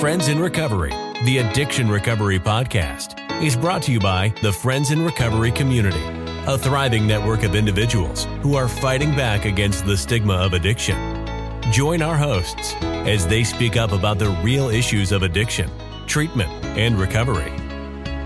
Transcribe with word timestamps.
Friends 0.00 0.28
in 0.28 0.40
Recovery, 0.40 0.94
the 1.26 1.38
Addiction 1.44 1.90
Recovery 1.90 2.38
Podcast, 2.38 3.20
is 3.42 3.54
brought 3.54 3.82
to 3.82 3.92
you 3.92 4.00
by 4.00 4.32
the 4.40 4.50
Friends 4.50 4.92
in 4.92 5.04
Recovery 5.04 5.52
community, 5.52 6.02
a 6.46 6.56
thriving 6.56 7.06
network 7.06 7.42
of 7.42 7.54
individuals 7.54 8.24
who 8.40 8.56
are 8.56 8.66
fighting 8.66 9.14
back 9.14 9.44
against 9.44 9.84
the 9.84 9.94
stigma 9.94 10.32
of 10.32 10.54
addiction. 10.54 10.96
Join 11.70 12.00
our 12.00 12.16
hosts 12.16 12.74
as 12.80 13.26
they 13.26 13.44
speak 13.44 13.76
up 13.76 13.92
about 13.92 14.18
the 14.18 14.30
real 14.42 14.70
issues 14.70 15.12
of 15.12 15.22
addiction, 15.22 15.70
treatment, 16.06 16.50
and 16.78 16.98
recovery. 16.98 17.52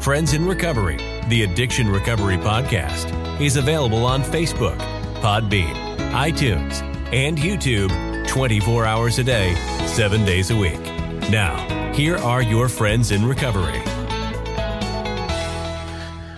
Friends 0.01 0.33
in 0.33 0.47
Recovery, 0.47 0.99
the 1.29 1.43
Addiction 1.43 1.89
Recovery 1.89 2.37
Podcast, 2.37 3.41
is 3.41 3.57
available 3.57 4.07
on 4.07 4.23
Facebook, 4.23 4.79
Podbean, 5.17 5.75
iTunes, 6.13 6.83
and 7.13 7.37
YouTube 7.37 7.91
24 8.29 8.85
hours 8.85 9.19
a 9.19 9.25
day, 9.25 9.57
7 9.87 10.25
days 10.25 10.53
a 10.53 10.57
week. 10.57 10.94
Now, 11.31 11.93
here 11.95 12.17
are 12.17 12.43
your 12.43 12.69
friends 12.69 13.11
in 13.11 13.25
recovery. 13.25 13.83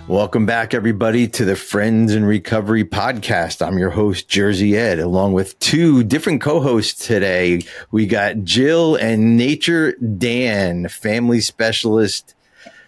Welcome 0.07 0.47
back, 0.47 0.73
everybody, 0.73 1.27
to 1.27 1.45
the 1.45 1.57
Friends 1.57 2.15
in 2.15 2.25
Recovery 2.25 2.85
podcast. 2.85 3.67
I'm 3.67 3.77
your 3.77 3.91
host, 3.91 4.29
Jersey 4.29 4.77
Ed, 4.77 5.01
along 5.01 5.33
with 5.33 5.59
two 5.59 6.05
different 6.05 6.41
co 6.41 6.61
hosts 6.61 7.05
today. 7.05 7.63
We 7.91 8.07
got 8.07 8.45
Jill 8.45 8.95
and 8.95 9.37
Nature 9.37 9.95
Dan, 9.97 10.87
family 10.87 11.41
specialist. 11.41 12.37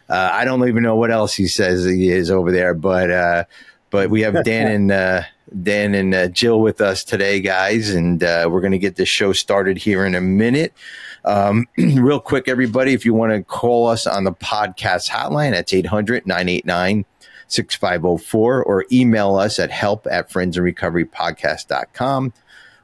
Uh, 0.09 0.31
I 0.33 0.45
don't 0.45 0.67
even 0.69 0.85
know 0.85 0.95
what 0.95 1.11
else 1.11 1.35
he 1.35 1.49
says 1.49 1.85
he 1.85 2.11
is 2.11 2.31
over 2.31 2.53
there, 2.53 2.73
but 2.75 3.11
uh, 3.11 3.45
but 3.91 4.09
we 4.09 4.21
have 4.21 4.45
Dan 4.45 4.71
and 4.73 4.93
uh, 4.93 5.23
Dan 5.61 5.95
and 5.95 6.15
uh, 6.15 6.29
Jill 6.29 6.61
with 6.61 6.81
us 6.81 7.03
today, 7.03 7.41
guys, 7.41 7.91
and 7.91 8.23
uh, 8.23 8.49
we're 8.51 8.61
going 8.61 8.73
to 8.73 8.79
get 8.79 8.95
this 8.95 9.09
show 9.09 9.33
started 9.33 9.79
here 9.79 10.07
in 10.07 10.15
a 10.15 10.21
minute. 10.21 10.73
Um, 11.25 11.67
real 11.77 12.21
quick, 12.21 12.49
everybody, 12.49 12.93
if 12.93 13.05
you 13.05 13.15
want 13.15 13.33
to 13.33 13.43
call 13.43 13.87
us 13.87 14.07
on 14.07 14.25
the 14.25 14.33
podcast 14.33 15.11
hotline, 15.11 15.53
that's 15.53 15.73
800 15.73 16.27
989 16.27 17.05
6504 17.49 18.63
or 18.63 18.85
email 18.93 19.37
us 19.37 19.59
at 19.59 19.71
help 19.71 20.07
at 20.11 20.31
friendsinrecoverypodcast.com 20.31 22.33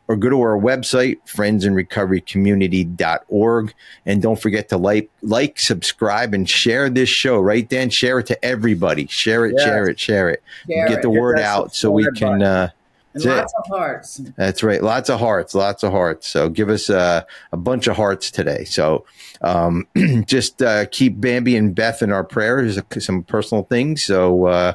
or 0.06 0.16
go 0.16 0.28
to 0.28 0.38
our 0.40 0.58
website, 0.58 1.16
friendsinrecoverycommunity.org. 1.26 3.74
And 4.04 4.22
don't 4.22 4.40
forget 4.40 4.68
to 4.68 4.76
like, 4.76 5.10
like, 5.22 5.58
subscribe, 5.58 6.34
and 6.34 6.48
share 6.48 6.90
this 6.90 7.08
show, 7.08 7.40
right, 7.40 7.68
Dan? 7.68 7.90
Share 7.90 8.18
it 8.18 8.26
to 8.26 8.44
everybody. 8.44 9.06
Share 9.06 9.46
it, 9.46 9.58
share 9.58 9.88
it, 9.88 9.98
share 9.98 10.30
it. 10.30 10.42
Share 10.68 10.88
Get 10.88 11.02
the 11.02 11.10
it. 11.10 11.20
word 11.20 11.40
out 11.40 11.74
so 11.74 11.90
we 11.90 12.06
can. 12.16 12.42
Uh, 12.42 12.70
and 13.14 13.24
lots 13.24 13.52
it. 13.52 13.58
of 13.58 13.66
hearts. 13.66 14.16
That's 14.36 14.62
right. 14.62 14.82
Lots 14.82 15.10
of 15.10 15.20
hearts. 15.20 15.54
Lots 15.54 15.82
of 15.82 15.92
hearts. 15.92 16.26
So 16.26 16.48
give 16.48 16.68
us 16.68 16.90
uh, 16.90 17.22
a 17.52 17.56
bunch 17.56 17.86
of 17.86 17.96
hearts 17.96 18.30
today. 18.30 18.64
So 18.64 19.06
um, 19.40 19.86
just 20.26 20.62
uh, 20.62 20.86
keep 20.86 21.20
Bambi 21.20 21.56
and 21.56 21.74
Beth 21.74 22.02
in 22.02 22.12
our 22.12 22.24
prayers. 22.24 22.78
Some 22.98 23.22
personal 23.22 23.64
things. 23.64 24.02
So 24.04 24.46
uh, 24.46 24.72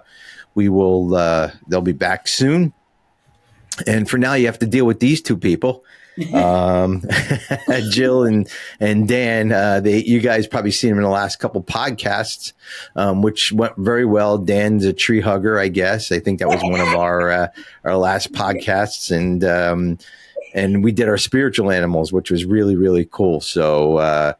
we 0.56 0.70
will. 0.70 1.16
Uh, 1.16 1.52
they'll 1.68 1.81
be 1.81 1.92
back 1.92 2.28
soon. 2.28 2.73
And 3.88 4.09
for 4.09 4.18
now, 4.18 4.34
you 4.34 4.46
have 4.48 4.59
to 4.59 4.68
deal 4.68 4.86
with 4.86 5.00
these 5.00 5.22
two 5.22 5.38
people 5.38 5.84
um, 6.34 7.03
Jill 7.92 8.23
and 8.23 8.50
and 8.80 9.08
Dan, 9.08 9.52
uh, 9.52 9.80
they 9.80 10.03
you 10.03 10.20
guys 10.20 10.48
probably 10.48 10.72
seen 10.72 10.92
them 10.92 11.00
in 11.00 11.03
the 11.03 11.09
last 11.09 11.39
couple 11.39 11.64
podcasts, 11.64 12.53
um, 12.95 13.22
which 13.22 13.52
went 13.52 13.75
very 13.78 14.06
well. 14.06 14.38
Dan's 14.38 14.86
a 14.86 14.94
tree 14.94 15.22
hugger, 15.22 15.59
I 15.59 15.67
guess. 15.67 16.12
I 16.12 16.20
think 16.20 16.40
that 16.40 16.47
was 16.47 16.62
one 16.62 16.81
of 16.81 16.95
our 16.95 17.31
uh, 17.31 17.47
our 17.84 17.97
last 17.97 18.31
podcasts, 18.34 19.16
and 19.16 19.44
um, 19.44 19.97
and 20.53 20.84
we 20.84 20.92
did 20.92 21.08
our 21.08 21.17
spiritual 21.17 21.72
animals, 21.72 22.12
which 22.12 22.31
was 22.31 22.45
really 22.45 22.75
really 22.75 23.06
cool. 23.06 23.42
So. 23.42 23.97
Uh, 23.97 24.34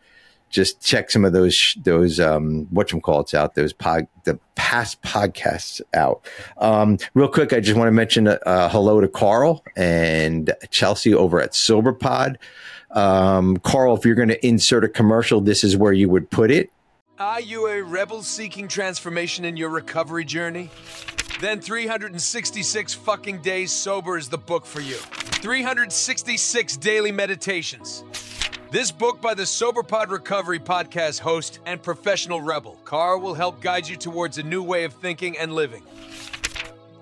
just 0.50 0.82
check 0.82 1.12
some 1.12 1.26
of 1.26 1.34
those 1.34 1.78
those 1.84 2.20
um 2.20 2.68
what 2.72 2.92
you 2.92 3.00
call 3.00 3.22
it's 3.22 3.34
out 3.34 3.56
those 3.56 3.74
pod 3.74 4.08
the 4.26 4.40
past 4.56 5.02
podcasts 5.02 5.82
out. 5.94 6.26
Um 6.58 6.98
real 7.14 7.28
quick 7.28 7.54
i 7.54 7.60
just 7.60 7.78
want 7.78 7.88
to 7.88 7.92
mention 7.92 8.28
uh, 8.28 8.70
hello 8.70 9.02
to 9.02 9.08
carl 9.08 9.64
and 9.76 10.54
chelsea 10.70 11.14
over 11.14 11.40
at 11.40 11.52
soberpod 11.52 12.38
um 12.92 13.58
carl 13.58 13.96
if 13.96 14.06
you're 14.06 14.16
going 14.16 14.30
to 14.30 14.46
insert 14.46 14.84
a 14.84 14.90
commercial 14.90 15.42
this 15.42 15.64
is 15.64 15.78
where 15.78 15.94
you 15.94 16.10
would 16.10 16.30
put 16.30 16.52
it. 16.52 16.72
Are 17.20 17.42
you 17.42 17.68
a 17.68 17.82
rebel 17.82 18.24
seeking 18.24 18.70
transformation 18.70 19.44
in 19.44 19.58
your 19.58 19.70
recovery 19.70 20.24
journey? 20.24 20.70
Then 21.42 21.60
366 21.60 22.94
fucking 22.94 23.42
days 23.42 23.74
sober 23.74 24.18
is 24.18 24.30
the 24.30 24.38
book 24.38 24.66
for 24.66 24.80
you. 24.80 24.96
366 24.96 26.78
daily 26.78 27.12
meditations 27.12 28.04
this 28.72 28.92
book 28.92 29.20
by 29.20 29.34
the 29.34 29.44
SoberPod 29.44 30.10
Recovery 30.10 30.60
podcast 30.60 31.20
host 31.20 31.60
and 31.66 31.82
professional 31.82 32.40
rebel, 32.40 32.78
Carl 32.86 33.20
will 33.20 33.34
help 33.34 33.62
guide 33.62 33.88
you 33.88 33.96
towards 33.96 34.38
a 34.38 34.44
new 34.44 34.62
way 34.62 34.84
of 34.84 34.94
thinking 34.94 35.38
and 35.40 35.54
living. 35.54 35.82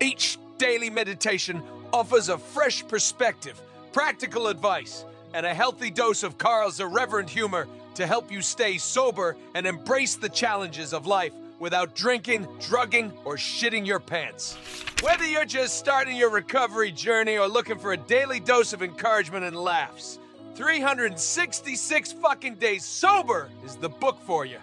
Each 0.00 0.38
daily 0.56 0.88
meditation 0.88 1.62
offers 1.92 2.30
a 2.30 2.38
fresh 2.38 2.86
perspective, 2.88 3.60
practical 3.92 4.48
advice, 4.48 5.04
and 5.34 5.44
a 5.44 5.52
healthy 5.52 5.90
dose 5.90 6.22
of 6.22 6.38
Carl's 6.38 6.80
irreverent 6.80 7.28
humor 7.28 7.68
to 7.96 8.06
help 8.06 8.32
you 8.32 8.40
stay 8.40 8.78
sober 8.78 9.36
and 9.54 9.66
embrace 9.66 10.16
the 10.16 10.28
challenges 10.30 10.94
of 10.94 11.06
life 11.06 11.32
without 11.58 11.94
drinking, 11.94 12.46
drugging, 12.60 13.12
or 13.26 13.36
shitting 13.36 13.86
your 13.86 14.00
pants. 14.00 14.56
Whether 15.02 15.26
you're 15.26 15.44
just 15.44 15.78
starting 15.78 16.16
your 16.16 16.30
recovery 16.30 16.92
journey 16.92 17.36
or 17.36 17.46
looking 17.46 17.78
for 17.78 17.92
a 17.92 17.96
daily 17.96 18.40
dose 18.40 18.72
of 18.72 18.82
encouragement 18.82 19.44
and 19.44 19.56
laughs, 19.56 20.18
366 20.54 22.12
fucking 22.12 22.54
days 22.56 22.84
sober 22.84 23.48
is 23.64 23.76
the 23.76 23.88
book 23.88 24.18
for 24.26 24.44
you. 24.44 24.58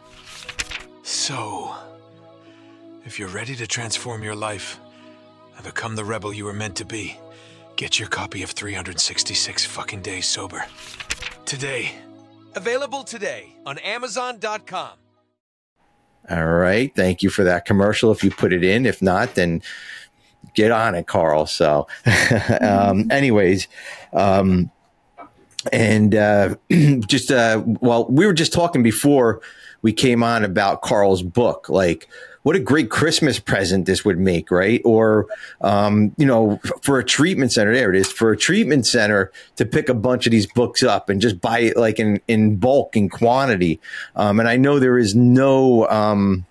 So, 1.04 1.76
if 3.06 3.20
you're 3.20 3.30
ready 3.30 3.56
to 3.56 3.68
transform 3.68 4.24
your 4.24 4.36
life 4.36 4.80
and 5.56 5.66
become 5.66 5.96
the 5.96 6.04
rebel 6.04 6.34
you 6.34 6.46
were 6.46 6.54
meant 6.54 6.76
to 6.78 6.86
be, 6.86 7.18
get 7.76 8.00
your 8.00 8.08
copy 8.10 8.42
of 8.44 8.52
366 8.52 9.66
fucking 9.66 10.02
days 10.02 10.26
sober. 10.26 10.66
Today. 11.46 11.92
Available 12.56 13.04
today 13.04 13.56
on 13.66 13.78
Amazon.com. 13.80 14.92
All 16.30 16.46
right. 16.46 16.94
Thank 16.96 17.22
you 17.22 17.30
for 17.30 17.44
that 17.44 17.66
commercial 17.66 18.12
if 18.12 18.24
you 18.24 18.32
put 18.32 18.52
it 18.52 18.64
in. 18.64 18.86
If 18.86 19.02
not, 19.02 19.36
then 19.36 19.62
get 20.56 20.72
on 20.72 20.96
it, 20.96 21.06
Carl. 21.06 21.46
So, 21.46 21.88
um, 22.62 23.12
anyways, 23.12 23.68
um, 24.14 24.72
and 25.72 26.16
uh, 26.16 26.56
just 27.08 27.32
uh, 27.32 27.64
well, 27.66 28.06
we 28.08 28.26
were 28.26 28.34
just 28.34 28.54
talking 28.54 28.84
before 28.84 29.42
we 29.82 29.94
came 29.94 30.24
on 30.24 30.44
about 30.44 30.82
Carl's 30.82 31.22
book, 31.22 31.70
like 31.70 32.08
what 32.46 32.56
a 32.56 32.60
great 32.60 32.92
Christmas 32.92 33.40
present 33.40 33.88
this 33.88 34.06
would 34.06 34.20
make, 34.20 34.52
right? 34.52 34.80
Or, 34.86 35.26
um, 35.62 36.14
you 36.18 36.28
know, 36.28 36.60
for 36.84 37.00
a 37.00 37.04
treatment 37.04 37.52
center, 37.52 37.74
there 37.74 37.92
it 37.92 38.00
is, 38.00 38.12
for 38.12 38.32
a 38.32 38.38
treatment 38.38 38.86
center 38.86 39.32
to 39.56 39.66
pick 39.66 39.90
a 39.90 39.96
bunch 39.96 40.28
of 40.28 40.32
these 40.32 40.46
books 40.46 40.84
up 40.84 41.10
and 41.10 41.20
just 41.20 41.42
buy 41.42 41.58
it 41.62 41.76
like 41.76 42.00
in, 42.00 42.22
in 42.28 42.58
bulk, 42.58 42.96
in 42.96 43.10
quantity. 43.10 43.80
Um, 44.16 44.40
and 44.40 44.48
I 44.48 44.58
know 44.58 44.78
there 44.78 45.00
is 45.00 45.16
no, 45.16 45.90
um, 45.90 46.46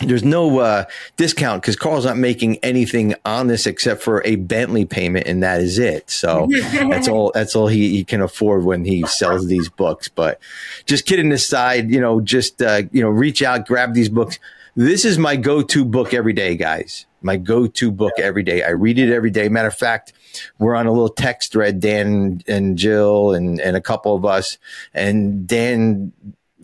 there's 0.00 0.24
no 0.24 0.58
uh, 0.58 0.84
discount 1.16 1.62
because 1.62 1.76
Carl's 1.76 2.04
not 2.04 2.16
making 2.16 2.56
anything 2.58 3.14
on 3.24 3.46
this 3.46 3.66
except 3.66 4.02
for 4.02 4.22
a 4.24 4.36
Bentley 4.36 4.84
payment, 4.84 5.26
and 5.26 5.42
that 5.42 5.60
is 5.60 5.78
it. 5.78 6.10
So 6.10 6.48
that's 6.72 7.08
all. 7.08 7.30
That's 7.34 7.54
all 7.54 7.68
he, 7.68 7.90
he, 7.90 8.04
can 8.04 8.20
afford 8.20 8.64
when 8.64 8.84
he 8.84 9.06
sells 9.06 9.46
these 9.46 9.68
books. 9.68 10.08
But 10.08 10.40
just 10.86 11.06
kidding 11.06 11.32
aside, 11.32 11.90
you 11.90 12.00
know, 12.00 12.20
just 12.20 12.62
uh, 12.62 12.82
you 12.92 13.02
know, 13.02 13.10
reach 13.10 13.42
out, 13.42 13.66
grab 13.66 13.94
these 13.94 14.08
books. 14.08 14.38
This 14.76 15.04
is 15.04 15.18
my 15.18 15.36
go-to 15.36 15.84
book 15.84 16.12
every 16.12 16.32
day, 16.32 16.56
guys. 16.56 17.06
My 17.22 17.36
go-to 17.36 17.92
book 17.92 18.14
every 18.18 18.42
day. 18.42 18.64
I 18.64 18.70
read 18.70 18.98
it 18.98 19.12
every 19.12 19.30
day. 19.30 19.48
Matter 19.48 19.68
of 19.68 19.76
fact, 19.76 20.12
we're 20.58 20.74
on 20.74 20.86
a 20.86 20.92
little 20.92 21.08
text 21.08 21.52
thread, 21.52 21.80
Dan 21.80 22.42
and 22.48 22.76
Jill 22.76 23.32
and 23.32 23.60
and 23.60 23.76
a 23.76 23.80
couple 23.80 24.14
of 24.14 24.24
us, 24.24 24.58
and 24.92 25.46
Dan 25.46 26.12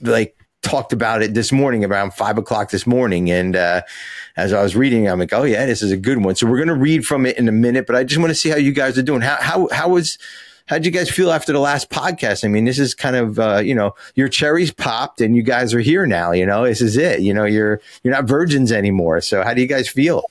like 0.00 0.36
talked 0.62 0.92
about 0.92 1.22
it 1.22 1.34
this 1.34 1.52
morning 1.52 1.84
around 1.84 2.14
five 2.14 2.38
o'clock 2.38 2.70
this 2.70 2.86
morning. 2.86 3.30
And 3.30 3.56
uh, 3.56 3.82
as 4.36 4.52
I 4.52 4.62
was 4.62 4.76
reading, 4.76 5.08
I'm 5.08 5.18
like, 5.18 5.32
oh 5.32 5.44
yeah, 5.44 5.66
this 5.66 5.82
is 5.82 5.90
a 5.90 5.96
good 5.96 6.18
one. 6.18 6.36
So 6.36 6.46
we're 6.46 6.58
going 6.58 6.68
to 6.68 6.74
read 6.74 7.06
from 7.06 7.26
it 7.26 7.38
in 7.38 7.48
a 7.48 7.52
minute, 7.52 7.86
but 7.86 7.96
I 7.96 8.04
just 8.04 8.20
want 8.20 8.30
to 8.30 8.34
see 8.34 8.48
how 8.48 8.56
you 8.56 8.72
guys 8.72 8.98
are 8.98 9.02
doing. 9.02 9.22
How 9.22 9.36
how 9.40 9.68
how 9.72 9.88
was 9.90 10.18
how'd 10.66 10.84
you 10.84 10.90
guys 10.90 11.10
feel 11.10 11.32
after 11.32 11.52
the 11.52 11.58
last 11.58 11.90
podcast? 11.90 12.44
I 12.44 12.48
mean, 12.48 12.64
this 12.64 12.78
is 12.78 12.94
kind 12.94 13.16
of 13.16 13.38
uh, 13.38 13.58
you 13.58 13.74
know 13.74 13.94
your 14.14 14.28
cherries 14.28 14.70
popped 14.70 15.20
and 15.20 15.34
you 15.34 15.42
guys 15.42 15.74
are 15.74 15.80
here 15.80 16.06
now. 16.06 16.32
You 16.32 16.46
know, 16.46 16.64
this 16.64 16.80
is 16.80 16.96
it. 16.96 17.20
You 17.20 17.34
know, 17.34 17.44
you're 17.44 17.80
you're 18.02 18.14
not 18.14 18.24
virgins 18.24 18.72
anymore. 18.72 19.20
So 19.20 19.42
how 19.42 19.54
do 19.54 19.60
you 19.60 19.68
guys 19.68 19.88
feel? 19.88 20.24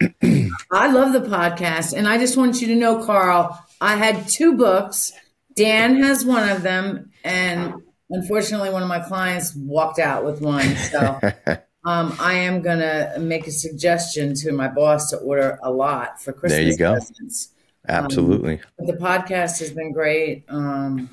I 0.70 0.90
love 0.90 1.12
the 1.12 1.20
podcast, 1.20 1.96
and 1.96 2.08
I 2.08 2.18
just 2.18 2.36
want 2.36 2.60
you 2.60 2.68
to 2.68 2.74
know, 2.74 3.04
Carl. 3.04 3.58
I 3.80 3.96
had 3.96 4.28
two 4.28 4.56
books. 4.56 5.12
Dan 5.54 6.02
has 6.02 6.24
one 6.24 6.48
of 6.48 6.62
them, 6.62 7.12
and 7.22 7.82
Unfortunately, 8.10 8.70
one 8.70 8.82
of 8.82 8.88
my 8.88 9.00
clients 9.00 9.54
walked 9.54 9.98
out 9.98 10.24
with 10.24 10.40
one. 10.40 10.76
So 10.76 11.20
um, 11.84 12.14
I 12.18 12.34
am 12.34 12.60
going 12.62 12.80
to 12.80 13.14
make 13.18 13.46
a 13.46 13.50
suggestion 13.50 14.34
to 14.36 14.52
my 14.52 14.68
boss 14.68 15.10
to 15.10 15.18
order 15.18 15.58
a 15.62 15.70
lot 15.70 16.20
for 16.20 16.32
Christmas. 16.32 16.58
There 16.58 16.62
you 16.62 16.76
go. 16.76 16.92
Presents. 16.94 17.50
Absolutely. 17.88 18.60
Um, 18.78 18.86
the 18.86 18.94
podcast 18.94 19.58
has 19.60 19.70
been 19.70 19.92
great. 19.92 20.44
Um, 20.48 21.10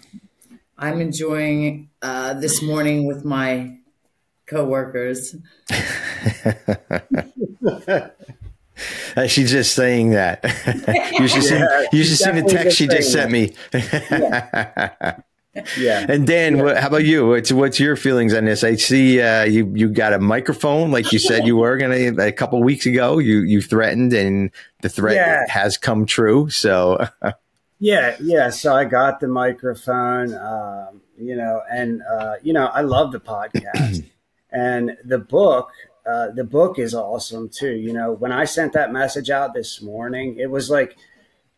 I'm 0.78 1.02
enjoying 1.02 1.90
uh, 2.02 2.34
this 2.36 2.62
morning 2.62 3.06
with 3.08 3.24
my 3.26 3.78
coworkers. 4.48 5.36
She's 9.28 9.52
just 9.52 9.76
saying 9.76 10.12
that. 10.12 10.44
you 11.20 11.28
should 11.28 11.44
see, 11.44 11.64
you 11.94 12.04
should 12.04 12.18
see 12.18 12.32
the 12.32 12.44
text 12.48 12.78
she 12.78 12.88
just 12.88 13.12
sent 13.12 13.32
me. 13.32 13.54
Yeah. 13.74 15.22
And 15.54 16.26
Dan, 16.26 16.60
what, 16.64 16.78
how 16.78 16.88
about 16.88 17.04
you? 17.04 17.28
What's 17.28 17.52
what's 17.52 17.80
your 17.80 17.96
feelings 17.96 18.34
on 18.34 18.46
this? 18.46 18.64
I 18.64 18.76
see 18.76 19.22
uh, 19.22 19.44
you 19.44 19.72
you 19.76 19.90
got 19.90 20.14
a 20.14 20.20
microphone, 20.20 20.92
like 20.92 21.12
you 21.12 21.20
said 21.20 21.46
you 21.46 21.58
were 21.58 21.78
gonna 21.78 22.14
a 22.24 22.32
couple 22.32 22.62
weeks 22.64 22.86
ago. 22.86 23.18
You 23.20 23.40
you 23.40 23.62
threatened, 23.62 24.14
and 24.14 24.52
the 24.82 24.90
threat 24.90 25.16
Yeah. 25.16 25.44
has 25.50 25.78
come 25.78 26.06
true. 26.06 26.50
So 26.50 27.06
Yeah, 27.80 28.16
yeah. 28.22 28.50
So 28.52 28.74
I 28.76 28.86
got 28.86 29.20
the 29.20 29.28
microphone, 29.28 30.34
um, 30.36 31.02
you 31.18 31.36
know, 31.36 31.62
and 31.72 32.02
uh, 32.04 32.36
you 32.44 32.54
know, 32.54 32.68
I 32.68 32.82
love 32.82 33.12
the 33.12 33.20
podcast 33.20 34.06
and 34.52 34.98
the 35.04 35.18
book. 35.18 35.72
Uh, 36.06 36.30
the 36.32 36.44
book 36.44 36.80
is 36.80 36.96
awesome 36.96 37.50
too. 37.50 37.74
You 37.74 37.92
know, 37.94 38.12
when 38.14 38.32
I 38.32 38.46
sent 38.46 38.74
that 38.74 38.92
message 38.94 39.30
out 39.30 39.54
this 39.54 39.82
morning, 39.82 40.38
it 40.40 40.50
was 40.50 40.70
like, 40.70 40.98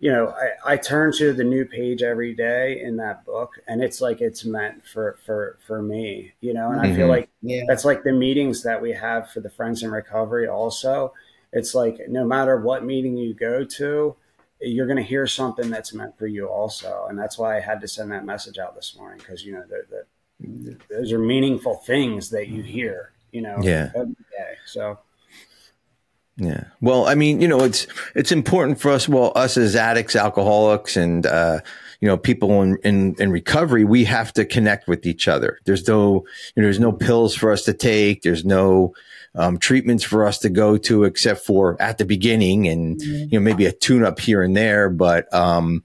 you 0.04 0.12
know, 0.12 0.30
I, 0.66 0.74
I 0.74 0.78
turn 0.78 1.14
to 1.18 1.34
the 1.34 1.44
new 1.46 1.66
page 1.66 2.04
every 2.04 2.34
day 2.36 2.82
in 2.82 2.98
that 2.98 3.26
book, 3.26 3.52
and 3.68 3.82
it's 3.84 4.02
like 4.02 4.22
it's 4.22 4.46
meant 4.46 4.86
for 4.86 5.18
for 5.26 5.58
for 5.66 5.82
me. 5.82 6.34
You 6.42 6.54
know, 6.54 6.72
and 6.72 6.82
I 6.82 6.88
feel 6.90 7.08
Mhm. 7.08 7.10
like 7.10 7.30
Yeah. 7.42 7.64
that's 7.68 7.86
like 7.86 8.04
the 8.04 8.12
meetings 8.14 8.64
that 8.64 8.82
we 8.82 8.92
have 8.94 9.30
for 9.32 9.40
the 9.42 9.50
friends 9.50 9.84
in 9.84 9.92
recovery 9.92 10.48
also 10.48 11.14
it's 11.56 11.76
like 11.76 12.00
no 12.10 12.26
matter 12.26 12.60
what 12.60 12.84
meeting 12.84 13.16
you 13.16 13.34
go 13.34 13.64
to 13.64 14.16
you're 14.60 14.88
going 14.88 14.98
to 14.98 15.04
hear 15.04 15.28
something 15.28 15.70
that's 15.70 15.94
meant 15.94 16.18
for 16.18 16.28
you 16.28 16.48
also 16.48 17.06
and 17.10 17.18
that's 17.20 17.38
why 17.38 17.56
i 17.58 17.60
had 17.60 17.80
to 17.82 17.88
send 17.88 18.12
that 18.12 18.26
message 18.26 18.58
out 18.58 18.76
this 18.76 18.96
morning 18.98 19.20
because 19.20 19.46
you 19.46 19.54
know 19.54 19.64
the, 19.70 19.84
the, 19.90 20.04
those 20.90 21.12
are 21.12 21.20
meaningful 21.20 21.78
things 21.78 22.30
that 22.30 22.48
you 22.50 22.62
hear 22.64 23.12
you 23.32 23.42
know 23.42 23.64
Yeah. 23.64 23.92
every 23.96 24.16
day 24.32 24.56
so 24.66 25.00
Yeah. 26.38 26.64
Well, 26.82 27.06
I 27.06 27.14
mean, 27.16 27.42
you 27.42 27.48
know, 27.48 27.64
it's 27.64 27.86
it's 28.16 28.32
important 28.32 28.80
for 28.80 28.90
us. 28.90 29.08
Well, 29.08 29.32
us 29.36 29.56
as 29.56 29.76
addicts, 29.76 30.16
alcoholics, 30.16 30.98
and 30.98 31.26
uh, 31.26 31.60
you 32.02 32.08
know, 32.08 32.18
people 32.18 32.64
in, 32.64 32.78
in 32.84 33.16
in 33.20 33.32
recovery, 33.32 33.84
we 33.84 34.04
have 34.06 34.34
to 34.34 34.46
connect 34.46 34.88
with 34.88 35.06
each 35.06 35.28
other. 35.28 35.60
There's 35.66 35.88
no, 35.88 36.26
you 36.56 36.62
know, 36.62 36.64
there's 36.64 36.80
no 36.80 36.92
pills 36.92 37.36
for 37.36 37.52
us 37.52 37.64
to 37.66 37.74
take. 37.74 38.24
There's 38.24 38.46
no 38.46 38.96
um, 39.36 39.60
treatments 39.60 40.04
for 40.04 40.26
us 40.26 40.40
to 40.40 40.50
go 40.50 40.78
to, 40.78 41.04
except 41.04 41.46
for 41.46 41.80
at 41.80 42.00
the 42.00 42.06
beginning, 42.06 42.68
and 42.68 43.00
you 43.02 43.28
know, 43.34 43.40
maybe 43.40 43.68
a 43.68 43.72
tune 43.72 44.04
up 44.04 44.20
here 44.20 44.42
and 44.42 44.58
there. 44.58 44.90
But 44.90 45.32
um, 45.34 45.84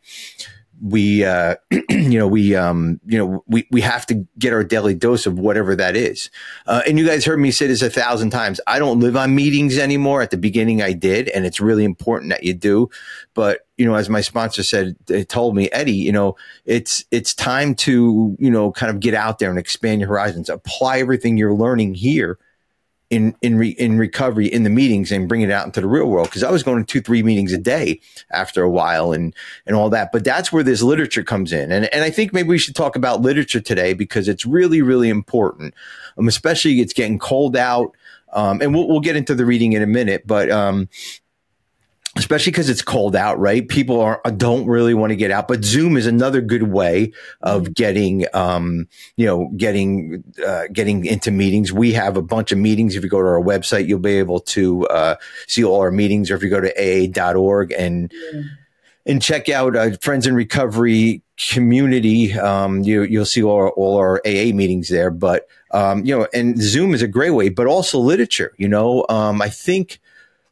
we 0.83 1.25
uh 1.25 1.57
you 1.89 2.19
know 2.19 2.29
we 2.29 2.55
um 2.55 3.01
you 3.07 3.19
know 3.19 3.43
we 3.47 3.67
we 3.71 3.81
have 3.81 4.07
to 4.07 4.27
get 4.39 4.53
our 4.53 4.63
daily 4.63 4.95
dose 4.95 5.27
of 5.27 5.39
whatever 5.39 5.75
that 5.75 5.97
is. 5.97 6.31
Uh, 6.67 6.83
and 6.87 6.99
you 6.99 7.07
guys 7.07 7.25
heard 7.25 7.41
me 7.41 7.51
say 7.51 7.67
this 7.67 7.83
a 7.83 7.91
thousand 7.91 8.31
times. 8.31 8.61
I 8.67 8.79
don't 8.79 9.01
live 9.01 9.17
on 9.17 9.35
meetings 9.35 9.79
anymore. 9.79 10.23
At 10.23 10.31
the 10.31 10.37
beginning 10.37 10.83
i 10.83 10.93
did 10.93 11.29
and 11.31 11.47
it's 11.47 11.61
really 11.61 11.85
important 11.85 12.31
that 12.31 12.45
you 12.45 12.55
do. 12.55 12.91
But 13.35 13.67
you 13.77 13.87
know 13.87 13.95
as 13.95 14.09
my 14.09 14.21
sponsor 14.21 14.63
said 14.63 14.97
they 15.07 15.25
told 15.25 15.55
me 15.55 15.71
eddie 15.71 15.93
you 15.93 16.13
know 16.13 16.37
it's 16.65 17.05
it's 17.11 17.35
time 17.35 17.75
to 17.77 18.37
you 18.39 18.51
know 18.51 18.73
kind 18.73 18.91
of 18.91 19.01
get 19.01 19.15
out 19.15 19.39
there 19.39 19.51
and 19.51 19.59
expand 19.59 20.01
your 20.01 20.09
horizons. 20.09 20.49
Apply 20.49 20.99
everything 20.99 21.37
you're 21.37 21.55
learning 21.55 21.95
here 21.95 22.39
in 23.11 23.35
in 23.41 23.57
re, 23.57 23.71
in 23.71 23.99
recovery 23.99 24.47
in 24.47 24.65
the 24.65 24.71
meetings 24.71 25.11
and 25.11 25.29
bring 25.29 25.41
it 25.41 25.51
out 25.51 25.67
into 25.67 25.81
the 25.81 25.87
real 25.87 26.07
world. 26.07 26.29
Because 26.29 26.43
I 26.43 26.51
was 26.51 26.63
going 26.63 26.85
to 26.85 26.93
two 26.93 27.01
three 27.01 27.23
meetings 27.23 27.53
a 27.53 27.59
day 27.59 28.01
after 28.31 28.63
a 28.63 28.71
while 28.71 29.13
and 29.13 29.35
and 29.67 29.75
all 29.75 29.91
that. 29.91 30.13
But 30.13 30.25
that's 30.25 30.53
where 30.53 30.63
this 30.63 30.83
literature 30.83 31.23
comes 31.23 31.53
in. 31.53 31.73
And 31.73 31.93
and 31.93 32.05
I 32.05 32.11
think 32.11 32.33
maybe 32.33 32.49
we 32.49 32.59
should 32.59 32.77
talk 32.77 32.97
about 32.97 33.23
literature 33.23 33.61
today 33.61 33.95
because 33.95 34.29
it's 34.29 34.45
really 34.45 34.83
really 34.83 35.09
important. 35.09 35.75
Um, 36.19 36.29
especially 36.29 36.81
it's 36.81 36.93
getting 36.93 37.19
cold 37.19 37.57
out. 37.57 37.97
Um, 38.33 38.61
and 38.61 38.75
we'll 38.75 38.87
we'll 38.87 39.01
get 39.01 39.17
into 39.17 39.35
the 39.35 39.47
reading 39.47 39.73
in 39.73 39.81
a 39.81 39.87
minute 39.87 40.27
but 40.27 40.51
um 40.51 40.91
especially 42.19 42.51
because 42.51 42.69
it's 42.69 42.83
cold 42.83 43.15
out, 43.15 43.39
right? 43.39 43.67
People 43.67 44.01
are 44.01 44.21
don't 44.37 44.67
really 44.67 44.93
want 44.93 45.11
to 45.11 45.17
get 45.17 45.31
out, 45.31 45.47
but 45.49 45.65
Zoom 45.65 45.97
is 45.97 46.07
another 46.07 46.41
good 46.41 46.65
way 46.65 47.13
of 47.41 47.73
getting, 47.73 48.27
um, 48.35 48.89
you 49.17 49.25
know, 49.25 49.51
getting 49.57 50.25
uh, 50.45 50.65
getting 50.73 51.07
into 51.07 51.31
meetings. 51.31 51.73
We 51.73 51.93
have 51.93 52.17
a 52.17 52.23
bunch 52.23 52.51
of 52.51 52.59
meetings. 52.59 52.97
If 52.97 53.05
you 53.05 53.09
go 53.09 53.23
to 53.23 53.29
our 53.29 53.41
website, 53.41 53.87
you'll 53.87 54.01
be 54.01 54.19
able 54.19 54.41
to 54.41 54.87
uh, 54.89 55.15
see 55.47 55.63
all 55.63 55.81
our 55.81 55.93
meetings, 55.93 56.31
or 56.31 56.35
if 56.35 56.43
you 56.43 56.51
go 56.51 56.61
to 56.61 56.73
aa.org 56.77 57.73
and 57.73 58.13
and 59.07 59.23
check 59.23 59.49
out 59.49 59.77
uh, 59.77 59.97
Friends 60.03 60.27
in 60.27 60.35
Recovery 60.35 61.23
community, 61.39 62.33
um, 62.33 62.83
you 62.83 63.03
you'll 63.05 63.25
see 63.25 63.45
all 63.45 63.57
our, 63.57 63.71
all 63.71 63.97
our 63.97 64.21
AA 64.27 64.53
meetings 64.53 64.89
there. 64.89 65.11
But 65.11 65.47
um, 65.71 66.05
you 66.05 66.19
know, 66.19 66.27
and 66.35 66.61
Zoom 66.61 66.95
is 66.95 67.03
a 67.03 67.09
great 67.09 67.31
way, 67.31 67.49
but 67.49 67.69
also 67.69 68.01
literature. 68.01 68.53
You 68.57 68.69
know, 68.69 69.07
um, 69.09 69.41
I 69.41 69.49
think 69.49 70.01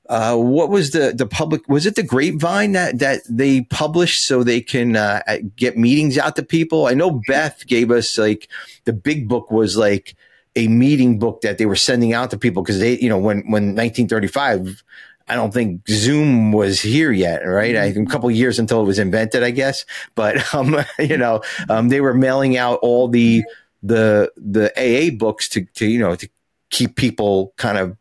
uh, 0.09 0.37
what 0.37 0.71
was 0.71 0.91
the 0.93 1.13
the 1.17 1.27
public 1.27 1.69
was 1.69 1.87
it 1.87 1.95
the 1.95 2.03
grapevine 2.03 2.73
that 2.73 2.99
that 2.99 3.21
they 3.29 3.63
published 3.63 4.25
so 4.25 4.43
they 4.43 4.61
can 4.61 4.97
uh, 4.97 5.21
get 5.57 5.77
meetings 5.77 6.17
out 6.19 6.37
to 6.37 6.43
people 6.43 6.87
i 6.87 6.95
know 6.95 7.21
beth 7.27 7.67
gave 7.67 7.91
us 7.91 8.17
like 8.19 8.49
the 8.85 8.93
big 8.93 9.29
book 9.29 9.51
was 9.51 9.77
like 9.77 10.15
a 10.55 10.69
meeting 10.69 11.19
book 11.19 11.41
that 11.43 11.59
they 11.59 11.67
were 11.67 11.77
sending 11.77 12.13
out 12.13 12.31
to 12.31 12.39
people 12.39 12.63
because 12.63 12.79
they 12.79 12.99
you 12.99 13.09
know 13.09 13.19
when 13.19 13.39
when 13.51 13.75
1935 13.75 14.83
I 15.29 15.35
don't 15.35 15.53
think 15.53 15.89
Zoom 15.89 16.53
was 16.53 16.81
here 16.81 17.11
yet, 17.11 17.39
right? 17.39 17.75
A 17.75 18.07
couple 18.07 18.31
years 18.31 18.61
until 18.61 18.81
it 18.81 18.85
was 18.85 19.01
invented, 19.01 19.43
I 19.43 19.51
guess. 19.51 19.85
But 20.15 20.55
um, 20.55 20.77
you 20.99 21.17
know, 21.17 21.43
um, 21.69 21.89
they 21.89 22.01
were 22.01 22.15
mailing 22.15 22.57
out 22.57 22.79
all 22.81 23.09
the 23.09 23.43
the 23.83 24.33
the 24.37 24.73
AA 24.77 25.15
books 25.17 25.49
to 25.51 25.65
to 25.75 25.87
you 25.87 25.99
know 25.99 26.15
to 26.15 26.29
keep 26.71 26.97
people 26.97 27.53
kind 27.57 27.79
of 27.79 27.97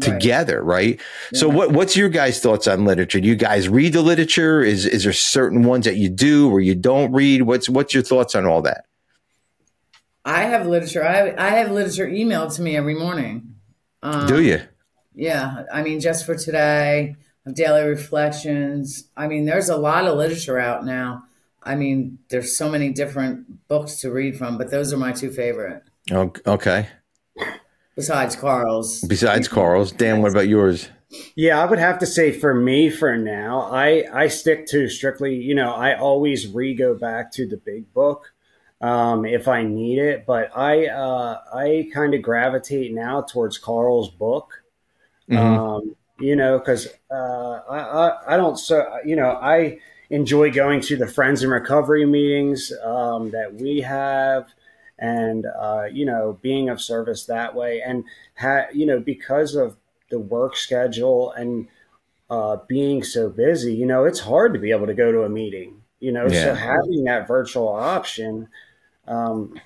together, 0.00 0.62
right? 0.62 1.00
So 1.32 1.48
what 1.48 1.72
what's 1.72 1.96
your 1.96 2.08
guys' 2.08 2.40
thoughts 2.40 2.68
on 2.68 2.84
literature? 2.84 3.20
Do 3.20 3.28
you 3.28 3.34
guys 3.34 3.68
read 3.68 3.92
the 3.92 4.02
literature? 4.02 4.60
Is 4.60 4.86
is 4.86 5.04
there 5.04 5.12
certain 5.12 5.64
ones 5.64 5.84
that 5.84 5.96
you 5.96 6.08
do 6.08 6.50
or 6.50 6.60
you 6.60 6.74
don't 6.74 7.12
read? 7.12 7.42
What's 7.42 7.68
what's 7.68 7.92
your 7.92 8.02
thoughts 8.02 8.34
on 8.34 8.46
all 8.46 8.62
that? 8.62 8.84
I 10.24 10.42
have 10.42 10.66
literature. 10.66 11.04
I 11.04 11.16
have, 11.16 11.38
I 11.38 11.48
have 11.56 11.70
literature 11.70 12.06
emailed 12.06 12.54
to 12.56 12.62
me 12.62 12.76
every 12.76 12.94
morning. 12.94 13.54
Um, 14.02 14.26
do 14.26 14.42
you? 14.42 14.60
Yeah. 15.14 15.64
I 15.72 15.82
mean, 15.82 16.00
just 16.00 16.26
for 16.26 16.36
today, 16.36 17.16
of 17.46 17.54
daily 17.54 17.82
reflections. 17.88 19.04
I 19.16 19.28
mean, 19.28 19.44
there's 19.44 19.68
a 19.68 19.76
lot 19.76 20.06
of 20.06 20.16
literature 20.16 20.58
out 20.58 20.84
now. 20.84 21.24
I 21.62 21.74
mean, 21.74 22.18
there's 22.28 22.56
so 22.56 22.70
many 22.70 22.90
different 22.90 23.68
books 23.68 23.96
to 24.00 24.10
read 24.10 24.36
from, 24.36 24.56
but 24.56 24.70
those 24.70 24.92
are 24.92 24.96
my 24.96 25.12
two 25.12 25.30
favorite. 25.30 25.82
Okay. 26.10 26.88
Besides 28.00 28.34
Carl's. 28.34 29.02
Besides 29.02 29.46
Carl's, 29.46 29.92
Dan, 29.92 30.22
what 30.22 30.30
about 30.30 30.48
yours? 30.48 30.88
Yeah, 31.34 31.62
I 31.62 31.66
would 31.66 31.78
have 31.78 31.98
to 31.98 32.06
say 32.06 32.32
for 32.32 32.54
me 32.54 32.88
for 32.88 33.14
now, 33.14 33.68
I 33.70 34.04
I 34.10 34.28
stick 34.28 34.66
to 34.68 34.88
strictly, 34.88 35.34
you 35.34 35.54
know, 35.54 35.72
I 35.72 35.98
always 35.98 36.48
re 36.48 36.74
go 36.74 36.94
back 36.94 37.30
to 37.32 37.46
the 37.46 37.58
big 37.58 37.92
book 37.92 38.32
um, 38.80 39.26
if 39.26 39.48
I 39.48 39.64
need 39.64 39.98
it, 39.98 40.24
but 40.24 40.56
I 40.56 40.86
uh, 40.86 41.40
I 41.52 41.90
kind 41.92 42.14
of 42.14 42.22
gravitate 42.22 42.94
now 42.94 43.20
towards 43.20 43.58
Carl's 43.58 44.08
book. 44.08 44.62
Mhm. 45.28 45.36
Um, 45.36 45.96
you 46.18 46.36
know, 46.36 46.58
because 46.58 46.88
uh, 47.10 47.60
I, 47.68 47.78
I 47.80 48.34
I 48.34 48.36
don't 48.38 48.58
so 48.58 48.82
you 49.04 49.16
know 49.16 49.32
I 49.42 49.78
enjoy 50.08 50.50
going 50.50 50.80
to 50.82 50.96
the 50.96 51.06
friends 51.06 51.42
in 51.42 51.50
recovery 51.50 52.06
meetings 52.06 52.72
um, 52.82 53.30
that 53.32 53.56
we 53.56 53.82
have 53.82 54.46
and 55.00 55.46
uh, 55.58 55.86
you 55.90 56.06
know 56.06 56.38
being 56.42 56.68
of 56.68 56.80
service 56.80 57.24
that 57.24 57.54
way. 57.54 57.82
And 57.84 58.04
ha- 58.36 58.68
you 58.72 58.86
know 58.86 59.00
because 59.00 59.56
of 59.56 59.76
the 60.10 60.20
work 60.20 60.56
schedule 60.56 61.32
and 61.32 61.68
uh, 62.28 62.58
being 62.68 63.02
so 63.02 63.28
busy 63.28 63.74
you 63.74 63.86
know 63.86 64.04
it's 64.04 64.20
hard 64.20 64.52
to 64.52 64.60
be 64.60 64.70
able 64.70 64.86
to 64.86 64.94
go 64.94 65.10
to 65.10 65.22
a 65.22 65.28
meeting 65.28 65.82
you 65.98 66.12
know? 66.12 66.26
Yeah. 66.26 66.44
so 66.44 66.54
having 66.54 67.04
that 67.04 67.26
virtual 67.26 67.68
option 67.68 68.48
um, 69.06 69.58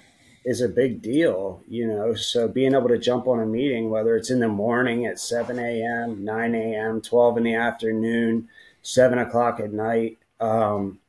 is 0.45 0.61
a 0.61 0.69
big 0.69 1.03
deal 1.03 1.63
you 1.69 1.87
know? 1.87 2.15
So 2.15 2.49
being 2.49 2.75
able 2.75 2.89
to 2.89 2.99
jump 2.99 3.27
on 3.27 3.41
a 3.41 3.47
meeting 3.47 3.91
whether 3.91 4.17
it's 4.17 4.31
in 4.31 4.41
the 4.41 4.49
morning 4.49 5.07
at 5.07 5.19
7 5.19 5.59
a.m 5.59 6.25
9 6.25 6.55
a.m 6.55 7.01
12 7.01 7.39
in 7.39 7.43
the 7.45 7.55
afternoon 7.55 8.49
7 8.83 9.19
o'clock 9.19 9.61
at 9.61 9.73
night 9.73 10.19
um, 10.41 11.01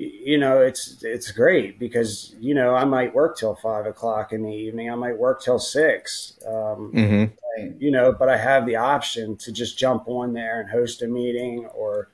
you 0.00 0.38
know 0.38 0.60
it's 0.60 1.02
it's 1.04 1.30
great 1.30 1.78
because 1.78 2.34
you 2.40 2.54
know 2.54 2.74
I 2.74 2.84
might 2.84 3.14
work 3.14 3.36
till 3.36 3.54
five 3.56 3.86
o'clock 3.86 4.32
in 4.32 4.42
the 4.42 4.52
evening. 4.52 4.90
I 4.90 4.94
might 4.94 5.18
work 5.18 5.42
till 5.42 5.58
six. 5.58 6.38
Um, 6.46 6.92
Mm-hmm. 6.94 7.76
you 7.78 7.90
know, 7.90 8.12
but 8.12 8.28
I 8.28 8.36
have 8.36 8.64
the 8.66 8.76
option 8.76 9.36
to 9.38 9.52
just 9.52 9.76
jump 9.78 10.04
on 10.06 10.32
there 10.32 10.60
and 10.60 10.70
host 10.70 11.02
a 11.02 11.06
meeting 11.08 11.66
or 11.74 12.08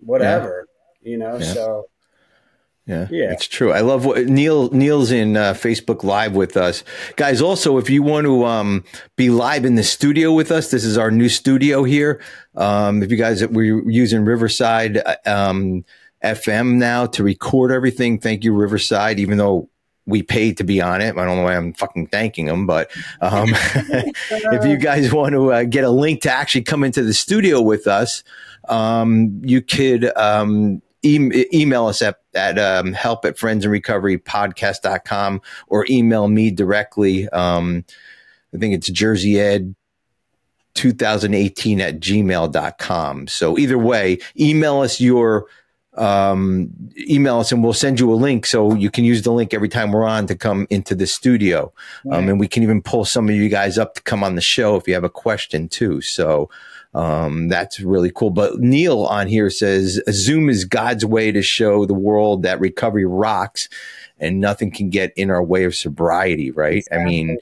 whatever. 0.00 0.66
You 1.02 1.18
know, 1.18 1.36
Yeah. 1.36 1.52
so 1.54 1.88
Yeah, 2.86 3.06
Yeah. 3.10 3.32
it's 3.32 3.46
true. 3.46 3.70
I 3.70 3.80
love 3.82 4.06
what 4.06 4.26
Neil 4.26 4.70
Neil's 4.70 5.10
in 5.12 5.36
uh, 5.36 5.52
Facebook 5.52 6.02
Live 6.04 6.32
with 6.34 6.56
us, 6.56 6.82
guys. 7.16 7.42
Also, 7.42 7.76
if 7.76 7.90
you 7.90 8.02
want 8.02 8.24
to 8.24 8.44
um, 8.46 8.82
be 9.14 9.28
live 9.28 9.66
in 9.66 9.74
the 9.74 9.82
studio 9.82 10.32
with 10.32 10.50
us, 10.50 10.70
this 10.70 10.84
is 10.84 10.96
our 10.96 11.10
new 11.10 11.28
studio 11.28 11.84
here. 11.84 12.18
Um, 12.56 13.02
if 13.02 13.10
you 13.10 13.18
guys 13.18 13.46
we're 13.46 13.86
using 13.88 14.24
Riverside 14.24 14.96
uh, 15.04 15.16
um, 15.26 15.84
FM 16.24 16.74
now 16.74 17.06
to 17.06 17.22
record 17.22 17.70
everything, 17.70 18.18
thank 18.18 18.44
you 18.44 18.54
Riverside. 18.54 19.20
Even 19.20 19.38
though 19.38 19.68
we 20.08 20.22
paid 20.22 20.56
to 20.56 20.64
be 20.64 20.80
on 20.80 21.02
it. 21.02 21.16
I 21.16 21.24
don't 21.24 21.36
know 21.36 21.42
why 21.42 21.54
I'm 21.54 21.74
fucking 21.74 22.06
thanking 22.06 22.46
them, 22.46 22.66
but 22.66 22.90
um, 23.20 23.50
if 23.52 24.64
you 24.64 24.76
guys 24.80 25.12
want 25.12 25.34
to 25.34 25.52
uh, 25.52 25.64
get 25.64 25.84
a 25.84 25.90
link 25.90 26.22
to 26.22 26.32
actually 26.32 26.62
come 26.62 26.82
into 26.82 27.02
the 27.02 27.12
studio 27.12 27.60
with 27.60 27.86
us, 27.86 28.24
um, 28.70 29.40
you 29.44 29.60
could 29.60 30.10
um, 30.16 30.80
e- 31.02 31.46
email 31.52 31.86
us 31.86 32.00
at, 32.00 32.20
at 32.34 32.58
um, 32.58 32.94
help 32.94 33.26
at 33.26 33.38
friends 33.38 33.66
and 33.66 33.72
recovery 33.72 34.18
podcast.com 34.18 35.42
or 35.68 35.86
email 35.90 36.26
me 36.26 36.50
directly. 36.50 37.28
Um, 37.28 37.84
I 38.54 38.56
think 38.56 38.74
it's 38.74 38.88
Jersey 38.88 39.38
Ed 39.38 39.74
2018 40.72 41.82
at 41.82 42.00
gmail.com. 42.00 43.26
So 43.26 43.58
either 43.58 43.78
way, 43.78 44.18
email 44.38 44.80
us 44.80 45.02
your 45.02 45.46
um, 45.98 46.70
email 47.08 47.40
us 47.40 47.52
and 47.52 47.62
we'll 47.62 47.72
send 47.72 48.00
you 48.00 48.12
a 48.12 48.14
link 48.14 48.46
so 48.46 48.74
you 48.74 48.90
can 48.90 49.04
use 49.04 49.22
the 49.22 49.32
link 49.32 49.52
every 49.52 49.68
time 49.68 49.92
we're 49.92 50.06
on 50.06 50.26
to 50.28 50.34
come 50.34 50.66
into 50.70 50.94
the 50.94 51.06
studio. 51.06 51.72
Um, 52.10 52.28
and 52.28 52.40
we 52.40 52.48
can 52.48 52.62
even 52.62 52.82
pull 52.82 53.04
some 53.04 53.28
of 53.28 53.34
you 53.34 53.48
guys 53.48 53.78
up 53.78 53.94
to 53.94 54.02
come 54.02 54.22
on 54.22 54.34
the 54.34 54.40
show 54.40 54.76
if 54.76 54.86
you 54.86 54.94
have 54.94 55.04
a 55.04 55.10
question 55.10 55.68
too. 55.68 56.00
So 56.00 56.48
um, 56.94 57.48
that's 57.48 57.80
really 57.80 58.10
cool. 58.10 58.30
But 58.30 58.58
Neil 58.60 59.04
on 59.04 59.26
here 59.26 59.50
says 59.50 60.00
Zoom 60.10 60.48
is 60.48 60.64
God's 60.64 61.04
way 61.04 61.32
to 61.32 61.42
show 61.42 61.84
the 61.84 61.94
world 61.94 62.42
that 62.42 62.60
recovery 62.60 63.04
rocks 63.04 63.68
and 64.18 64.40
nothing 64.40 64.70
can 64.70 64.90
get 64.90 65.12
in 65.16 65.30
our 65.30 65.42
way 65.42 65.64
of 65.64 65.74
sobriety, 65.74 66.50
right? 66.50 66.78
Exactly. 66.78 67.00
I 67.00 67.04
mean, 67.04 67.38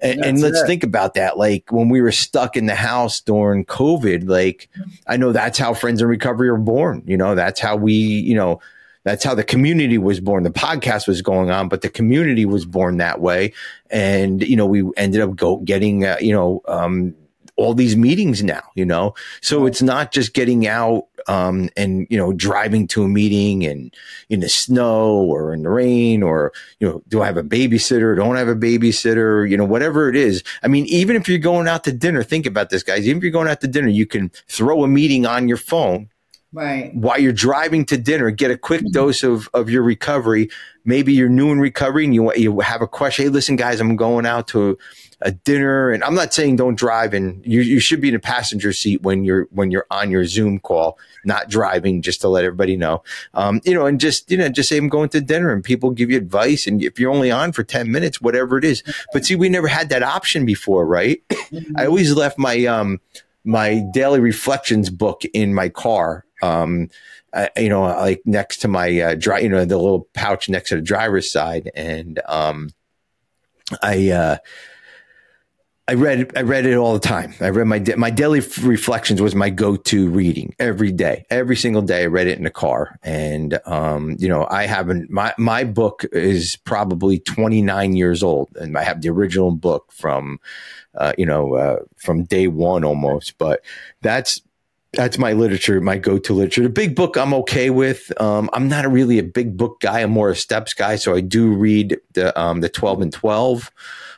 and, 0.00 0.24
and 0.24 0.40
let's 0.40 0.60
it. 0.60 0.66
think 0.66 0.84
about 0.84 1.14
that. 1.14 1.38
Like 1.38 1.70
when 1.70 1.88
we 1.88 2.00
were 2.00 2.12
stuck 2.12 2.56
in 2.56 2.66
the 2.66 2.74
house 2.74 3.20
during 3.20 3.64
COVID, 3.64 4.28
like 4.28 4.68
I 5.06 5.16
know 5.16 5.32
that's 5.32 5.58
how 5.58 5.74
Friends 5.74 6.00
in 6.02 6.08
Recovery 6.08 6.48
are 6.48 6.56
born. 6.56 7.02
You 7.06 7.16
know, 7.16 7.34
that's 7.34 7.60
how 7.60 7.76
we, 7.76 7.92
you 7.94 8.34
know, 8.34 8.60
that's 9.04 9.24
how 9.24 9.34
the 9.34 9.44
community 9.44 9.98
was 9.98 10.20
born. 10.20 10.42
The 10.42 10.50
podcast 10.50 11.08
was 11.08 11.22
going 11.22 11.50
on, 11.50 11.68
but 11.68 11.80
the 11.80 11.88
community 11.88 12.44
was 12.44 12.66
born 12.66 12.98
that 12.98 13.20
way. 13.20 13.52
And, 13.90 14.42
you 14.42 14.56
know, 14.56 14.66
we 14.66 14.84
ended 14.96 15.22
up 15.22 15.36
go 15.36 15.56
getting, 15.58 16.04
uh, 16.04 16.18
you 16.20 16.32
know, 16.32 16.60
um, 16.68 17.14
all 17.60 17.74
these 17.74 17.96
meetings 17.96 18.42
now, 18.42 18.62
you 18.74 18.84
know? 18.84 19.14
So 19.42 19.66
it's 19.66 19.82
not 19.82 20.12
just 20.12 20.32
getting 20.32 20.66
out, 20.66 21.04
um, 21.28 21.68
and, 21.76 22.06
you 22.10 22.16
know, 22.16 22.32
driving 22.32 22.88
to 22.88 23.02
a 23.02 23.08
meeting 23.08 23.64
and 23.66 23.94
in 24.30 24.40
the 24.40 24.48
snow 24.48 25.18
or 25.18 25.52
in 25.52 25.62
the 25.62 25.68
rain 25.68 26.22
or, 26.22 26.52
you 26.78 26.88
know, 26.88 27.02
do 27.08 27.20
I 27.22 27.26
have 27.26 27.36
a 27.36 27.42
babysitter? 27.42 28.16
Don't 28.16 28.36
I 28.36 28.38
have 28.38 28.48
a 28.48 28.56
babysitter? 28.56 29.48
You 29.48 29.56
know, 29.56 29.66
whatever 29.66 30.08
it 30.08 30.16
is. 30.16 30.42
I 30.62 30.68
mean, 30.68 30.86
even 30.86 31.16
if 31.16 31.28
you're 31.28 31.38
going 31.38 31.68
out 31.68 31.84
to 31.84 31.92
dinner, 31.92 32.22
think 32.22 32.46
about 32.46 32.70
this, 32.70 32.82
guys. 32.82 33.06
Even 33.06 33.18
if 33.18 33.22
you're 33.22 33.32
going 33.32 33.48
out 33.48 33.60
to 33.60 33.68
dinner, 33.68 33.88
you 33.88 34.06
can 34.06 34.30
throw 34.48 34.82
a 34.82 34.88
meeting 34.88 35.26
on 35.26 35.46
your 35.46 35.58
phone 35.58 36.08
right. 36.52 36.94
While 36.94 37.18
you're 37.18 37.32
driving 37.32 37.84
to 37.86 37.96
dinner 37.96 38.30
get 38.30 38.50
a 38.50 38.58
quick 38.58 38.80
mm-hmm. 38.80 38.92
dose 38.92 39.22
of 39.22 39.48
of 39.54 39.70
your 39.70 39.82
recovery. 39.82 40.50
Maybe 40.84 41.12
you're 41.12 41.28
new 41.28 41.52
in 41.52 41.60
recovery 41.60 42.04
and 42.04 42.14
you 42.14 42.32
you 42.34 42.60
have 42.60 42.80
a 42.80 42.88
question 42.88 43.24
hey 43.24 43.28
listen 43.28 43.54
guys 43.56 43.80
i'm 43.80 43.96
going 43.96 44.24
out 44.24 44.48
to 44.48 44.78
a 45.20 45.30
dinner. 45.30 45.90
And 45.90 46.02
i'm 46.02 46.14
not 46.14 46.32
saying 46.32 46.56
don't 46.56 46.78
drive 46.78 47.12
and 47.12 47.44
you, 47.44 47.60
you 47.60 47.80
should 47.80 48.00
be 48.00 48.08
in 48.08 48.14
a 48.14 48.20
passenger 48.20 48.72
seat 48.72 49.02
when 49.02 49.24
you're 49.24 49.46
when 49.50 49.70
you're 49.70 49.86
on 49.90 50.10
your 50.10 50.24
zoom 50.24 50.58
call 50.58 50.98
not 51.24 51.50
driving 51.50 52.02
just 52.02 52.20
to 52.22 52.28
let 52.28 52.44
everybody 52.44 52.76
know. 52.76 53.02
Um, 53.34 53.60
you 53.64 53.74
know 53.74 53.86
and 53.86 54.00
just 54.00 54.30
you 54.30 54.38
know 54.38 54.48
just 54.48 54.68
say 54.68 54.78
i'm 54.78 54.88
going 54.88 55.10
to 55.10 55.20
dinner 55.20 55.52
and 55.52 55.62
people 55.62 55.90
give 55.90 56.10
you 56.10 56.16
advice. 56.16 56.66
And 56.66 56.82
if 56.82 56.98
you're 56.98 57.12
only 57.12 57.30
on 57.30 57.52
for 57.52 57.62
10 57.62 57.90
minutes 57.90 58.20
whatever 58.20 58.56
it 58.58 58.64
is. 58.64 58.82
But 59.12 59.26
see 59.26 59.36
we 59.36 59.48
never 59.48 59.68
had 59.68 59.90
that 59.90 60.02
option 60.02 60.46
before 60.46 60.86
right? 60.86 61.22
Mm-hmm. 61.28 61.76
i 61.76 61.86
always 61.86 62.14
left 62.14 62.38
my 62.38 62.64
um 62.64 63.00
my 63.44 63.82
daily 63.92 64.20
reflections 64.20 64.90
book 64.90 65.22
in 65.32 65.54
my 65.54 65.68
car 65.68 66.24
um, 66.42 66.88
uh, 67.32 67.48
you 67.56 67.68
know, 67.68 67.82
like 67.82 68.22
next 68.24 68.58
to 68.58 68.68
my 68.68 69.00
uh, 69.00 69.14
dry, 69.14 69.38
you 69.38 69.48
know, 69.48 69.64
the 69.64 69.76
little 69.76 70.08
pouch 70.14 70.48
next 70.48 70.70
to 70.70 70.76
the 70.76 70.82
driver's 70.82 71.30
side, 71.30 71.70
and 71.74 72.20
um, 72.26 72.70
I 73.82 74.10
uh, 74.10 74.36
I 75.90 75.94
read 75.94 76.30
I 76.36 76.42
read 76.42 76.66
it 76.66 76.76
all 76.76 76.92
the 76.92 77.00
time. 77.00 77.34
I 77.40 77.48
read 77.48 77.66
my 77.66 77.82
my 77.96 78.10
daily 78.10 78.40
reflections 78.62 79.20
was 79.20 79.34
my 79.34 79.50
go 79.50 79.74
to 79.74 80.08
reading 80.08 80.54
every 80.60 80.92
day, 80.92 81.26
every 81.30 81.56
single 81.56 81.82
day. 81.82 82.04
I 82.04 82.06
read 82.06 82.28
it 82.28 82.38
in 82.38 82.44
the 82.44 82.50
car, 82.50 82.96
and 83.02 83.58
um, 83.66 84.14
you 84.20 84.28
know 84.28 84.46
I 84.48 84.66
haven't 84.66 85.10
my 85.10 85.34
my 85.36 85.64
book 85.64 86.04
is 86.12 86.54
probably 86.64 87.18
29 87.18 87.96
years 87.96 88.22
old, 88.22 88.56
and 88.56 88.78
I 88.78 88.84
have 88.84 89.02
the 89.02 89.08
original 89.08 89.50
book 89.50 89.90
from 89.90 90.38
uh, 90.94 91.12
you 91.18 91.26
know 91.26 91.54
uh, 91.54 91.78
from 91.96 92.22
day 92.22 92.46
one 92.46 92.84
almost. 92.84 93.36
But 93.36 93.64
that's 94.00 94.42
that's 94.92 95.18
my 95.18 95.32
literature, 95.32 95.80
my 95.80 95.98
go-to 95.98 96.34
literature. 96.34 96.62
The 96.62 96.68
big 96.68 96.96
book 96.96 97.16
I'm 97.16 97.32
okay 97.34 97.70
with. 97.70 98.12
Um, 98.20 98.50
I'm 98.52 98.68
not 98.68 98.84
a 98.84 98.88
really 98.88 99.18
a 99.18 99.22
big 99.22 99.56
book 99.56 99.80
guy. 99.80 100.00
I'm 100.00 100.10
more 100.10 100.30
a 100.30 100.36
steps 100.36 100.74
guy, 100.74 100.96
so 100.96 101.14
I 101.14 101.20
do 101.20 101.52
read 101.52 101.98
the 102.14 102.38
um, 102.38 102.60
the 102.60 102.68
12 102.68 103.02
and 103.02 103.12
12. 103.12 103.70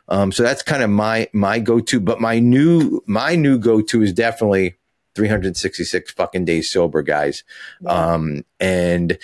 Um, 0.09 0.33
so 0.33 0.43
that's 0.43 0.63
kind 0.63 0.83
of 0.83 0.91
my 0.91 1.29
my 1.33 1.59
go 1.59 1.81
to. 1.81 2.01
But 2.01 2.21
my 2.21 2.39
new 2.39 3.03
my 3.07 3.35
new 3.35 3.59
go 3.59 3.83
to 3.83 4.03
is 4.03 4.13
definitely 4.13 4.79
366 5.15 6.13
fucking 6.13 6.47
days 6.47 6.71
sober, 6.71 7.03
guys. 7.03 7.45
Yeah. 7.83 7.91
Um, 7.91 8.45
and 8.59 9.19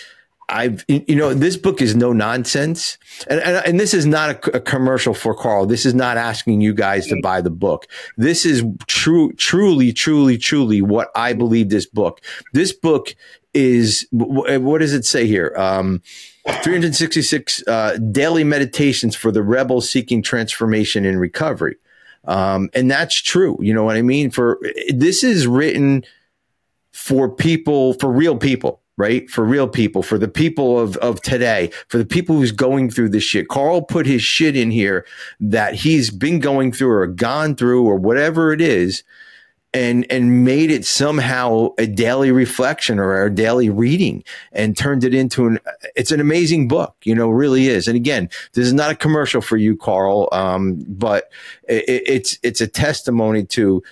I've, 0.49 0.85
you 0.89 1.15
know, 1.15 1.35
this 1.35 1.57
book 1.57 1.83
is 1.83 1.95
no 1.95 2.13
nonsense. 2.13 2.97
And, 3.29 3.41
and, 3.41 3.67
and 3.67 3.81
this 3.81 3.93
is 3.93 4.07
not 4.07 4.47
a, 4.47 4.57
a, 4.57 4.61
commercial 4.61 5.13
for 5.13 5.35
Carl. 5.35 5.67
This 5.67 5.85
is 5.85 5.95
not 5.95 6.17
asking 6.17 6.63
you 6.63 6.73
guys 6.73 7.07
to 7.09 7.21
buy 7.23 7.41
the 7.41 7.51
book. 7.51 7.87
This 8.17 8.47
is 8.47 8.65
true, 8.87 9.33
truly, 9.35 9.93
truly, 9.93 10.39
truly 10.39 10.81
what 10.81 11.11
I 11.15 11.35
believe 11.35 11.69
this 11.69 11.87
book. 11.87 12.21
This 12.55 12.73
book 12.73 13.15
is, 13.53 14.07
what 14.11 14.79
does 14.79 14.95
it 14.95 15.05
say 15.05 15.27
here? 15.27 15.55
Um, 15.57 16.03
366 16.63 17.67
uh, 17.67 17.99
daily 18.11 18.45
meditations 18.45 19.15
for 19.15 19.31
the 19.31 19.43
rebel 19.43 19.81
seeking 19.81 20.23
transformation 20.23 21.05
and 21.05 21.21
recovery. 21.21 21.77
Um, 22.25 22.71
and 22.75 22.91
that's 22.91 23.17
true. 23.17 23.59
You 23.61 23.75
know 23.75 23.85
what 23.85 23.97
I 23.97 24.03
mean? 24.03 24.31
For 24.31 24.59
this 24.95 25.23
is 25.23 25.47
written 25.47 26.05
for 26.93 27.29
people, 27.29 27.95
for 27.95 28.11
real 28.11 28.37
people, 28.37 28.83
right? 28.99 29.31
For 29.31 29.45
real 29.45 29.69
people, 29.69 30.03
for 30.03 30.19
the 30.19 30.29
people 30.29 30.79
of, 30.79 30.97
of 30.99 31.23
today, 31.23 31.71
for 31.87 31.97
the 31.97 32.05
people 32.05 32.37
who's 32.37 32.53
going 32.53 32.91
through 32.91 33.09
this 33.09 33.23
shit. 33.23 33.49
Carl 33.49 33.81
put 33.81 34.05
his 34.05 34.23
shit 34.23 34.57
in 34.57 34.71
here 34.71 35.07
that 35.41 35.75
he's 35.75 36.11
been 36.11 36.41
going 36.41 36.73
through 36.73 36.91
or 36.91 37.07
gone 37.07 37.55
through 37.55 37.87
or 37.87 37.97
whatever 37.97 38.53
it 38.53 38.61
is 38.61 39.03
and 39.75 40.07
and 40.11 40.45
made 40.45 40.71
it 40.71 40.85
somehow 40.85 41.69
a 41.79 41.87
daily 41.87 42.33
reflection 42.33 42.99
or 42.99 43.23
a 43.23 43.33
daily 43.33 43.69
reading 43.69 44.25
and 44.53 44.77
turned 44.77 45.05
it 45.05 45.13
into 45.15 45.47
an 45.47 45.59
it's 45.95 46.11
an 46.11 46.21
amazing 46.21 46.67
book 46.69 46.97
you 47.05 47.15
know 47.15 47.29
really 47.29 47.67
is 47.67 47.87
and 47.87 47.95
again 47.95 48.31
this 48.55 48.67
is 48.67 48.73
not 48.73 48.91
a 48.91 48.95
commercial 48.95 49.43
for 49.43 49.59
you 49.59 49.77
carl 49.77 50.27
um, 50.33 50.83
but 50.89 51.31
it, 51.69 51.85
it's 51.87 52.39
it's 52.43 52.63
a 52.63 52.67
testimony 52.67 53.45
to 53.45 53.83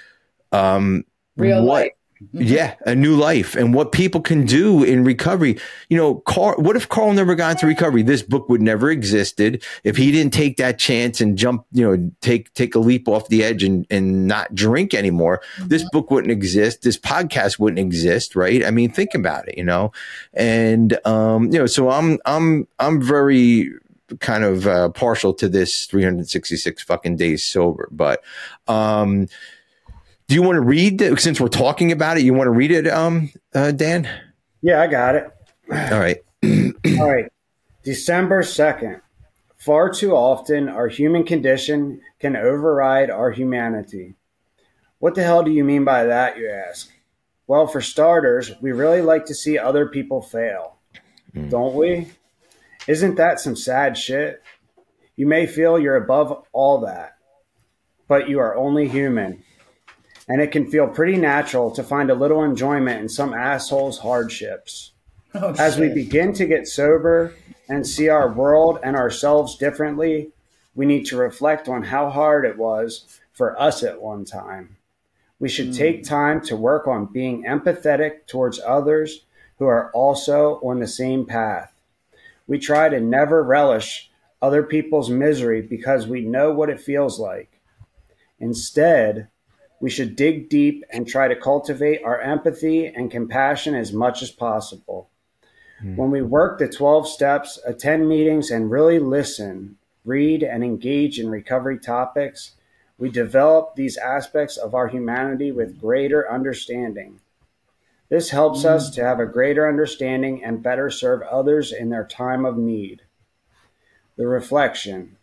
um, 0.52 1.04
real 1.36 1.62
what 1.62 1.82
life. 1.82 1.92
Mm-hmm. 2.22 2.42
Yeah, 2.42 2.74
a 2.86 2.94
new 2.94 3.14
life 3.14 3.54
and 3.54 3.74
what 3.74 3.92
people 3.92 4.22
can 4.22 4.46
do 4.46 4.82
in 4.82 5.04
recovery. 5.04 5.58
You 5.90 5.98
know, 5.98 6.14
Carl, 6.14 6.56
what 6.56 6.74
if 6.74 6.88
Carl 6.88 7.12
never 7.12 7.34
got 7.34 7.52
into 7.52 7.66
recovery? 7.66 8.02
This 8.02 8.22
book 8.22 8.48
would 8.48 8.62
never 8.62 8.90
existed 8.90 9.62
if 9.84 9.98
he 9.98 10.10
didn't 10.12 10.32
take 10.32 10.56
that 10.56 10.78
chance 10.78 11.20
and 11.20 11.36
jump, 11.36 11.66
you 11.72 11.86
know, 11.86 12.10
take 12.22 12.54
take 12.54 12.74
a 12.74 12.78
leap 12.78 13.06
off 13.06 13.28
the 13.28 13.44
edge 13.44 13.62
and 13.62 13.86
and 13.90 14.26
not 14.26 14.54
drink 14.54 14.94
anymore. 14.94 15.42
Mm-hmm. 15.58 15.68
This 15.68 15.84
book 15.92 16.10
wouldn't 16.10 16.32
exist. 16.32 16.82
This 16.82 16.96
podcast 16.96 17.58
wouldn't 17.58 17.80
exist, 17.80 18.34
right? 18.34 18.64
I 18.64 18.70
mean, 18.70 18.90
think 18.90 19.14
about 19.14 19.46
it, 19.48 19.58
you 19.58 19.64
know. 19.64 19.92
And 20.32 20.98
um, 21.06 21.52
you 21.52 21.58
know, 21.58 21.66
so 21.66 21.90
I'm 21.90 22.18
I'm 22.24 22.66
I'm 22.78 23.02
very 23.02 23.72
kind 24.20 24.44
of 24.44 24.66
uh, 24.66 24.88
partial 24.90 25.34
to 25.34 25.48
this 25.48 25.84
366 25.86 26.82
fucking 26.82 27.16
days 27.16 27.44
sober, 27.44 27.88
but 27.90 28.22
um 28.68 29.28
do 30.28 30.34
you 30.34 30.42
want 30.42 30.56
to 30.56 30.60
read 30.60 31.00
it 31.00 31.20
since 31.20 31.40
we're 31.40 31.48
talking 31.48 31.92
about 31.92 32.16
it? 32.16 32.24
You 32.24 32.34
want 32.34 32.48
to 32.48 32.52
read 32.52 32.72
it, 32.72 32.88
um, 32.88 33.30
uh, 33.54 33.70
Dan? 33.70 34.08
Yeah, 34.60 34.80
I 34.80 34.86
got 34.88 35.14
it. 35.14 35.30
All 35.70 35.98
right. 35.98 36.18
All 36.98 37.10
right. 37.10 37.30
December 37.84 38.42
2nd. 38.42 39.00
Far 39.56 39.90
too 39.90 40.12
often, 40.12 40.68
our 40.68 40.88
human 40.88 41.24
condition 41.24 42.00
can 42.20 42.36
override 42.36 43.10
our 43.10 43.30
humanity. 43.30 44.14
What 44.98 45.14
the 45.14 45.22
hell 45.22 45.42
do 45.42 45.50
you 45.50 45.64
mean 45.64 45.84
by 45.84 46.04
that, 46.04 46.38
you 46.38 46.48
ask? 46.48 46.90
Well, 47.46 47.66
for 47.66 47.80
starters, 47.80 48.52
we 48.60 48.72
really 48.72 49.02
like 49.02 49.26
to 49.26 49.34
see 49.34 49.58
other 49.58 49.86
people 49.86 50.22
fail, 50.22 50.76
mm. 51.34 51.48
don't 51.48 51.74
we? 51.74 52.08
Isn't 52.88 53.16
that 53.16 53.40
some 53.40 53.56
sad 53.56 53.96
shit? 53.96 54.42
You 55.14 55.26
may 55.26 55.46
feel 55.46 55.78
you're 55.78 55.96
above 55.96 56.44
all 56.52 56.80
that, 56.80 57.16
but 58.08 58.28
you 58.28 58.40
are 58.40 58.56
only 58.56 58.88
human 58.88 59.44
and 60.28 60.40
it 60.40 60.50
can 60.50 60.70
feel 60.70 60.88
pretty 60.88 61.16
natural 61.16 61.70
to 61.70 61.82
find 61.82 62.10
a 62.10 62.14
little 62.14 62.42
enjoyment 62.42 63.00
in 63.00 63.08
some 63.08 63.32
asshole's 63.32 63.98
hardships. 63.98 64.92
Oh, 65.34 65.54
As 65.58 65.76
we 65.76 65.90
begin 65.90 66.32
to 66.34 66.46
get 66.46 66.66
sober 66.66 67.34
and 67.68 67.86
see 67.86 68.08
our 68.08 68.32
world 68.32 68.78
and 68.82 68.96
ourselves 68.96 69.58
differently, 69.58 70.30
we 70.74 70.86
need 70.86 71.04
to 71.06 71.18
reflect 71.18 71.68
on 71.68 71.82
how 71.82 72.08
hard 72.08 72.46
it 72.46 72.56
was 72.56 73.20
for 73.34 73.60
us 73.60 73.82
at 73.82 74.00
one 74.00 74.24
time. 74.24 74.76
We 75.38 75.50
should 75.50 75.72
mm. 75.72 75.76
take 75.76 76.04
time 76.04 76.40
to 76.42 76.56
work 76.56 76.88
on 76.88 77.12
being 77.12 77.44
empathetic 77.44 78.26
towards 78.26 78.60
others 78.60 79.26
who 79.58 79.66
are 79.66 79.90
also 79.92 80.58
on 80.64 80.80
the 80.80 80.86
same 80.86 81.26
path. 81.26 81.74
We 82.46 82.58
try 82.58 82.88
to 82.88 83.00
never 83.00 83.42
relish 83.42 84.10
other 84.40 84.62
people's 84.62 85.10
misery 85.10 85.60
because 85.60 86.06
we 86.06 86.20
know 86.22 86.52
what 86.52 86.70
it 86.70 86.80
feels 86.80 87.18
like. 87.18 87.60
Instead, 88.38 89.28
we 89.80 89.90
should 89.90 90.16
dig 90.16 90.48
deep 90.48 90.84
and 90.90 91.06
try 91.06 91.28
to 91.28 91.36
cultivate 91.36 92.02
our 92.02 92.20
empathy 92.20 92.86
and 92.86 93.10
compassion 93.10 93.74
as 93.74 93.92
much 93.92 94.22
as 94.22 94.30
possible. 94.30 95.10
Mm. 95.82 95.96
When 95.96 96.10
we 96.10 96.22
work 96.22 96.58
the 96.58 96.68
12 96.68 97.08
steps, 97.08 97.58
attend 97.66 98.08
meetings, 98.08 98.50
and 98.50 98.70
really 98.70 98.98
listen, 98.98 99.76
read, 100.04 100.42
and 100.42 100.64
engage 100.64 101.18
in 101.18 101.28
recovery 101.28 101.78
topics, 101.78 102.52
we 102.98 103.10
develop 103.10 103.74
these 103.74 103.98
aspects 103.98 104.56
of 104.56 104.74
our 104.74 104.88
humanity 104.88 105.52
with 105.52 105.78
greater 105.78 106.30
understanding. 106.30 107.20
This 108.08 108.30
helps 108.30 108.62
mm. 108.62 108.70
us 108.70 108.90
to 108.90 109.04
have 109.04 109.20
a 109.20 109.26
greater 109.26 109.68
understanding 109.68 110.42
and 110.42 110.62
better 110.62 110.88
serve 110.88 111.22
others 111.22 111.72
in 111.72 111.90
their 111.90 112.06
time 112.06 112.46
of 112.46 112.56
need. 112.56 113.02
The 114.16 114.26
reflection 114.26 115.18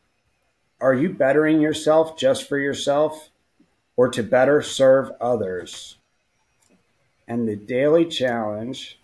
Are 0.79 0.93
you 0.93 1.09
bettering 1.09 1.61
yourself 1.61 2.17
just 2.17 2.47
for 2.47 2.59
yourself? 2.59 3.31
Or 3.95 4.09
to 4.09 4.23
better 4.23 4.61
serve 4.61 5.11
others. 5.21 5.97
And 7.27 7.47
the 7.47 7.55
daily 7.55 8.05
challenge 8.05 8.99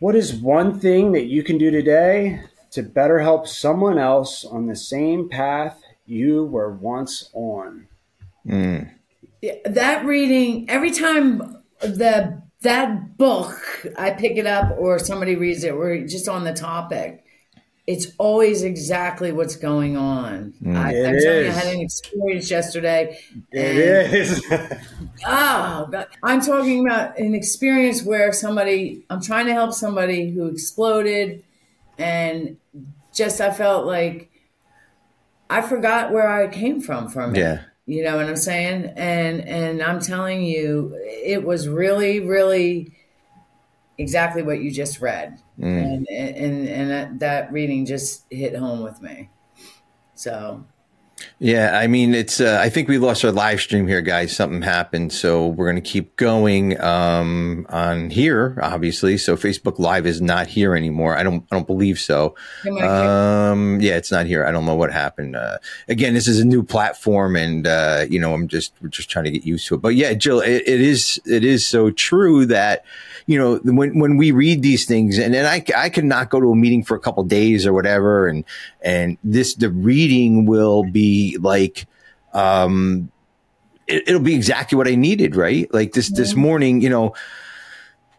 what 0.00 0.16
is 0.16 0.32
one 0.34 0.80
thing 0.80 1.12
that 1.12 1.26
you 1.26 1.42
can 1.42 1.58
do 1.58 1.70
today 1.70 2.40
to 2.70 2.82
better 2.82 3.18
help 3.18 3.46
someone 3.46 3.98
else 3.98 4.46
on 4.46 4.66
the 4.66 4.74
same 4.74 5.28
path 5.28 5.82
you 6.06 6.44
were 6.46 6.72
once 6.72 7.28
on? 7.34 7.86
Mm. 8.46 8.90
That 9.66 10.06
reading, 10.06 10.68
every 10.70 10.90
time 10.90 11.62
the 11.80 12.42
that 12.62 13.18
book 13.18 13.58
I 13.98 14.10
pick 14.12 14.38
it 14.38 14.46
up 14.46 14.74
or 14.78 14.98
somebody 14.98 15.36
reads 15.36 15.64
it, 15.64 15.76
we're 15.76 16.06
just 16.06 16.28
on 16.28 16.44
the 16.44 16.54
topic 16.54 17.22
it's 17.86 18.08
always 18.18 18.62
exactly 18.62 19.32
what's 19.32 19.56
going 19.56 19.96
on. 19.96 20.52
Mm. 20.62 20.76
I, 20.76 20.92
am 20.92 21.18
telling 21.20 21.44
you, 21.44 21.50
I 21.50 21.52
had 21.52 21.74
an 21.74 21.80
experience 21.80 22.50
yesterday. 22.50 23.18
It 23.52 23.76
is. 23.76 24.44
oh, 25.26 25.88
God. 25.90 26.06
I'm 26.22 26.40
talking 26.40 26.86
about 26.86 27.18
an 27.18 27.34
experience 27.34 28.02
where 28.02 28.32
somebody, 28.32 29.04
I'm 29.10 29.20
trying 29.20 29.46
to 29.46 29.52
help 29.52 29.72
somebody 29.72 30.30
who 30.30 30.46
exploded, 30.46 31.42
and 31.98 32.56
just 33.12 33.40
I 33.40 33.52
felt 33.52 33.86
like 33.86 34.30
I 35.48 35.62
forgot 35.62 36.12
where 36.12 36.28
I 36.28 36.46
came 36.48 36.80
from 36.80 37.08
from 37.08 37.34
it. 37.34 37.40
Yeah. 37.40 37.62
You 37.86 38.04
know 38.04 38.16
what 38.16 38.26
I'm 38.26 38.36
saying? 38.36 38.92
And 38.96 39.40
and 39.40 39.82
I'm 39.82 40.00
telling 40.00 40.44
you, 40.44 40.96
it 41.02 41.42
was 41.42 41.68
really, 41.68 42.20
really 42.20 42.92
exactly 44.00 44.42
what 44.42 44.60
you 44.62 44.70
just 44.70 45.00
read. 45.00 45.38
Mm. 45.58 46.06
And, 46.08 46.08
and, 46.08 46.68
and 46.68 46.90
that, 46.90 47.18
that 47.20 47.52
reading 47.52 47.84
just 47.84 48.24
hit 48.30 48.56
home 48.56 48.82
with 48.82 49.00
me. 49.02 49.28
So 50.14 50.64
yeah, 51.42 51.78
I 51.78 51.86
mean, 51.86 52.14
it's. 52.14 52.38
Uh, 52.38 52.58
I 52.60 52.68
think 52.68 52.86
we 52.86 52.98
lost 52.98 53.24
our 53.24 53.32
live 53.32 53.62
stream 53.62 53.88
here, 53.88 54.02
guys. 54.02 54.36
Something 54.36 54.60
happened, 54.60 55.10
so 55.10 55.46
we're 55.46 55.64
going 55.64 55.82
to 55.82 55.90
keep 55.90 56.14
going 56.16 56.78
um, 56.78 57.64
on 57.70 58.10
here, 58.10 58.58
obviously. 58.60 59.16
So 59.16 59.38
Facebook 59.38 59.78
Live 59.78 60.04
is 60.04 60.20
not 60.20 60.48
here 60.48 60.76
anymore. 60.76 61.16
I 61.16 61.22
don't. 61.22 61.42
I 61.50 61.56
don't 61.56 61.66
believe 61.66 61.98
so. 61.98 62.34
Um, 62.66 63.80
yeah, 63.80 63.96
it's 63.96 64.12
not 64.12 64.26
here. 64.26 64.44
I 64.44 64.52
don't 64.52 64.66
know 64.66 64.74
what 64.74 64.92
happened. 64.92 65.34
Uh, 65.34 65.56
again, 65.88 66.12
this 66.12 66.28
is 66.28 66.40
a 66.40 66.44
new 66.44 66.62
platform, 66.62 67.36
and 67.36 67.66
uh, 67.66 68.04
you 68.06 68.20
know, 68.20 68.34
I'm 68.34 68.46
just 68.46 68.74
we're 68.82 68.88
just 68.88 69.08
trying 69.08 69.24
to 69.24 69.30
get 69.30 69.46
used 69.46 69.66
to 69.68 69.76
it. 69.76 69.80
But 69.80 69.94
yeah, 69.94 70.12
Jill, 70.12 70.40
it, 70.40 70.64
it 70.66 70.82
is 70.82 71.22
it 71.24 71.42
is 71.42 71.66
so 71.66 71.90
true 71.90 72.44
that 72.46 72.84
you 73.24 73.38
know 73.38 73.56
when 73.64 73.98
when 73.98 74.18
we 74.18 74.30
read 74.30 74.60
these 74.60 74.84
things, 74.84 75.18
and 75.18 75.32
then 75.32 75.46
I 75.46 75.64
I 75.74 75.88
could 75.88 76.04
not 76.04 76.28
go 76.28 76.38
to 76.38 76.52
a 76.52 76.56
meeting 76.56 76.84
for 76.84 76.98
a 76.98 77.00
couple 77.00 77.24
days 77.24 77.66
or 77.66 77.72
whatever, 77.72 78.28
and 78.28 78.44
and 78.82 79.16
this 79.24 79.54
the 79.54 79.70
reading 79.70 80.44
will 80.44 80.84
be 80.84 81.29
like 81.38 81.86
um 82.32 83.10
it, 83.86 84.08
will 84.08 84.20
be 84.20 84.34
exactly 84.34 84.76
what 84.76 84.86
I 84.86 84.94
needed, 84.94 85.34
right? 85.34 85.72
Like 85.74 85.92
this 85.92 86.08
this 86.08 86.34
morning, 86.34 86.80
you 86.80 86.88
know, 86.88 87.14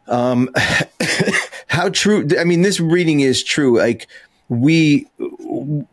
um 0.07 0.49
how 1.67 1.89
true 1.89 2.27
I 2.39 2.43
mean 2.43 2.61
this 2.61 2.79
reading 2.79 3.21
is 3.21 3.43
true. 3.43 3.77
Like 3.77 4.07
we 4.51 5.07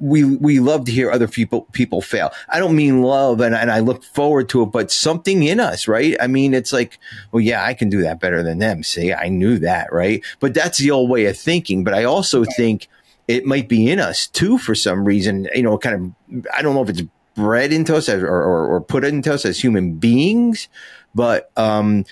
we 0.01 0.25
we 0.25 0.59
love 0.59 0.85
to 0.87 0.93
hear 0.93 1.13
other 1.13 1.29
people 1.29 1.63
people 1.73 2.03
fail. 2.03 2.33
I 2.49 2.59
don't 2.59 2.75
mean 2.75 3.03
love 3.03 3.41
and, 3.41 3.55
and 3.55 3.71
I 3.71 3.79
look 3.79 4.03
forward 4.03 4.49
to 4.49 4.63
it, 4.63 4.67
but 4.67 4.91
something 4.91 5.45
in 5.45 5.61
us, 5.61 5.87
right? 5.87 6.17
I 6.21 6.27
mean, 6.27 6.55
it's 6.55 6.73
like, 6.73 6.99
well, 7.31 7.41
yeah, 7.41 7.65
I 7.65 7.75
can 7.75 7.89
do 7.89 8.03
that 8.03 8.19
better 8.19 8.43
than 8.43 8.59
them. 8.59 8.83
See, 8.83 9.13
I 9.13 9.29
knew 9.29 9.59
that, 9.61 9.93
right? 9.93 10.25
But 10.41 10.55
that's 10.55 10.79
the 10.79 10.91
old 10.91 11.09
way 11.09 11.27
of 11.27 11.39
thinking. 11.39 11.85
But 11.85 11.95
I 11.95 12.03
also 12.03 12.45
think 12.57 12.89
it 13.29 13.45
might 13.45 13.69
be 13.69 13.91
in 13.91 14.01
us 14.01 14.27
too 14.27 14.59
for 14.59 14.75
some 14.75 15.05
reason. 15.05 15.49
You 15.55 15.63
know, 15.63 15.79
kind 15.79 16.15
of 16.31 16.47
I 16.57 16.63
don't 16.63 16.75
know 16.75 16.83
if 16.83 16.89
it's 16.89 17.03
bred 17.35 17.73
into 17.73 17.95
us 17.95 18.09
or, 18.09 18.27
or, 18.27 18.67
or 18.67 18.81
put 18.81 19.05
into 19.05 19.33
us 19.33 19.45
as 19.45 19.63
human 19.63 19.95
beings, 19.95 20.69
but 21.15 21.53
um, 21.57 22.05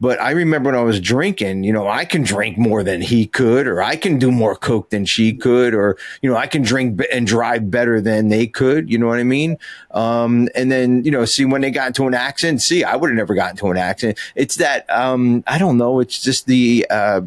but 0.00 0.20
I 0.20 0.32
remember 0.32 0.70
when 0.70 0.78
I 0.78 0.82
was 0.82 1.00
drinking, 1.00 1.64
you 1.64 1.72
know, 1.72 1.88
I 1.88 2.04
can 2.04 2.24
drink 2.24 2.58
more 2.58 2.82
than 2.82 3.00
he 3.00 3.26
could, 3.26 3.66
or 3.66 3.80
I 3.82 3.96
can 3.96 4.18
do 4.18 4.30
more 4.30 4.56
coke 4.56 4.90
than 4.90 5.06
she 5.06 5.32
could, 5.32 5.72
or 5.72 5.96
you 6.20 6.30
know, 6.30 6.36
I 6.36 6.46
can 6.46 6.62
drink 6.62 7.00
and 7.12 7.26
drive 7.26 7.70
better 7.70 8.00
than 8.00 8.28
they 8.28 8.46
could. 8.46 8.90
You 8.90 8.98
know 8.98 9.06
what 9.06 9.20
I 9.20 9.24
mean? 9.24 9.56
Um, 9.92 10.48
and 10.54 10.70
then 10.70 11.04
you 11.04 11.10
know, 11.10 11.24
see 11.24 11.44
when 11.44 11.62
they 11.62 11.70
got 11.70 11.86
into 11.86 12.06
an 12.06 12.14
accident, 12.14 12.60
see, 12.60 12.84
I 12.84 12.96
would 12.96 13.08
have 13.08 13.16
never 13.16 13.34
gotten 13.34 13.52
into 13.52 13.70
an 13.70 13.76
accident. 13.76 14.18
It's 14.34 14.56
that 14.56 14.88
um, 14.90 15.44
I 15.46 15.58
don't 15.58 15.78
know. 15.78 16.00
It's 16.00 16.20
just 16.20 16.46
the 16.46 16.86
uh, 16.90 17.22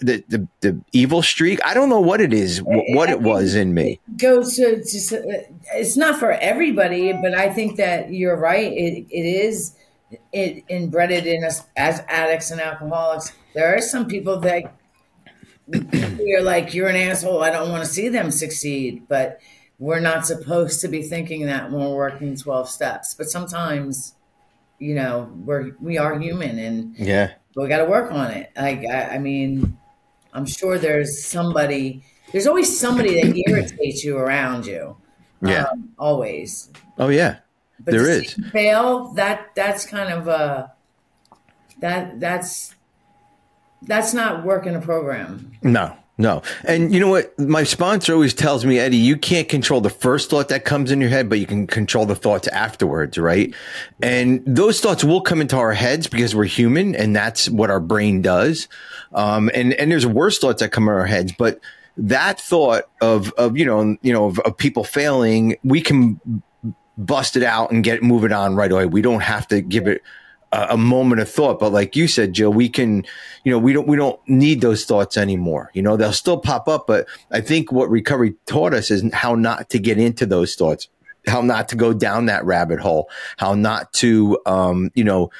the, 0.00 0.24
the, 0.28 0.48
the 0.60 0.80
evil 0.92 1.22
streak. 1.22 1.60
I 1.64 1.74
don't 1.74 1.88
know 1.88 2.00
what 2.00 2.20
it 2.20 2.32
is, 2.32 2.62
what 2.62 3.10
it 3.10 3.20
was 3.20 3.54
in 3.54 3.74
me. 3.74 4.00
Goes 4.16 4.56
to 4.56 4.76
just 4.76 5.12
it's 5.12 5.96
not 5.96 6.18
for 6.18 6.32
everybody, 6.32 7.12
but 7.12 7.34
I 7.34 7.52
think 7.52 7.76
that 7.76 8.12
you're 8.12 8.36
right. 8.36 8.72
It 8.72 9.06
it 9.10 9.26
is 9.26 9.74
it 10.32 10.64
inbred 10.68 11.10
in 11.26 11.44
us 11.44 11.62
as 11.76 12.02
addicts 12.08 12.50
and 12.50 12.60
alcoholics. 12.60 13.32
There 13.54 13.74
are 13.74 13.80
some 13.80 14.06
people 14.06 14.40
that 14.40 14.74
you're 16.20 16.42
like 16.42 16.74
you're 16.74 16.88
an 16.88 16.96
asshole. 16.96 17.42
I 17.42 17.50
don't 17.50 17.70
want 17.70 17.84
to 17.84 17.90
see 17.90 18.08
them 18.08 18.30
succeed, 18.30 19.06
but 19.08 19.40
we're 19.78 20.00
not 20.00 20.26
supposed 20.26 20.80
to 20.80 20.88
be 20.88 21.02
thinking 21.02 21.46
that 21.46 21.70
when 21.70 21.80
we're 21.80 21.94
working 21.94 22.36
twelve 22.36 22.68
steps. 22.68 23.14
But 23.14 23.28
sometimes, 23.28 24.14
you 24.78 24.94
know, 24.94 25.30
we're 25.44 25.72
we 25.80 25.98
are 25.98 26.18
human, 26.18 26.58
and 26.58 26.96
yeah, 26.96 27.32
we 27.56 27.68
got 27.68 27.78
to 27.78 27.84
work 27.84 28.12
on 28.12 28.30
it. 28.30 28.50
Like 28.56 28.84
I, 28.86 29.16
I 29.16 29.18
mean 29.18 29.76
I'm 30.38 30.46
sure 30.46 30.78
there's 30.78 31.24
somebody. 31.24 32.04
There's 32.30 32.46
always 32.46 32.78
somebody 32.78 33.20
that 33.20 33.36
irritates 33.48 34.04
you 34.04 34.16
around 34.16 34.66
you. 34.66 34.96
Yeah, 35.42 35.64
um, 35.64 35.90
always. 35.98 36.70
Oh 36.96 37.08
yeah, 37.08 37.38
but 37.80 37.90
there 37.90 38.08
is. 38.08 38.34
Fail 38.52 39.12
that 39.14 39.50
that's 39.56 39.84
kind 39.84 40.12
of 40.12 40.28
a 40.28 40.72
that 41.80 42.20
that's 42.20 42.76
that's 43.82 44.14
not 44.14 44.44
working 44.44 44.76
a 44.76 44.80
program. 44.80 45.50
No, 45.62 45.96
no. 46.20 46.42
And 46.64 46.92
you 46.92 46.98
know 46.98 47.08
what? 47.08 47.38
My 47.38 47.62
sponsor 47.62 48.12
always 48.12 48.34
tells 48.34 48.66
me, 48.66 48.80
Eddie, 48.80 48.96
you 48.96 49.16
can't 49.16 49.48
control 49.48 49.80
the 49.80 49.88
first 49.88 50.28
thought 50.28 50.48
that 50.48 50.64
comes 50.64 50.90
in 50.90 51.00
your 51.00 51.10
head, 51.10 51.28
but 51.28 51.38
you 51.38 51.46
can 51.46 51.68
control 51.68 52.06
the 52.06 52.16
thoughts 52.16 52.48
afterwards, 52.48 53.16
right? 53.16 53.54
And 54.02 54.42
those 54.44 54.80
thoughts 54.80 55.04
will 55.04 55.20
come 55.20 55.40
into 55.40 55.56
our 55.56 55.72
heads 55.72 56.08
because 56.08 56.34
we're 56.34 56.44
human 56.46 56.96
and 56.96 57.14
that's 57.14 57.48
what 57.48 57.70
our 57.70 57.78
brain 57.78 58.20
does. 58.20 58.66
Um, 59.12 59.48
and, 59.54 59.74
and 59.74 59.92
there's 59.92 60.06
worse 60.06 60.40
thoughts 60.40 60.60
that 60.60 60.72
come 60.72 60.88
in 60.88 60.94
our 60.94 61.06
heads, 61.06 61.32
but 61.38 61.60
that 61.96 62.40
thought 62.40 62.84
of, 63.00 63.32
of, 63.34 63.56
you 63.56 63.64
know, 63.64 63.96
you 64.02 64.12
know, 64.12 64.26
of, 64.26 64.40
of 64.40 64.56
people 64.56 64.82
failing, 64.82 65.56
we 65.62 65.80
can 65.80 66.20
bust 66.96 67.36
it 67.36 67.44
out 67.44 67.70
and 67.70 67.84
get 67.84 68.02
moving 68.02 68.32
on 68.32 68.56
right 68.56 68.72
away. 68.72 68.86
We 68.86 69.02
don't 69.02 69.22
have 69.22 69.46
to 69.48 69.60
give 69.60 69.86
it 69.86 70.02
a, 70.52 70.76
moment 70.76 71.20
of 71.20 71.30
thought. 71.30 71.58
But 71.58 71.72
like 71.72 71.96
you 71.96 72.08
said, 72.08 72.32
Jill, 72.32 72.52
we 72.52 72.68
can, 72.68 73.04
you 73.44 73.52
know, 73.52 73.58
we 73.58 73.72
don't 73.72 73.86
we 73.86 73.96
don't 73.96 74.20
need 74.28 74.60
those 74.60 74.84
thoughts 74.84 75.16
anymore. 75.16 75.70
You 75.74 75.82
know, 75.82 75.96
they'll 75.96 76.12
still 76.12 76.38
pop 76.38 76.68
up, 76.68 76.86
but 76.86 77.06
I 77.30 77.40
think 77.40 77.72
what 77.72 77.90
recovery 77.90 78.34
taught 78.46 78.74
us 78.74 78.90
is 78.90 79.04
how 79.12 79.34
not 79.34 79.70
to 79.70 79.78
get 79.78 79.98
into 79.98 80.26
those 80.26 80.54
thoughts, 80.54 80.88
how 81.26 81.42
not 81.42 81.68
to 81.70 81.76
go 81.76 81.92
down 81.92 82.26
that 82.26 82.44
rabbit 82.44 82.80
hole, 82.80 83.10
how 83.36 83.54
not 83.54 83.92
to, 83.94 84.38
um, 84.46 84.90
you 84.94 85.04
know, 85.04 85.30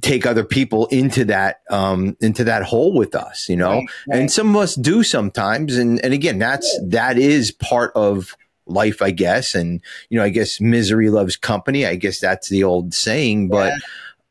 take 0.00 0.24
other 0.24 0.42
people 0.42 0.86
into 0.86 1.22
that 1.26 1.60
um 1.68 2.16
into 2.22 2.44
that 2.44 2.62
hole 2.62 2.94
with 2.94 3.14
us 3.14 3.46
you 3.46 3.56
know 3.56 3.72
right, 3.72 3.88
right. 4.08 4.18
and 4.20 4.32
some 4.32 4.48
of 4.48 4.56
us 4.56 4.74
do 4.74 5.02
sometimes 5.02 5.76
and 5.76 6.02
and 6.02 6.14
again 6.14 6.38
that's 6.38 6.80
that 6.82 7.18
is 7.18 7.52
part 7.52 7.92
of 7.94 8.38
life 8.64 9.02
i 9.02 9.10
guess 9.10 9.54
and 9.54 9.82
you 10.08 10.18
know 10.18 10.24
i 10.24 10.30
guess 10.30 10.62
misery 10.62 11.10
loves 11.10 11.36
company 11.36 11.84
i 11.84 11.94
guess 11.94 12.18
that's 12.18 12.48
the 12.48 12.64
old 12.64 12.94
saying 12.94 13.48
but 13.48 13.66
yeah 13.66 13.78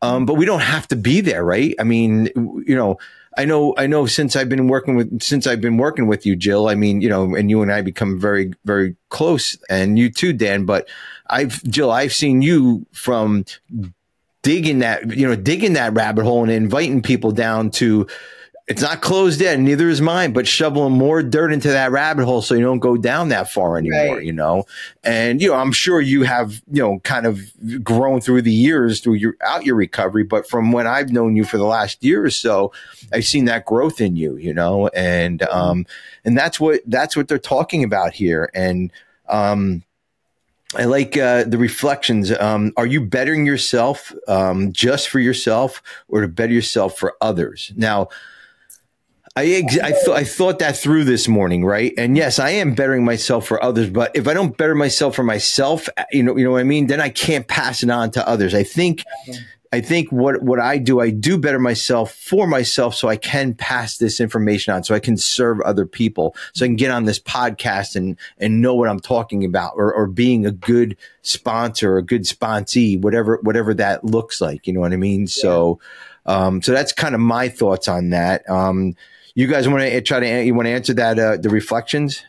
um, 0.02 0.26
but 0.26 0.36
we 0.36 0.46
don't 0.46 0.62
have 0.62 0.88
to 0.90 0.96
be 0.96 1.22
there, 1.22 1.44
right? 1.44 1.76
I 1.80 1.84
mean, 1.84 2.30
you 2.66 2.76
know, 2.76 2.98
I 3.38 3.46
know, 3.46 3.74
I 3.78 3.88
know 3.88 4.06
since 4.06 4.36
I've 4.36 4.50
been 4.50 4.68
working 4.68 4.96
with, 4.96 5.22
since 5.22 5.46
I've 5.46 5.62
been 5.62 5.78
working 5.78 6.08
with 6.08 6.26
you, 6.26 6.36
Jill, 6.36 6.70
I 6.70 6.76
mean, 6.76 7.02
you 7.02 7.10
know, 7.10 7.36
and 7.36 7.50
you 7.50 7.62
and 7.62 7.72
I 7.72 7.82
become 7.82 8.20
very, 8.20 8.54
very 8.64 8.96
close 9.10 9.58
and 9.70 10.00
you 10.00 10.10
too, 10.10 10.32
Dan, 10.32 10.66
but 10.66 10.88
I've, 11.30 11.62
Jill, 11.64 11.92
I've 11.92 12.14
seen 12.14 12.42
you 12.42 12.86
from 12.92 13.46
digging 14.42 14.80
that, 14.80 15.16
you 15.16 15.28
know, 15.28 15.36
digging 15.36 15.74
that 15.74 15.94
rabbit 15.94 16.24
hole 16.24 16.44
and 16.44 16.52
inviting 16.52 17.02
people 17.02 17.32
down 17.32 17.72
to, 17.72 18.08
it's 18.68 18.82
not 18.82 19.00
closed 19.02 19.40
yet, 19.42 19.60
neither 19.60 19.90
is 19.90 20.02
mine, 20.02 20.34
but 20.34 20.48
shoveling 20.48 20.94
more 20.94 21.22
dirt 21.22 21.54
into 21.54 21.68
that 21.68 21.92
rabbit 21.92 22.26
hole 22.26 22.42
so 22.42 22.56
you 22.56 22.64
don't 22.64 22.80
go 22.80 22.98
down 22.98 23.30
that 23.30 23.52
far 23.52 23.78
anymore, 23.78 24.16
Right. 24.16 24.26
you 24.26 24.34
know? 24.34 24.66
And, 25.04 25.40
you 25.40 25.50
know, 25.50 25.56
I'm 25.56 25.72
sure 25.72 26.02
you 26.02 26.24
have, 26.24 26.64
you 26.72 26.82
know, 26.82 26.98
kind 27.04 27.28
of 27.28 27.40
grown 27.84 28.22
through 28.22 28.42
the 28.42 28.52
years 28.52 29.02
through 29.02 29.16
your 29.16 29.36
out 29.46 29.66
your 29.66 29.76
recovery, 29.76 30.24
but 30.24 30.50
from 30.50 30.72
when 30.72 30.88
I've 30.88 31.12
known 31.12 31.36
you 31.36 31.44
for 31.44 31.60
the 31.60 31.64
last 31.64 32.04
year 32.04 32.26
or 32.26 32.32
so, 32.32 32.72
I've 33.14 33.26
seen 33.26 33.46
that 33.46 33.66
growth 33.66 34.02
in 34.02 34.16
you, 34.16 34.36
you 34.38 34.54
know, 34.54 34.88
and 34.88 35.44
um 35.44 35.86
and 36.24 36.36
that's 36.36 36.60
what 36.60 36.82
that's 36.88 37.16
what 37.16 37.28
they're 37.28 37.38
talking 37.38 37.84
about 37.84 38.14
here. 38.14 38.50
And 38.56 38.92
um 39.30 39.84
I 40.76 40.86
like 40.86 41.16
uh, 41.16 41.44
the 41.46 41.58
reflections. 41.60 42.32
Um, 42.34 42.74
are 42.76 42.88
you 42.88 43.00
bettering 43.00 43.46
yourself 43.46 44.12
um, 44.28 44.74
just 44.74 45.08
for 45.08 45.20
yourself, 45.20 45.82
or 46.10 46.20
to 46.22 46.28
better 46.28 46.52
yourself 46.52 46.98
for 46.98 47.14
others? 47.22 47.72
Now, 47.78 48.10
I 49.38 49.48
ex- 49.48 49.80
I, 49.80 49.92
th- 49.92 50.08
I 50.08 50.24
thought 50.24 50.60
that 50.60 50.78
through 50.78 51.04
this 51.04 51.28
morning, 51.28 51.66
right? 51.66 51.94
And 51.98 52.16
yes, 52.16 52.40
I 52.40 52.52
am 52.52 52.74
bettering 52.74 53.04
myself 53.04 53.46
for 53.46 53.62
others. 53.62 53.90
But 53.90 54.16
if 54.16 54.30
I 54.30 54.34
don't 54.34 54.56
better 54.56 54.76
myself 54.76 55.16
for 55.16 55.24
myself, 55.24 55.90
you 56.12 56.24
know, 56.24 56.38
you 56.38 56.46
know 56.46 56.52
what 56.52 56.62
I 56.62 56.64
mean. 56.64 56.88
Then 56.88 57.02
I 57.02 57.10
can't 57.10 57.46
pass 57.46 57.84
it 57.84 57.90
on 57.90 58.12
to 58.12 58.26
others. 58.26 58.54
I 58.54 58.64
think, 58.64 59.04
I 59.74 59.82
think 59.82 60.10
what 60.10 60.42
what 60.42 60.62
I 60.62 60.78
do, 60.78 61.02
I 61.02 61.10
do 61.10 61.38
better 61.38 61.60
myself 61.60 62.14
for 62.14 62.48
myself, 62.48 62.96
so 62.96 63.10
I 63.10 63.18
can 63.18 63.54
pass 63.54 63.98
this 63.98 64.22
information 64.22 64.74
on, 64.74 64.86
so 64.86 64.96
I 64.96 65.00
can 65.00 65.18
serve 65.18 65.60
other 65.62 65.86
people, 65.86 66.34
so 66.54 66.64
I 66.64 66.70
can 66.70 66.78
get 66.78 66.92
on 66.92 67.04
this 67.04 67.20
podcast 67.20 67.98
and 67.98 68.18
and 68.38 68.62
know 68.62 68.74
what 68.74 68.88
I'm 68.88 69.02
talking 69.02 69.44
about, 69.44 69.74
or 69.76 69.94
or 69.94 70.08
being 70.08 70.46
a 70.46 70.52
good 70.52 70.96
sponsor, 71.24 71.98
a 71.98 72.04
good 72.04 72.24
sponsee, 72.24 73.02
whatever 73.02 73.40
whatever 73.42 73.74
that 73.74 74.06
looks 74.06 74.40
like. 74.40 74.66
You 74.66 74.72
know 74.72 74.80
what 74.80 74.94
I 74.94 74.98
mean? 74.98 75.28
So, 75.28 75.82
um, 76.26 76.62
so 76.62 76.72
that's 76.72 76.94
kind 76.94 77.14
of 77.14 77.20
my 77.20 77.50
thoughts 77.50 77.90
on 77.90 78.12
that. 78.12 78.50
Um, 78.50 78.96
you 79.36 79.48
guys 79.48 79.68
want 79.68 79.84
to 79.84 80.02
try 80.02 80.20
to 80.20 80.44
you 80.44 80.56
want 80.56 80.66
to 80.66 80.72
answer 80.72 80.94
that 80.96 81.20
uh, 81.20 81.38
the 81.38 81.50
reflections? 81.50 82.24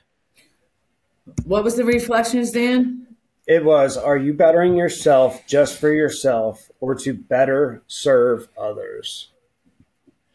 What 1.45 1.65
was 1.65 1.77
the 1.77 1.85
reflections, 1.85 2.51
Dan? 2.51 3.07
It 3.47 3.65
was, 3.65 3.97
are 3.97 4.17
you 4.17 4.33
bettering 4.33 4.77
yourself 4.77 5.47
just 5.47 5.79
for 5.79 5.93
yourself 5.93 6.69
or 6.81 6.97
to 6.97 7.15
better 7.15 7.83
serve 7.87 8.49
others? 8.59 9.29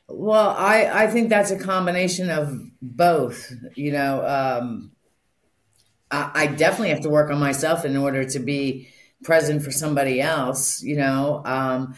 Well, 0.08 0.50
I, 0.58 1.04
I 1.04 1.08
think 1.08 1.30
that's 1.30 1.52
a 1.52 1.60
combination 1.60 2.30
of 2.30 2.58
both. 2.82 3.52
You 3.76 3.92
know, 3.92 4.26
um, 4.26 4.92
I, 6.10 6.32
I 6.34 6.48
definitely 6.48 6.90
have 6.90 7.02
to 7.02 7.10
work 7.10 7.30
on 7.30 7.40
myself 7.40 7.84
in 7.84 7.98
order 7.98 8.24
to 8.24 8.40
be 8.40 8.88
present 9.24 9.62
for 9.64 9.72
somebody 9.72 10.22
else. 10.22 10.82
You 10.82 10.98
know, 10.98 11.42
um, 11.44 11.96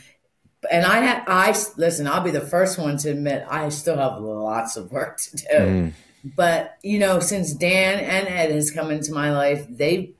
and 0.71 0.85
I 0.85 0.97
have 0.97 1.23
I 1.27 1.55
listen. 1.77 2.07
I'll 2.07 2.23
be 2.23 2.31
the 2.31 2.41
first 2.41 2.77
one 2.77 2.97
to 2.97 3.11
admit 3.11 3.45
I 3.49 3.69
still 3.69 3.97
have 3.97 4.21
lots 4.21 4.77
of 4.77 4.91
work 4.91 5.17
to 5.19 5.37
do. 5.37 5.45
Mm. 5.49 5.93
But 6.35 6.77
you 6.83 6.99
know, 6.99 7.19
since 7.19 7.53
Dan 7.53 7.99
and 7.99 8.27
Ed 8.27 8.51
has 8.51 8.71
come 8.71 8.91
into 8.91 9.13
my 9.13 9.31
life, 9.31 9.65
they've 9.69 10.13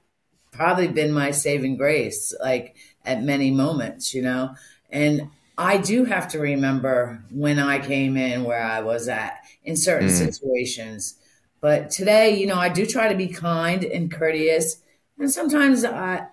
probably 0.52 0.88
been 0.88 1.12
my 1.12 1.32
saving 1.32 1.78
grace, 1.78 2.34
like 2.42 2.76
at 3.06 3.24
many 3.24 3.52
moments. 3.52 4.14
You 4.14 4.24
know, 4.24 4.56
and 4.90 5.30
I 5.58 5.78
do 5.78 6.06
have 6.06 6.28
to 6.30 6.40
remember 6.40 7.24
when 7.32 7.60
I 7.60 7.80
came 7.80 8.18
in 8.18 8.44
where 8.44 8.64
I 8.64 8.82
was 8.82 9.08
at 9.08 9.38
in 9.64 9.76
certain 9.76 10.10
mm. 10.10 10.12
situations. 10.12 11.16
But 11.62 11.90
today, 11.90 12.38
you 12.38 12.48
know, 12.48 12.58
I 12.58 12.68
do 12.68 12.86
try 12.86 13.08
to 13.08 13.16
be 13.16 13.30
kind 13.30 13.86
and 13.86 14.12
courteous, 14.12 14.82
and 15.18 15.32
sometimes 15.32 15.86
I 15.86 16.28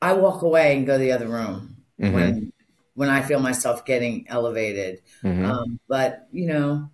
I 0.00 0.14
walk 0.14 0.42
away 0.42 0.76
and 0.76 0.86
go 0.86 0.98
the 0.98 1.12
other 1.12 1.28
room 1.28 1.76
mm-hmm. 2.00 2.14
when 2.14 2.51
when 2.94 3.08
I 3.08 3.22
feel 3.22 3.40
myself 3.40 3.84
getting 3.84 4.26
elevated. 4.28 5.02
Um, 5.44 5.80
but 5.88 6.28
you 6.32 6.46
know, 6.46 6.90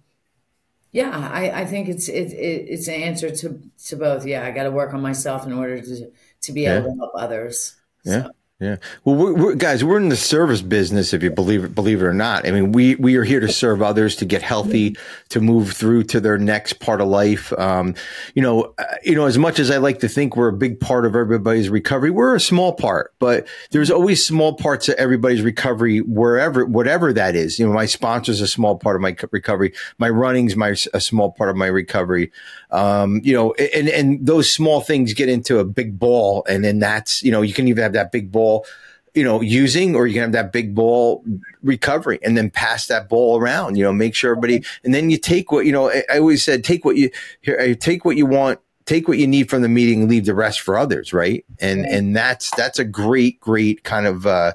yeah, 0.93 1.11
I, 1.33 1.63
I 1.63 1.65
think 1.67 1.89
it's 1.89 2.09
it, 2.09 2.33
it 2.33 2.69
it's 2.69 2.89
an 2.89 2.95
answer 2.95 3.31
to 3.37 3.61
to 3.87 3.97
both. 3.97 4.27
Yeah, 4.27 4.45
I 4.47 4.51
got 4.53 4.65
to 4.65 4.71
work 4.71 4.95
on 4.95 5.03
myself 5.03 5.47
in 5.47 5.53
order 5.53 5.81
to 5.81 6.11
to 6.43 6.53
be 6.53 6.67
able 6.67 6.83
to 6.83 6.95
help 6.99 7.13
others. 7.15 7.77
Yeah. 8.05 8.23
So, 8.25 8.31
Yeah. 8.61 8.79
Well, 9.05 9.15
we're, 9.15 9.35
we're, 9.35 9.55
guys, 9.55 9.85
we're 9.85 10.01
in 10.01 10.09
the 10.09 10.17
service 10.17 10.63
business, 10.63 11.15
if 11.15 11.23
you 11.23 11.31
believe 11.31 11.63
it, 11.63 11.77
believe 11.77 12.03
it 12.03 12.05
or 12.05 12.13
not. 12.13 12.45
I 12.45 12.51
mean, 12.51 12.73
we, 12.73 12.97
we 12.97 13.15
are 13.15 13.23
here 13.23 13.39
to 13.39 13.49
serve 13.49 13.83
others, 13.83 14.17
to 14.17 14.25
get 14.25 14.43
healthy, 14.43 14.97
to 15.29 15.41
move 15.41 15.75
through 15.75 16.05
to 16.05 16.19
their 16.19 16.39
next 16.39 16.81
part 16.81 17.01
of 17.01 17.07
life. 17.07 17.53
Um, 17.53 17.95
you 18.35 18.43
know, 18.43 18.75
uh, 18.77 18.85
you 19.05 19.15
know, 19.15 19.27
as 19.27 19.39
much 19.39 19.61
as 19.61 19.71
I 19.71 19.77
like 19.77 20.01
to 20.01 20.09
think 20.09 20.37
we're 20.37 20.49
a 20.49 20.53
big 20.53 20.81
part 20.81 21.07
of 21.07 21.15
everybody's 21.15 21.69
recovery, 21.69 22.11
we're 22.11 22.35
a 22.35 22.41
small 22.41 22.73
part, 22.73 23.15
but 23.21 23.47
there's 23.71 23.93
always 23.93 24.27
small 24.27 24.55
parts 24.55 24.89
of 24.89 24.97
everybody's 24.97 25.43
recovery, 25.43 26.01
wherever, 26.01 26.67
whatever 26.67 27.13
that 27.13 27.37
is. 27.37 27.61
You 27.61 27.69
know, 27.69 27.73
my 27.73 27.87
sponsor's 27.87 28.41
a 28.41 28.49
small 28.49 28.77
part 28.77 28.97
of 28.97 29.03
my 29.03 29.15
recovery. 29.31 29.73
My 29.99 30.11
running's 30.11 30.57
my, 30.57 30.75
a 30.93 31.01
small 31.01 31.31
part 31.31 31.49
of 31.49 31.55
my 31.55 31.69
recovery. 31.69 32.33
Um, 32.71 33.23
you 33.25 33.33
know, 33.33 33.55
and, 33.55 33.89
and 33.89 34.27
those 34.27 34.53
small 34.53 34.83
things 34.83 35.15
get 35.15 35.31
into 35.31 35.59
a 35.59 35.65
big 35.65 35.99
ball. 35.99 36.45
And 36.49 36.63
then 36.63 36.79
that's, 36.81 37.23
you 37.23 37.31
know, 37.31 37.41
you 37.41 37.55
can 37.55 37.67
even 37.67 37.83
have 37.83 37.95
that 37.95 38.13
big 38.13 38.31
ball, 38.31 38.67
you 39.15 39.25
know, 39.25 39.41
using, 39.41 39.97
or 39.97 40.07
you 40.07 40.13
can 40.13 40.23
have 40.23 40.33
that 40.33 40.53
big 40.53 40.75
ball 40.75 41.25
recovery 41.63 42.19
and 42.23 42.37
then 42.37 42.51
pass 42.51 42.87
that 42.89 43.09
ball 43.09 43.41
around, 43.41 43.77
you 43.77 43.85
know, 43.85 43.93
make 43.93 44.15
sure 44.15 44.33
everybody, 44.33 44.63
and 44.85 44.93
then 44.93 45.09
you 45.09 45.17
take 45.17 45.51
what, 45.51 45.65
you 45.65 45.73
know, 45.73 45.91
I, 45.91 46.05
I 46.13 46.19
always 46.19 46.45
said, 46.45 46.63
take 46.63 46.85
what 46.85 46.97
you, 46.97 47.11
here, 47.41 47.75
take 47.75 48.05
what 48.05 48.19
you 48.19 48.27
want, 48.27 48.61
take 48.85 49.09
what 49.09 49.17
you 49.17 49.27
need 49.27 49.49
from 49.49 49.63
the 49.63 49.69
meeting, 49.69 50.07
leave 50.07 50.27
the 50.27 50.35
rest 50.35 50.61
for 50.61 50.77
others. 50.77 51.15
Right. 51.15 51.47
And, 51.61 51.87
and 51.87 52.15
that's, 52.15 52.55
that's 52.55 52.79
a 52.79 52.85
great, 52.85 53.41
great 53.41 53.83
kind 53.83 54.07
of, 54.07 54.27
uh, 54.27 54.53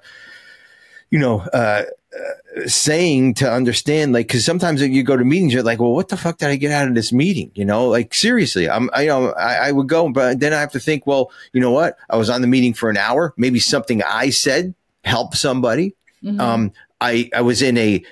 you 1.10 1.18
know, 1.18 1.40
uh, 1.52 1.86
saying 2.68 3.34
to 3.34 3.52
understand 3.52 4.14
like 4.14 4.28
because 4.28 4.46
sometimes 4.46 4.82
you 4.82 5.04
go 5.04 5.18
to 5.18 5.26
meetings 5.26 5.54
you're 5.54 5.64
like 5.64 5.80
well 5.80 5.94
what 5.94 6.10
the 6.10 6.18
fuck 6.18 6.38
did 6.38 6.50
i 6.50 6.56
get 6.56 6.72
out 6.72 6.88
of 6.88 6.94
this 6.94 7.12
meeting? 7.12 7.52
You 7.56 7.66
know 7.66 7.88
like 7.88 8.14
seriously 8.14 8.70
i'm 8.70 8.90
i 8.94 9.02
you 9.04 9.08
know 9.08 9.32
I, 9.32 9.70
I 9.70 9.72
would 9.72 9.90
go 9.90 10.10
but 10.12 10.40
then 10.40 10.54
i 10.54 10.60
have 10.60 10.72
to 10.74 10.80
think 10.80 11.08
well 11.08 11.32
you 11.52 11.62
know 11.62 11.72
what? 11.72 11.98
I 12.10 12.18
was 12.18 12.30
on 12.30 12.42
the 12.42 12.48
meeting 12.48 12.74
for 12.74 12.90
an 12.90 12.98
hour. 12.98 13.34
Maybe 13.38 13.60
something 13.60 14.04
i 14.04 14.30
said 14.30 14.76
helped 15.04 15.36
somebody. 15.36 15.96
Um 16.40 16.72
i 17.02 17.30
i 17.34 17.42
was 17.42 17.62
in 17.62 17.78
a 17.78 18.04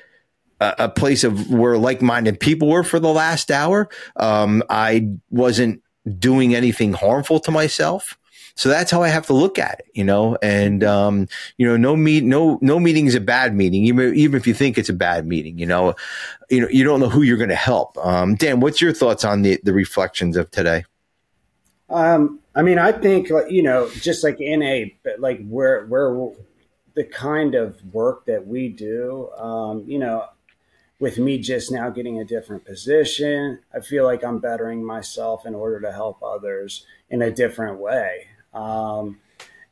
a 0.59 0.75
a 0.79 0.89
place 0.89 1.23
of 1.23 1.49
where 1.51 1.77
like-minded 1.77 2.39
people 2.39 2.67
were 2.67 2.83
for 2.83 2.99
the 2.99 3.13
last 3.13 3.51
hour. 3.51 3.89
Um 4.15 4.63
i 4.69 5.07
wasn't 5.29 5.81
doing 6.17 6.55
anything 6.55 6.93
harmful 6.93 7.39
to 7.41 7.51
myself 7.51 8.17
so 8.55 8.69
that's 8.69 8.91
how 8.91 9.01
I 9.01 9.09
have 9.09 9.25
to 9.27 9.33
look 9.33 9.57
at 9.57 9.79
it, 9.79 9.91
you 9.93 10.03
know. 10.03 10.37
And 10.41 10.83
um, 10.83 11.27
you 11.57 11.67
know, 11.67 11.77
no 11.77 11.95
meet, 11.95 12.23
no 12.23 12.59
no 12.61 12.79
meeting 12.79 13.07
is 13.07 13.15
a 13.15 13.21
bad 13.21 13.55
meeting, 13.55 13.83
even 13.85 14.15
even 14.15 14.39
if 14.39 14.47
you 14.47 14.53
think 14.53 14.77
it's 14.77 14.89
a 14.89 14.93
bad 14.93 15.25
meeting. 15.27 15.57
You 15.57 15.65
know, 15.65 15.95
you 16.49 16.61
know, 16.61 16.67
you 16.69 16.83
don't 16.83 16.99
know 16.99 17.09
who 17.09 17.21
you're 17.21 17.37
going 17.37 17.49
to 17.49 17.55
help. 17.55 17.97
Um, 17.97 18.35
Dan, 18.35 18.59
what's 18.59 18.81
your 18.81 18.93
thoughts 18.93 19.23
on 19.23 19.41
the 19.41 19.59
the 19.63 19.73
reflections 19.73 20.37
of 20.37 20.51
today? 20.51 20.85
Um, 21.89 22.39
I 22.55 22.61
mean, 22.61 22.79
I 22.79 22.91
think 22.91 23.29
you 23.49 23.63
know, 23.63 23.89
just 23.89 24.23
like 24.23 24.39
in 24.39 24.61
a 24.63 24.95
like 25.17 25.45
where 25.47 25.85
where 25.85 26.31
the 26.93 27.03
kind 27.03 27.55
of 27.55 27.77
work 27.93 28.25
that 28.25 28.45
we 28.45 28.69
do, 28.69 29.29
um, 29.37 29.83
you 29.87 29.97
know, 29.97 30.25
with 30.99 31.17
me 31.17 31.37
just 31.37 31.71
now 31.71 31.89
getting 31.89 32.19
a 32.19 32.25
different 32.25 32.65
position, 32.65 33.59
I 33.73 33.79
feel 33.79 34.03
like 34.03 34.23
I'm 34.23 34.39
bettering 34.39 34.83
myself 34.83 35.45
in 35.45 35.55
order 35.55 35.79
to 35.81 35.91
help 35.91 36.21
others 36.21 36.85
in 37.09 37.21
a 37.21 37.31
different 37.31 37.79
way. 37.79 38.27
Um, 38.53 39.19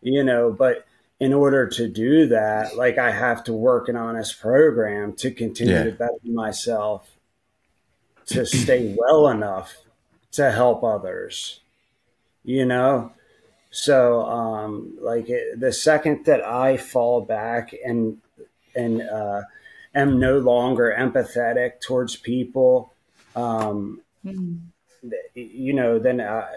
you 0.01 0.23
know, 0.23 0.51
but 0.51 0.85
in 1.19 1.33
order 1.33 1.67
to 1.67 1.87
do 1.87 2.27
that, 2.27 2.77
like 2.77 2.97
I 2.97 3.11
have 3.11 3.43
to 3.45 3.53
work 3.53 3.89
an 3.89 3.95
honest 3.95 4.39
program 4.39 5.13
to 5.17 5.31
continue 5.31 5.75
Yeah. 5.75 5.83
to 5.83 5.91
better 5.91 6.13
myself 6.25 7.09
to 8.27 8.45
stay 8.45 8.95
well 8.97 9.27
enough 9.27 9.77
to 10.31 10.51
help 10.51 10.83
others 10.83 11.61
you 12.43 12.65
know 12.65 13.11
so 13.71 14.23
um 14.25 14.97
like 15.01 15.29
it, 15.29 15.59
the 15.59 15.73
second 15.73 16.25
that 16.25 16.45
i 16.45 16.77
fall 16.77 17.21
back 17.21 17.73
and 17.85 18.19
and 18.75 19.01
uh 19.01 19.41
am 19.95 20.19
no 20.19 20.39
longer 20.39 20.95
empathetic 20.97 21.81
towards 21.81 22.15
people 22.15 22.93
um 23.35 24.01
you 25.35 25.73
know 25.73 25.99
then 25.99 26.19
uh, 26.19 26.47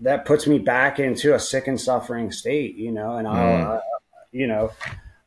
that 0.00 0.24
puts 0.24 0.46
me 0.46 0.58
back 0.58 0.98
into 0.98 1.34
a 1.34 1.38
sick 1.38 1.66
and 1.66 1.80
suffering 1.80 2.30
state 2.32 2.76
you 2.76 2.90
know 2.92 3.16
and 3.16 3.26
i'll 3.28 3.72
uh, 3.72 3.80
you 4.32 4.46
know 4.46 4.70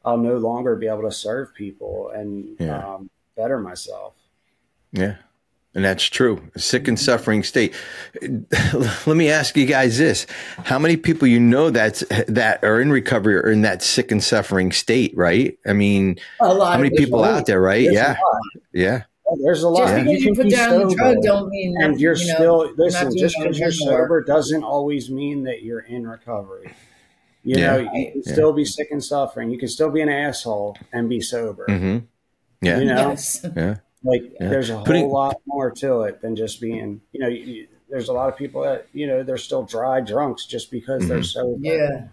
i'll 0.06 0.18
no 0.18 0.38
longer 0.38 0.76
be 0.76 0.88
able 0.88 1.02
to 1.04 1.12
serve 1.12 1.54
people 1.54 2.10
and 2.16 2.56
Yeah. 2.60 2.78
um, 2.96 3.10
better 3.36 3.60
myself 3.60 4.14
Yeah. 4.92 5.16
And 5.76 5.84
that's 5.84 6.04
true. 6.04 6.40
A 6.54 6.60
sick 6.60 6.88
and 6.88 7.00
suffering 7.00 7.42
state. 7.42 7.74
Let 9.08 9.08
me 9.18 9.32
ask 9.32 9.58
you 9.58 9.66
guys 9.66 9.98
this. 9.98 10.28
How 10.66 10.78
many 10.78 10.98
people 10.98 11.28
you 11.28 11.40
know 11.40 11.72
that's 11.72 12.04
that 12.28 12.64
are 12.64 12.80
in 12.80 12.92
recovery 12.92 13.38
are 13.38 13.50
in 13.50 13.64
that 13.64 13.82
sick 13.82 14.12
and 14.12 14.24
suffering 14.24 14.72
state, 14.72 15.14
right? 15.18 15.58
I 15.66 15.74
mean, 15.74 16.20
a 16.40 16.54
lot 16.54 16.74
how 16.74 16.78
many 16.78 16.96
people 16.96 17.24
out 17.24 17.48
there, 17.48 17.60
right? 17.60 17.86
There's 17.92 17.98
a 17.98 18.18
Yeah. 18.72 19.04
Lot. 19.36 19.44
There's 19.44 19.64
a 19.64 19.70
lot 19.70 19.88
Just 19.88 19.96
because 20.06 20.20
you, 20.22 20.26
can 20.26 20.36
put 20.36 20.44
be 20.46 20.50
down 20.52 20.70
the 20.72 20.80
sober. 20.90 20.96
drug 20.96 21.18
don't 21.24 21.50
mean 21.50 21.76
and 21.82 21.94
that, 21.96 22.00
you're 22.00 22.16
you 22.16 22.28
know, 22.28 22.34
still 22.36 22.66
you're 22.68 22.76
listen 22.78 23.08
not 23.10 23.18
just 23.18 23.36
because 23.38 23.58
you're 23.60 23.68
anything 23.70 23.88
sober 23.88 24.24
doesn't 24.24 24.64
always 24.64 25.10
mean 25.10 25.44
that 25.44 25.64
you're 25.64 25.80
in 25.82 26.08
recovery 26.08 26.74
you 27.44 27.56
Yeah. 27.58 27.78
know 27.78 27.92
you 27.94 28.12
can 28.14 28.24
still 28.24 28.54
be 28.54 28.64
sick 28.66 28.88
and 28.92 29.04
suffering 29.04 29.50
you 29.52 29.58
can 29.58 29.68
still 29.68 29.90
be 29.90 30.02
an 30.02 30.10
asshole 30.10 30.78
and 30.94 31.10
be 31.10 31.20
sober 31.22 31.66
hmm 31.68 31.98
Yeah. 32.62 32.80
you 32.80 32.86
know 32.86 33.10
Yes. 33.10 33.46
Yeah. 33.56 33.76
Like 34.04 34.24
Yeah. 34.40 34.50
there's 34.50 34.70
a 34.70 34.76
whole 34.78 34.86
Putting- 34.86 35.10
lot 35.10 35.38
more 35.46 35.72
to 35.72 36.02
it 36.04 36.22
than 36.22 36.36
just 36.36 36.60
being, 36.62 37.02
you 37.14 37.20
know, 37.22 37.28
you, 37.28 37.68
there's 37.90 38.10
a 38.10 38.14
lot 38.14 38.28
of 38.28 38.36
people 38.38 38.64
that, 38.64 38.88
you 38.92 39.06
know, 39.08 39.22
they're 39.24 39.38
still 39.38 39.64
dry 39.64 40.02
drunks 40.02 40.46
just 40.46 40.72
because 40.72 41.08
they're 41.08 41.22
so 41.24 41.58
Yeah. 41.62 42.06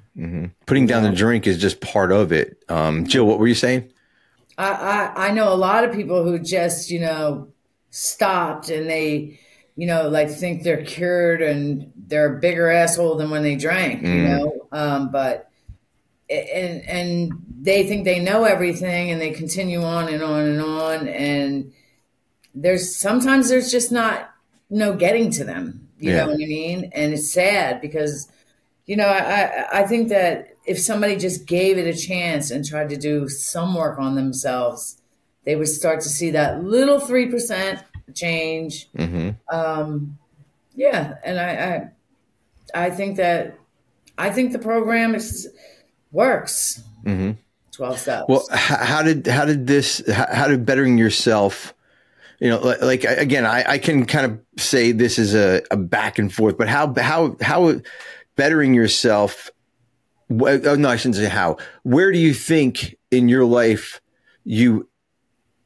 Putting 0.66 0.86
down 0.86 1.02
the 1.04 1.10
drink 1.10 1.46
is 1.46 1.56
just 1.58 1.80
part 1.80 2.12
of 2.12 2.32
it. 2.32 2.62
Um, 2.68 3.06
Jill, 3.06 3.24
what 3.26 3.38
were 3.38 3.46
you 3.48 3.54
saying? 3.54 3.90
I, 4.60 4.68
I, 5.16 5.28
I 5.28 5.30
know 5.32 5.52
a 5.52 5.56
lot 5.56 5.84
of 5.84 5.94
people 5.94 6.22
who 6.24 6.38
just, 6.38 6.90
you 6.90 7.00
know, 7.00 7.48
stopped 7.90 8.68
and 8.70 8.88
they, 8.88 9.38
you 9.76 9.86
know, 9.86 10.08
like 10.08 10.30
think 10.30 10.62
they're 10.62 10.84
cured 10.84 11.40
and 11.42 11.92
they're 11.96 12.36
a 12.36 12.40
bigger 12.40 12.68
asshole 12.70 13.16
than 13.16 13.30
when 13.30 13.42
they 13.42 13.56
drank, 13.56 14.02
you 14.02 14.22
know. 14.28 14.68
Um, 14.72 15.10
but 15.10 15.50
and 16.28 16.82
and 16.88 17.32
they 17.62 17.86
think 17.88 18.04
they 18.04 18.20
know 18.20 18.44
everything 18.44 19.10
and 19.10 19.20
they 19.20 19.30
continue 19.30 19.82
on 19.82 20.08
and 20.08 20.22
on 20.22 20.46
and 20.46 20.60
on 20.60 21.08
and 21.08 21.72
there's 22.54 22.94
sometimes 22.94 23.48
there's 23.48 23.70
just 23.70 23.90
not 23.92 24.30
no 24.68 24.94
getting 24.94 25.30
to 25.32 25.44
them. 25.44 25.88
You 25.98 26.10
Yeah. 26.12 26.16
know 26.22 26.26
what 26.28 26.34
I 26.34 26.46
mean? 26.46 26.90
And 26.94 27.12
it's 27.14 27.32
sad 27.32 27.80
because 27.80 28.28
you 28.86 28.96
know, 28.96 29.06
I, 29.06 29.18
I- 29.44 29.80
I 29.80 29.86
think 29.86 30.08
that 30.10 30.48
if 30.70 30.78
somebody 30.78 31.16
just 31.16 31.46
gave 31.46 31.78
it 31.78 31.86
a 31.92 31.98
chance 31.98 32.52
and 32.52 32.64
tried 32.64 32.88
to 32.90 32.96
do 32.96 33.28
some 33.28 33.74
work 33.74 33.98
on 33.98 34.14
themselves, 34.14 35.02
they 35.44 35.56
would 35.56 35.66
start 35.66 36.00
to 36.00 36.08
see 36.08 36.30
that 36.30 36.62
little 36.62 37.00
three 37.00 37.26
percent 37.26 37.82
change. 38.14 38.88
Um, 39.48 40.16
yeah, 40.76 41.16
and 41.24 41.40
I, 41.40 41.90
I, 42.72 42.86
I 42.86 42.90
think 42.90 43.16
that 43.16 43.58
I 44.16 44.30
think 44.30 44.52
the 44.52 44.60
program 44.60 45.16
is 45.16 45.48
works. 46.12 46.84
Twelve 47.72 47.98
steps. 47.98 48.26
Well, 48.28 48.46
how 48.52 49.02
did 49.02 49.26
how 49.26 49.44
did 49.44 49.66
this 49.66 50.06
how, 50.06 50.28
how 50.32 50.46
did 50.46 50.64
bettering 50.64 50.98
yourself? 50.98 51.74
You 52.38 52.50
know, 52.50 52.60
like, 52.60 52.80
like 52.80 53.04
again, 53.04 53.44
I, 53.44 53.72
I 53.72 53.78
can 53.78 54.06
kind 54.06 54.24
of 54.24 54.40
say 54.56 54.92
this 54.92 55.18
is 55.18 55.34
a, 55.34 55.62
a 55.72 55.76
back 55.76 56.20
and 56.20 56.32
forth, 56.32 56.56
but 56.56 56.68
how 56.68 56.94
how 57.00 57.36
how 57.40 57.80
bettering 58.36 58.72
yourself? 58.72 59.50
Oh, 60.30 60.76
no, 60.76 60.88
I 60.88 60.96
shouldn't 60.96 61.16
say 61.16 61.26
how. 61.28 61.56
Where 61.82 62.12
do 62.12 62.18
you 62.18 62.34
think 62.34 62.96
in 63.10 63.28
your 63.28 63.44
life 63.44 64.00
you 64.44 64.88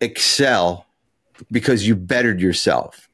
excel 0.01 0.87
because 1.51 1.87
you 1.87 1.97
bettered 1.97 2.41
yourself 2.41 3.09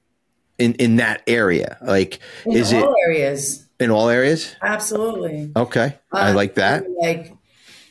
in 0.58 0.74
in 0.74 0.96
that 0.96 1.22
area? 1.26 1.78
Like, 1.82 2.20
in 2.44 2.52
is 2.56 2.72
it 2.72 2.84
areas, 3.06 3.66
in 3.80 3.90
all 3.90 4.08
areas? 4.08 4.54
absolutely. 4.62 5.52
Okay, 5.56 5.98
I 6.12 6.30
Uh, 6.30 6.34
like 6.34 6.54
that. 6.54 6.84
Like 7.00 7.32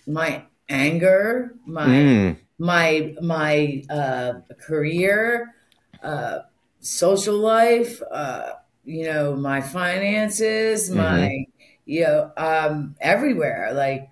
my 0.08 0.44
anger, 0.70 1.56
my 1.66 1.88
Mm, 1.88 2.38
my 2.60 3.16
my 3.22 3.84
uh, 3.90 4.34
career, 4.60 5.56
uh, 6.04 6.40
social 6.80 7.38
life, 7.38 8.02
uh, 8.12 8.54
you 8.86 9.06
know, 9.06 9.36
my 9.36 9.62
finances, 9.62 10.90
my 10.90 11.46
you 11.90 12.04
know, 12.04 12.32
um, 12.38 12.96
everywhere. 13.02 13.72
Like 13.74 14.10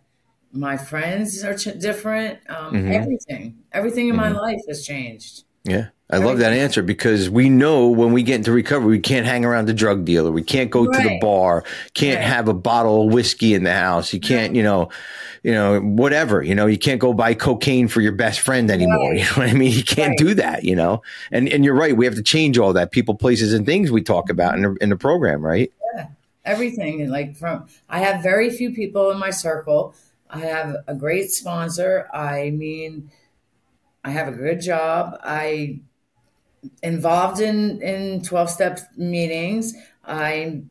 my 0.51 0.77
friends 0.77 1.43
are 1.43 1.53
ch- 1.55 1.77
different. 1.79 2.39
Um, 2.49 2.87
Everything, 2.91 3.59
everything 3.71 4.07
in 4.09 4.15
my 4.15 4.29
life 4.29 4.61
has 4.67 4.85
changed. 4.85 5.43
Yeah. 5.63 5.87
I 6.09 6.19
love 6.19 6.37
that 6.37 6.53
answer 6.53 6.81
because 6.81 7.29
we 7.29 7.49
know 7.49 7.89
when 7.89 8.13
we 8.13 8.23
get 8.23 8.35
into 8.35 8.53
recovery, 8.53 8.91
we 8.91 8.99
can't 8.99 9.25
hang 9.25 9.43
around 9.43 9.65
the 9.67 9.73
drug 9.73 10.05
dealer. 10.05 10.31
We 10.31 10.41
can't 10.41 10.71
go 10.71 10.85
to 10.89 10.97
the 10.97 11.19
bar. 11.19 11.65
Can't 11.93 12.19
Right. 12.19 12.25
have 12.25 12.47
a 12.47 12.53
bottle 12.53 13.05
of 13.05 13.13
whiskey 13.13 13.53
in 13.53 13.63
the 13.65 13.73
house. 13.73 14.13
You 14.13 14.21
can't, 14.21 14.55
you 14.55 14.63
know, 14.63 14.87
you 15.43 15.51
know, 15.51 15.81
whatever, 15.81 16.41
you 16.41 16.55
know, 16.55 16.65
you 16.65 16.77
can't 16.77 17.01
go 17.01 17.13
buy 17.13 17.33
cocaine 17.33 17.89
for 17.89 17.99
your 17.99 18.13
best 18.13 18.39
friend 18.39 18.71
anymore. 18.71 18.97
Right. 19.11 19.17
You 19.19 19.23
know 19.25 19.31
what 19.35 19.49
I 19.49 19.53
mean? 19.53 19.73
You 19.73 19.83
can't 19.83 20.11
Right. 20.11 20.17
do 20.17 20.33
that, 20.35 20.63
you 20.63 20.77
know? 20.77 21.01
And, 21.33 21.49
and 21.49 21.65
you're 21.65 21.75
right. 21.75 21.95
We 21.97 22.05
have 22.05 22.15
to 22.15 22.23
change 22.23 22.57
all 22.57 22.71
that 22.71 22.91
people, 22.91 23.15
places 23.15 23.51
and 23.53 23.65
things 23.65 23.91
we 23.91 24.01
talk 24.01 24.29
about 24.29 24.55
in 24.55 24.61
the, 24.61 24.75
in 24.79 24.87
the 24.89 24.97
program, 24.97 25.45
right? 25.45 25.73
Everything 26.47 27.01
and 27.01 27.12
like 27.12 27.36
from 27.36 27.67
i 27.89 27.99
have 27.99 28.23
very 28.23 28.49
few 28.49 28.71
people 28.73 29.12
in 29.12 29.19
my 29.19 29.29
circle. 29.29 29.95
I 30.29 30.39
have 30.39 30.75
a 30.88 30.95
great 30.95 31.29
sponsor. 31.31 32.07
I 32.13 32.49
mean 32.51 33.12
i 34.03 34.12
have 34.12 34.27
a 34.27 34.31
good 34.31 34.62
job. 34.62 35.19
I 35.23 35.79
involved 36.81 37.39
in 37.41 37.81
in 37.81 38.21
12 38.23 38.49
step 38.49 38.79
meetings. 38.95 39.73
I'm 40.03 40.69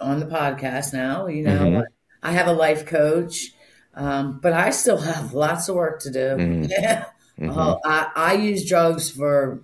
on 0.00 0.18
the 0.18 0.26
podcast 0.26 0.92
now 0.92 1.28
you 1.28 1.44
know 1.44 1.84
i 2.24 2.32
have 2.32 2.48
a 2.48 2.52
life 2.52 2.86
coach 2.86 3.52
um, 3.94 4.40
but 4.40 4.52
i 4.52 4.70
still 4.70 4.98
have 4.98 5.32
lots 5.32 5.68
of 5.68 5.76
work 5.76 6.00
to 6.00 6.10
do. 6.10 6.66
Uh, 7.40 7.76
I, 7.84 8.10
I 8.16 8.32
use 8.34 8.68
drugs 8.68 9.10
for 9.10 9.62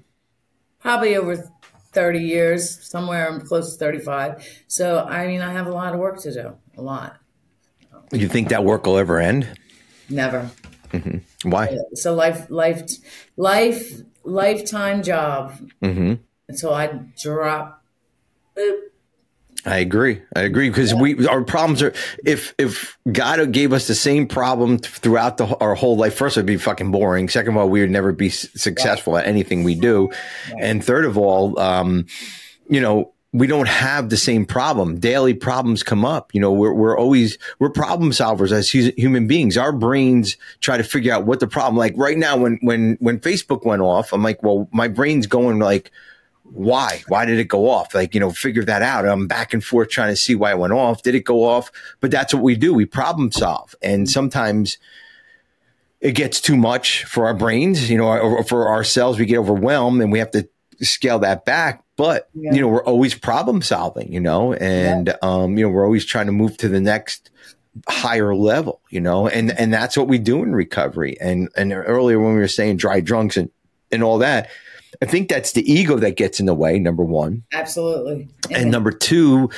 probably 0.80 1.16
over 1.16 1.50
30 1.98 2.20
years, 2.20 2.88
somewhere 2.88 3.28
I'm 3.28 3.40
close 3.40 3.72
to 3.72 3.78
35. 3.78 4.46
So, 4.68 5.00
I 5.00 5.26
mean, 5.26 5.40
I 5.40 5.50
have 5.50 5.66
a 5.66 5.72
lot 5.72 5.94
of 5.94 5.98
work 5.98 6.20
to 6.22 6.32
do, 6.32 6.56
a 6.76 6.80
lot. 6.80 7.16
You 8.12 8.28
think 8.28 8.50
that 8.50 8.62
work 8.62 8.86
will 8.86 8.98
ever 8.98 9.18
end? 9.18 9.48
Never. 10.08 10.48
Mm-hmm. 10.92 11.50
Why? 11.50 11.76
It's 11.90 12.06
a 12.06 12.12
life, 12.12 12.46
life, 12.50 12.88
life, 13.36 14.00
lifetime 14.22 15.02
job 15.02 15.58
mm-hmm. 15.82 16.14
until 16.48 16.72
I 16.72 17.00
drop. 17.20 17.82
boop. 18.56 18.78
I 19.68 19.78
agree. 19.78 20.22
I 20.34 20.40
agree 20.40 20.70
because 20.70 20.94
we 20.94 21.26
our 21.28 21.44
problems 21.44 21.82
are 21.82 21.92
if 22.24 22.54
if 22.56 22.96
God 23.12 23.52
gave 23.52 23.74
us 23.74 23.86
the 23.86 23.94
same 23.94 24.26
problem 24.26 24.78
throughout 24.78 25.36
the, 25.36 25.46
our 25.58 25.74
whole 25.74 25.96
life. 25.96 26.14
First, 26.14 26.38
it'd 26.38 26.46
be 26.46 26.56
fucking 26.56 26.90
boring. 26.90 27.28
Second 27.28 27.52
of 27.52 27.58
all, 27.58 27.68
we 27.68 27.82
would 27.82 27.90
never 27.90 28.12
be 28.12 28.30
successful 28.30 29.18
at 29.18 29.26
anything 29.26 29.64
we 29.64 29.74
do. 29.74 30.10
And 30.58 30.82
third 30.82 31.04
of 31.04 31.18
all, 31.18 31.58
um, 31.60 32.06
you 32.70 32.80
know, 32.80 33.12
we 33.34 33.46
don't 33.46 33.68
have 33.68 34.08
the 34.08 34.16
same 34.16 34.46
problem. 34.46 34.98
Daily 35.00 35.34
problems 35.34 35.82
come 35.82 36.02
up. 36.02 36.34
You 36.34 36.40
know, 36.40 36.50
we're 36.50 36.72
we're 36.72 36.98
always 36.98 37.36
we're 37.58 37.68
problem 37.68 38.10
solvers 38.10 38.52
as 38.52 38.70
human 38.70 39.26
beings. 39.26 39.58
Our 39.58 39.72
brains 39.72 40.38
try 40.60 40.78
to 40.78 40.82
figure 40.82 41.12
out 41.12 41.26
what 41.26 41.40
the 41.40 41.46
problem. 41.46 41.76
Like 41.76 41.92
right 41.98 42.16
now, 42.16 42.38
when 42.38 42.58
when 42.62 42.96
when 43.00 43.20
Facebook 43.20 43.66
went 43.66 43.82
off, 43.82 44.14
I'm 44.14 44.22
like, 44.22 44.42
well, 44.42 44.66
my 44.72 44.88
brain's 44.88 45.26
going 45.26 45.58
like 45.58 45.90
why? 46.50 47.02
Why 47.08 47.24
did 47.24 47.38
it 47.38 47.44
go 47.44 47.68
off? 47.70 47.94
Like, 47.94 48.14
you 48.14 48.20
know, 48.20 48.30
figure 48.30 48.64
that 48.64 48.82
out. 48.82 49.06
I'm 49.06 49.26
back 49.26 49.54
and 49.54 49.62
forth 49.62 49.90
trying 49.90 50.10
to 50.12 50.16
see 50.16 50.34
why 50.34 50.52
it 50.52 50.58
went 50.58 50.72
off. 50.72 51.02
Did 51.02 51.14
it 51.14 51.24
go 51.24 51.44
off? 51.44 51.70
But 52.00 52.10
that's 52.10 52.32
what 52.32 52.42
we 52.42 52.56
do. 52.56 52.74
We 52.74 52.86
problem 52.86 53.30
solve. 53.32 53.74
And 53.82 54.08
sometimes 54.08 54.78
it 56.00 56.12
gets 56.12 56.40
too 56.40 56.56
much 56.56 57.04
for 57.04 57.26
our 57.26 57.34
brains, 57.34 57.90
you 57.90 57.98
know, 57.98 58.06
or, 58.06 58.20
or 58.20 58.44
for 58.44 58.68
ourselves. 58.68 59.18
We 59.18 59.26
get 59.26 59.38
overwhelmed 59.38 60.00
and 60.00 60.12
we 60.12 60.18
have 60.20 60.30
to 60.32 60.48
scale 60.80 61.18
that 61.20 61.44
back. 61.44 61.82
But, 61.96 62.28
Yeah. 62.34 62.54
you 62.54 62.60
know, 62.60 62.68
we're 62.68 62.84
always 62.84 63.14
problem 63.14 63.62
solving, 63.62 64.12
you 64.12 64.20
know, 64.20 64.52
and, 64.54 65.14
um, 65.22 65.58
you 65.58 65.64
know, 65.64 65.70
we're 65.70 65.84
always 65.84 66.04
trying 66.04 66.26
to 66.26 66.32
move 66.32 66.56
to 66.58 66.68
the 66.68 66.80
next 66.80 67.30
higher 67.88 68.34
level, 68.34 68.80
you 68.88 69.00
know, 69.00 69.26
and, 69.28 69.50
and 69.58 69.72
that's 69.72 69.96
what 69.96 70.06
we 70.08 70.18
do 70.18 70.42
in 70.42 70.54
recovery. 70.54 71.16
And, 71.20 71.48
and 71.56 71.72
earlier 71.72 72.20
when 72.20 72.34
we 72.34 72.38
were 72.38 72.48
saying 72.48 72.76
dry 72.76 73.00
drunks 73.00 73.36
and, 73.36 73.50
and 73.90 74.04
all 74.04 74.18
that, 74.18 74.48
I 75.02 75.06
think 75.06 75.28
that's 75.28 75.52
the 75.52 75.70
ego 75.70 75.96
that 75.96 76.16
gets 76.16 76.40
in 76.40 76.46
the 76.46 76.54
way, 76.54 76.78
number 76.78 77.04
one. 77.04 77.44
Absolutely. 77.52 78.28
And 78.50 78.70
number 78.70 78.90
two, 78.90 79.48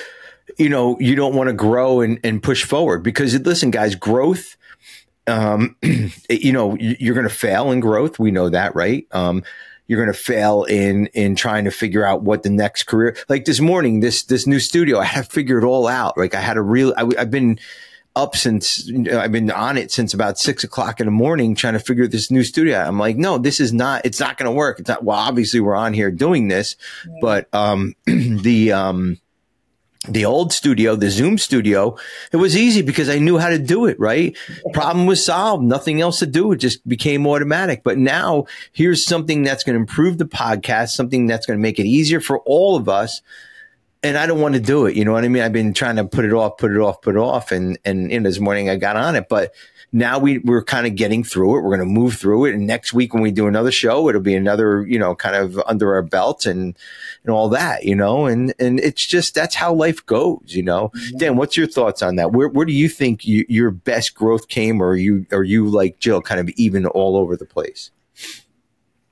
you 0.59 0.69
know, 0.69 0.99
you 1.01 1.15
don't 1.15 1.35
want 1.35 1.49
to 1.49 1.55
grow 1.55 2.01
and, 2.01 2.21
and 2.25 2.43
push 2.43 2.65
forward 2.65 3.03
because 3.03 3.35
listen, 3.41 3.71
guys, 3.71 3.95
growth, 3.95 4.57
um, 5.27 5.77
you 6.29 6.53
know, 6.53 6.77
you- 6.77 6.97
you're 7.01 7.15
going 7.15 7.29
to 7.29 7.35
fail 7.35 7.71
in 7.71 7.81
growth. 7.81 8.19
We 8.19 8.31
know 8.31 8.49
that, 8.51 8.75
right? 8.75 9.07
Um, 9.13 9.43
you're 9.87 10.03
going 10.05 10.15
to 10.15 10.23
fail 10.23 10.65
in, 10.65 11.07
in 11.15 11.35
trying 11.37 11.65
to 11.65 11.71
figure 11.71 12.05
out 12.05 12.23
what 12.23 12.43
the 12.43 12.51
next 12.51 12.85
career, 12.85 13.17
like 13.29 13.45
this 13.45 13.61
morning, 13.61 14.01
this, 14.01 14.23
this 14.25 14.47
new 14.47 14.61
studio, 14.61 14.99
I 14.99 15.05
had 15.05 15.25
to 15.25 15.31
figure 15.31 15.59
it 15.59 15.65
all 15.65 15.89
out. 15.89 16.17
Like 16.17 16.35
I 16.35 16.41
had 16.41 16.57
a 16.57 16.63
real, 16.63 16.95
I, 16.97 17.09
I've 17.19 17.31
been 17.31 17.59
up 18.17 18.35
since 18.37 18.91
I've 19.13 19.33
been 19.33 19.51
on 19.51 19.77
it 19.79 19.93
since 19.93 20.15
about 20.15 20.39
six 20.39 20.65
o'clock 20.65 21.01
in 21.01 21.07
the 21.07 21.13
morning 21.13 21.55
trying 21.55 21.75
to 21.75 21.81
figure 21.81 22.07
this 22.07 22.31
new 22.31 22.43
studio 22.43 22.79
out. 22.79 22.89
I'm 22.89 22.99
like, 22.99 23.17
no, 23.17 23.39
this 23.39 23.61
is 23.61 23.73
not, 23.73 24.05
it's 24.05 24.19
not 24.19 24.37
going 24.37 24.51
to 24.51 24.57
work. 24.57 24.81
It's 24.81 24.89
not, 24.89 25.05
well, 25.05 25.19
obviously 25.19 25.61
we're 25.61 25.77
on 25.77 25.95
here 25.95 26.11
doing 26.11 26.49
this, 26.49 26.77
but, 27.21 27.49
um, 27.53 27.95
the, 28.07 28.73
um, 28.73 29.19
the 30.09 30.25
old 30.25 30.53
studio, 30.53 30.97
the 30.97 31.11
Zoom 31.11 31.37
studio, 31.37 31.97
it 32.33 32.39
was 32.39 32.57
easy 32.57 32.81
because 32.81 33.11
I 33.11 33.19
knew 33.19 33.37
how 33.37 33.51
to 33.51 33.59
do 33.59 33.85
it, 33.85 34.01
right? 34.01 34.37
Problem 34.73 35.07
was 35.07 35.25
solved. 35.25 35.63
Nothing 35.63 36.01
else 36.01 36.21
to 36.21 36.27
do. 36.27 36.53
It 36.53 36.57
just 36.57 36.87
became 36.89 37.27
automatic. 37.27 37.83
But 37.83 37.99
now 37.99 38.47
here's 38.73 39.05
something 39.05 39.43
that's 39.43 39.63
going 39.63 39.75
to 39.75 39.81
improve 39.81 40.17
the 40.17 40.25
podcast, 40.25 40.91
something 40.91 41.27
that's 41.27 41.45
going 41.45 41.59
to 41.59 41.63
make 41.63 41.79
it 41.79 41.85
easier 41.85 42.21
for 42.21 42.41
all 42.41 42.77
of 42.77 42.89
us. 42.89 43.21
And 44.03 44.17
I 44.17 44.27
don't 44.27 44.41
want 44.41 44.55
to 44.55 44.61
do 44.61 44.87
it. 44.87 44.97
You 44.97 45.05
know 45.05 45.13
what 45.13 45.25
I 45.25 45.29
mean? 45.29 45.43
I've 45.43 45.53
been 45.53 45.75
trying 45.75 45.97
to 45.97 46.05
put 46.05 46.25
it 46.25 46.33
off, 46.33 46.57
put 46.57 46.71
it 46.71 46.79
off, 46.79 47.03
put 47.03 47.17
it 47.17 47.19
off. 47.19 47.53
And, 47.53 47.79
and, 47.85 48.11
and 48.11 48.25
this 48.25 48.41
morning 48.41 48.71
I 48.71 48.77
got 48.77 48.97
on 48.97 49.15
it, 49.15 49.29
but 49.29 49.53
now 49.93 50.19
we, 50.19 50.39
we're 50.39 50.63
kind 50.63 50.87
of 50.87 50.95
getting 50.95 51.25
through 51.25 51.59
it. 51.59 51.63
We're 51.63 51.77
going 51.77 51.81
to 51.81 52.01
move 52.01 52.15
through 52.15 52.47
it. 52.47 52.55
And 52.55 52.67
next 52.67 52.95
week 52.95 53.13
when 53.13 53.23
we 53.23 53.31
do 53.31 53.47
another 53.47 53.73
show, 53.73 54.09
it'll 54.09 54.21
be 54.23 54.35
another, 54.35 54.87
you 54.87 54.99
know, 54.99 55.15
kind 55.15 55.37
of 55.37 55.59
under 55.67 55.95
our 55.95 56.03
belt 56.03 56.47
and, 56.47 56.77
and 57.25 57.35
all 57.35 57.49
that, 57.51 57.85
you 57.85 57.95
know, 57.95 58.27
and, 58.27 58.55
and 58.59 58.81
it's 58.81 59.05
just, 59.05 59.35
that's 59.35 59.55
how 59.55 59.75
life 59.75 60.07
goes, 60.07 60.45
you 60.47 60.63
know. 60.63 60.91
Mm-hmm. 60.95 61.19
Dan, 61.19 61.37
what's 61.37 61.57
your 61.57 61.67
thoughts 61.67 62.03
on 62.03 62.17
that? 62.17 62.33
Where, 62.33 62.49
where 62.49 62.65
do 62.65 62.73
you 62.73 62.89
think 62.89 63.27
you, 63.27 63.45
your 63.49 63.71
best 63.71 64.15
growth 64.15 64.49
came 64.49 64.81
or 64.81 64.91
are 64.91 64.97
you, 64.97 65.27
or 65.33 65.45
you 65.45 65.69
like 65.69 65.99
Jill 65.99 66.23
kind 66.23 66.41
of 66.41 66.49
even 66.51 66.87
all 66.87 67.17
over 67.17 67.37
the 67.37 67.45
place? 67.45 67.91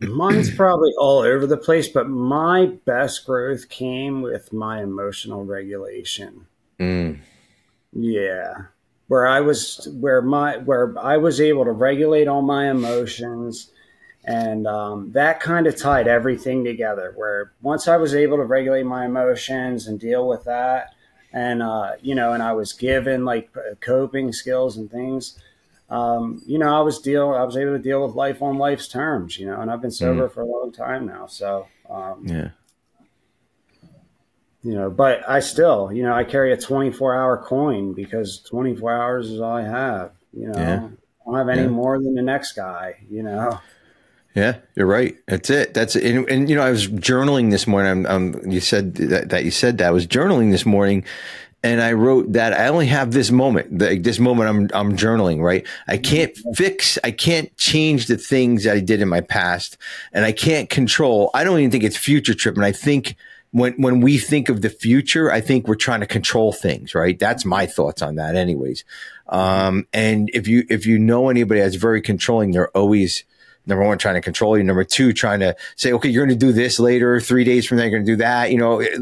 Mine's 0.01 0.55
probably 0.55 0.93
all 0.99 1.21
over 1.21 1.47
the 1.47 1.57
place, 1.57 1.89
but 1.89 2.09
my 2.09 2.67
best 2.85 3.27
growth 3.27 3.69
came 3.69 4.23
with 4.23 4.53
my 4.53 4.81
emotional 4.83 5.45
regulation. 5.45 6.47
Mm. 6.79 7.19
Yeah. 7.93 8.55
Where 9.09 9.27
I 9.27 9.41
was 9.41 9.89
where 9.99 10.23
my 10.23 10.59
where 10.59 10.95
I 10.99 11.17
was 11.17 11.41
able 11.41 11.65
to 11.65 11.73
regulate 11.73 12.29
all 12.29 12.43
my 12.43 12.71
emotions 12.71 13.71
and 14.25 14.67
um, 14.67 15.13
that 15.13 15.41
kind 15.41 15.67
of 15.67 15.75
tied 15.75 16.07
everything 16.07 16.63
together 16.63 17.15
where 17.17 17.53
once 17.63 17.89
I 17.89 17.97
was 17.97 18.15
able 18.15 18.37
to 18.37 18.45
regulate 18.45 18.85
my 18.85 19.07
emotions 19.07 19.87
and 19.87 19.99
deal 19.99 20.29
with 20.29 20.45
that 20.45 20.95
and 21.33 21.63
uh, 21.63 21.93
you 22.03 22.15
know 22.15 22.35
and 22.35 22.43
I 22.43 22.53
was 22.53 22.75
given 22.75 23.25
like 23.25 23.51
coping 23.81 24.33
skills 24.33 24.77
and 24.77 24.91
things 24.91 25.39
um, 25.90 26.42
you 26.46 26.59
know, 26.59 26.77
I 26.77 26.81
was 26.81 27.01
deal, 27.01 27.31
I 27.31 27.44
was 27.44 27.57
able 27.57 27.72
to 27.72 27.83
deal 27.83 28.05
with 28.07 28.14
life 28.14 28.42
on 28.42 28.59
life's 28.59 28.88
terms, 28.88 29.38
you 29.38 29.46
know, 29.46 29.61
and 29.61 29.70
I've 29.70 29.81
been 29.81 29.90
sober 29.90 30.29
mm. 30.29 30.33
for 30.33 30.42
a 30.42 30.46
long 30.46 30.72
time 30.72 31.07
now. 31.07 31.27
So, 31.27 31.66
um, 31.88 32.24
yeah, 32.27 32.51
you 34.62 34.74
know, 34.74 34.90
but 34.90 35.29
I 35.29 35.40
still, 35.40 35.90
you 35.92 36.03
know, 36.03 36.12
I 36.12 36.24
carry 36.24 36.53
a 36.53 36.57
24 36.57 37.14
hour 37.14 37.38
coin 37.38 37.94
because 37.94 38.40
24 38.40 38.92
hours 38.92 39.31
is 39.31 39.40
all 39.40 39.57
I 39.57 39.62
have, 39.62 40.12
you 40.33 40.48
know, 40.48 40.59
yeah. 40.59 40.74
I 40.77 41.24
don't 41.24 41.35
have 41.37 41.48
any 41.48 41.62
yeah. 41.62 41.68
more 41.68 41.98
than 41.98 42.14
the 42.14 42.22
next 42.22 42.53
guy, 42.53 42.96
you 43.09 43.22
know? 43.22 43.61
Yeah, 44.35 44.59
you're 44.77 44.87
right. 44.87 45.16
That's 45.27 45.51
it. 45.51 45.74
That's 45.74 45.96
it. 45.96 46.05
And, 46.05 46.29
and 46.29 46.51
you 46.51 46.55
know, 46.55 46.62
I 46.62 46.70
was 46.70 46.87
journaling 46.87 47.51
this 47.51 47.66
morning. 47.66 47.90
I'm, 47.90 48.07
I'm, 48.07 48.51
you 48.51 48.61
said 48.61 48.94
that, 48.96 49.31
that 49.31 49.44
you 49.44 49.51
said 49.51 49.79
that 49.79 49.88
I 49.88 49.90
was 49.90 50.07
journaling 50.07 50.51
this 50.53 50.66
morning 50.66 51.05
and 51.62 51.81
I 51.81 51.92
wrote 51.92 52.33
that 52.33 52.53
I 52.53 52.68
only 52.68 52.87
have 52.87 53.12
this 53.12 53.31
moment. 53.31 53.79
The, 53.79 53.99
this 53.99 54.18
moment 54.18 54.49
I'm 54.49 54.88
I'm 54.90 54.97
journaling, 54.97 55.40
right? 55.40 55.66
I 55.87 55.99
can't 55.99 56.37
fix, 56.55 56.99
I 57.03 57.11
can't 57.11 57.55
change 57.57 58.07
the 58.07 58.16
things 58.16 58.64
that 58.64 58.77
I 58.77 58.81
did 58.81 59.01
in 59.01 59.09
my 59.09 59.21
past, 59.21 59.77
and 60.12 60.25
I 60.25 60.33
can't 60.33 60.71
control. 60.71 61.31
I 61.35 61.44
don't 61.44 61.59
even 61.59 61.71
think 61.71 61.85
it's 61.85 61.97
future 61.97 62.35
trip, 62.35 62.55
and 62.55 62.64
I 62.64 62.73
think 62.73 63.16
when 63.51 63.75
when 63.75 64.01
we 64.01 64.18
think 64.18 64.49
of 64.49 64.61
the 64.61 64.71
future, 64.71 65.33
I 65.33 65.40
think 65.40 65.66
we're 65.66 65.75
trying 65.75 66.01
to 66.01 66.07
control 66.07 66.53
things, 66.53 66.94
right? 66.94 67.18
That's 67.18 67.44
my 67.44 67.66
thoughts 67.66 68.03
on 68.03 68.16
that, 68.16 68.37
anyways. 68.37 68.85
Um, 69.29 69.87
and 69.92 70.31
if 70.33 70.47
you 70.47 70.64
if 70.68 70.87
you 70.87 70.99
know 70.99 71.29
anybody 71.29 71.61
that's 71.61 71.77
very 71.77 72.01
controlling, 72.01 72.53
they're 72.53 72.77
always 72.77 73.25
number 73.68 73.85
one, 73.85 73.98
trying 73.98 74.14
to 74.14 74.20
control 74.20 74.57
you. 74.57 74.64
Number 74.64 74.85
two, 74.85 75.12
trying 75.12 75.40
to 75.40 75.54
say, 75.76 75.92
okay, 75.92 76.09
you're 76.09 76.26
going 76.26 76.37
to 76.37 76.46
do 76.46 76.52
this 76.52 76.81
later. 76.81 77.20
Three 77.20 77.44
days 77.44 77.66
from 77.66 77.76
now, 77.78 77.85
you're 77.85 77.92
going 77.92 78.07
to 78.07 78.12
do 78.12 78.16
that. 78.16 78.50
You 78.50 78.59
know, 78.59 78.81
it, 78.81 78.98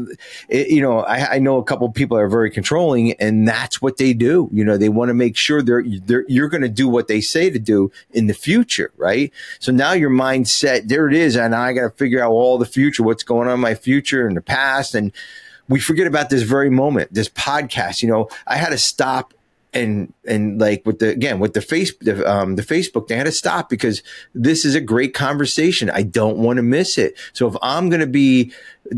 it, 0.49 0.67
you 0.67 0.81
know, 0.81 0.99
I, 0.99 1.35
I, 1.35 1.39
know 1.39 1.57
a 1.57 1.63
couple 1.63 1.89
people 1.91 2.17
are 2.17 2.27
very 2.27 2.51
controlling, 2.51 3.13
and 3.13 3.47
that's 3.47 3.81
what 3.81 3.97
they 3.97 4.13
do. 4.13 4.49
You 4.51 4.65
know, 4.65 4.77
they 4.77 4.89
want 4.89 5.09
to 5.09 5.13
make 5.13 5.37
sure 5.37 5.61
they're, 5.61 5.83
they're 6.05 6.25
you're 6.27 6.49
going 6.49 6.61
to 6.61 6.69
do 6.69 6.87
what 6.87 7.07
they 7.07 7.21
say 7.21 7.49
to 7.49 7.59
do 7.59 7.91
in 8.11 8.27
the 8.27 8.33
future, 8.33 8.91
right? 8.97 9.31
So 9.59 9.71
now 9.71 9.93
your 9.93 10.11
mindset, 10.11 10.87
there 10.87 11.07
it 11.07 11.15
is, 11.15 11.35
and 11.35 11.55
I 11.55 11.73
got 11.73 11.81
to 11.83 11.89
figure 11.91 12.21
out 12.21 12.31
all 12.31 12.57
the 12.57 12.65
future, 12.65 13.03
what's 13.03 13.23
going 13.23 13.47
on 13.47 13.55
in 13.55 13.59
my 13.59 13.75
future 13.75 14.27
and 14.27 14.35
the 14.35 14.41
past, 14.41 14.93
and 14.93 15.11
we 15.69 15.79
forget 15.79 16.07
about 16.07 16.29
this 16.29 16.43
very 16.43 16.69
moment, 16.69 17.13
this 17.13 17.29
podcast. 17.29 18.01
You 18.01 18.09
know, 18.09 18.29
I 18.45 18.55
had 18.55 18.69
to 18.69 18.77
stop 18.77 19.33
and 19.73 20.13
and 20.25 20.59
like 20.59 20.85
with 20.85 20.99
the 20.99 21.09
again 21.09 21.39
with 21.39 21.53
the 21.53 21.61
face 21.61 21.93
the, 21.97 22.25
um, 22.29 22.55
the 22.55 22.61
Facebook, 22.63 23.07
they 23.07 23.15
had 23.15 23.25
to 23.25 23.31
stop 23.31 23.69
because 23.69 24.01
this 24.33 24.65
is 24.65 24.75
a 24.75 24.81
great 24.81 25.13
conversation. 25.13 25.89
I 25.89 26.03
don't 26.03 26.37
want 26.37 26.57
to 26.57 26.63
miss 26.63 26.97
it. 26.97 27.17
So 27.33 27.47
if 27.47 27.55
I'm 27.61 27.89
going 27.89 27.99
to 27.99 28.07
be 28.07 28.53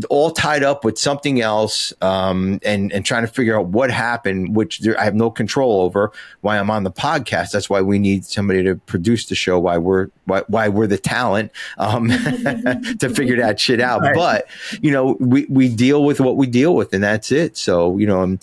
all 0.08 0.30
tied 0.30 0.62
up 0.62 0.84
with 0.84 0.98
something 0.98 1.40
else 1.40 1.92
um, 2.00 2.60
and 2.64 2.92
and 2.92 3.04
trying 3.04 3.26
to 3.26 3.32
figure 3.32 3.58
out 3.58 3.66
what 3.66 3.90
happened, 3.90 4.54
which 4.54 4.80
there, 4.80 4.98
I 4.98 5.04
have 5.04 5.14
no 5.14 5.30
control 5.30 5.82
over, 5.82 6.12
why 6.40 6.58
I'm 6.58 6.70
on 6.70 6.84
the 6.84 6.92
podcast. 6.92 7.50
That's 7.50 7.68
why 7.68 7.80
we 7.80 7.98
need 7.98 8.24
somebody 8.24 8.62
to 8.64 8.76
produce 8.76 9.26
the 9.26 9.34
show. 9.34 9.58
Why 9.58 9.78
we're 9.78 10.08
why, 10.26 10.44
why 10.46 10.68
we're 10.68 10.86
the 10.86 10.98
talent 10.98 11.50
um, 11.78 12.08
to 12.98 13.12
figure 13.14 13.36
that 13.38 13.58
shit 13.58 13.80
out. 13.80 14.00
Right. 14.00 14.14
But 14.14 14.46
you 14.80 14.92
know, 14.92 15.16
we 15.18 15.46
we 15.48 15.68
deal 15.68 16.04
with 16.04 16.20
what 16.20 16.36
we 16.36 16.46
deal 16.46 16.74
with, 16.74 16.94
and 16.94 17.02
that's 17.02 17.32
it. 17.32 17.56
So 17.56 17.98
you 17.98 18.06
know. 18.06 18.22
I'm, 18.22 18.38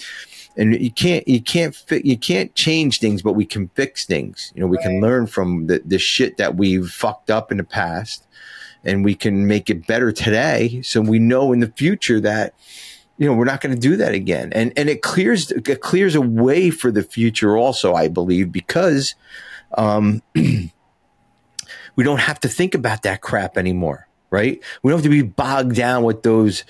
and 0.57 0.73
you 0.81 0.91
can't 0.91 1.27
you 1.27 1.41
can't 1.41 1.75
you 2.03 2.17
can't 2.17 2.53
change 2.55 2.99
things, 2.99 3.21
but 3.21 3.33
we 3.33 3.45
can 3.45 3.69
fix 3.69 4.05
things. 4.05 4.51
You 4.55 4.61
know, 4.61 4.67
we 4.67 4.77
right. 4.77 4.87
can 4.87 5.01
learn 5.01 5.27
from 5.27 5.67
the 5.67 5.81
the 5.85 5.99
shit 5.99 6.37
that 6.37 6.55
we've 6.55 6.89
fucked 6.89 7.29
up 7.29 7.51
in 7.51 7.57
the 7.57 7.63
past, 7.63 8.27
and 8.83 9.05
we 9.05 9.13
can 9.13 9.45
make 9.45 9.69
it 9.69 9.85
better 9.85 10.11
today. 10.11 10.81
So 10.81 10.99
we 10.99 11.19
know 11.19 11.53
in 11.53 11.59
the 11.59 11.71
future 11.77 12.19
that 12.21 12.55
you 13.17 13.27
know 13.27 13.33
we're 13.33 13.45
not 13.45 13.61
going 13.61 13.75
to 13.75 13.79
do 13.79 13.95
that 13.97 14.15
again, 14.15 14.51
and 14.53 14.73
and 14.75 14.89
it 14.89 15.03
clears 15.03 15.51
it 15.51 15.81
clears 15.81 16.15
a 16.15 16.21
way 16.21 16.71
for 16.71 16.91
the 16.91 17.03
future 17.03 17.55
also. 17.55 17.93
I 17.93 18.07
believe 18.07 18.51
because 18.51 19.13
um, 19.77 20.23
we 20.35 20.71
don't 21.97 22.21
have 22.21 22.39
to 22.39 22.47
think 22.47 22.73
about 22.73 23.03
that 23.03 23.21
crap 23.21 23.59
anymore, 23.59 24.07
right? 24.31 24.59
We 24.81 24.89
don't 24.89 24.97
have 24.97 25.03
to 25.03 25.09
be 25.09 25.21
bogged 25.21 25.75
down 25.75 26.03
with 26.03 26.23
those 26.23 26.63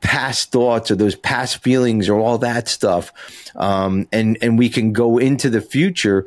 past 0.00 0.52
thoughts 0.52 0.90
or 0.90 0.96
those 0.96 1.16
past 1.16 1.62
feelings 1.62 2.08
or 2.08 2.18
all 2.18 2.38
that 2.38 2.68
stuff. 2.68 3.12
Um, 3.56 4.08
and, 4.12 4.38
and 4.40 4.58
we 4.58 4.68
can 4.68 4.92
go 4.92 5.18
into 5.18 5.50
the 5.50 5.60
future 5.60 6.26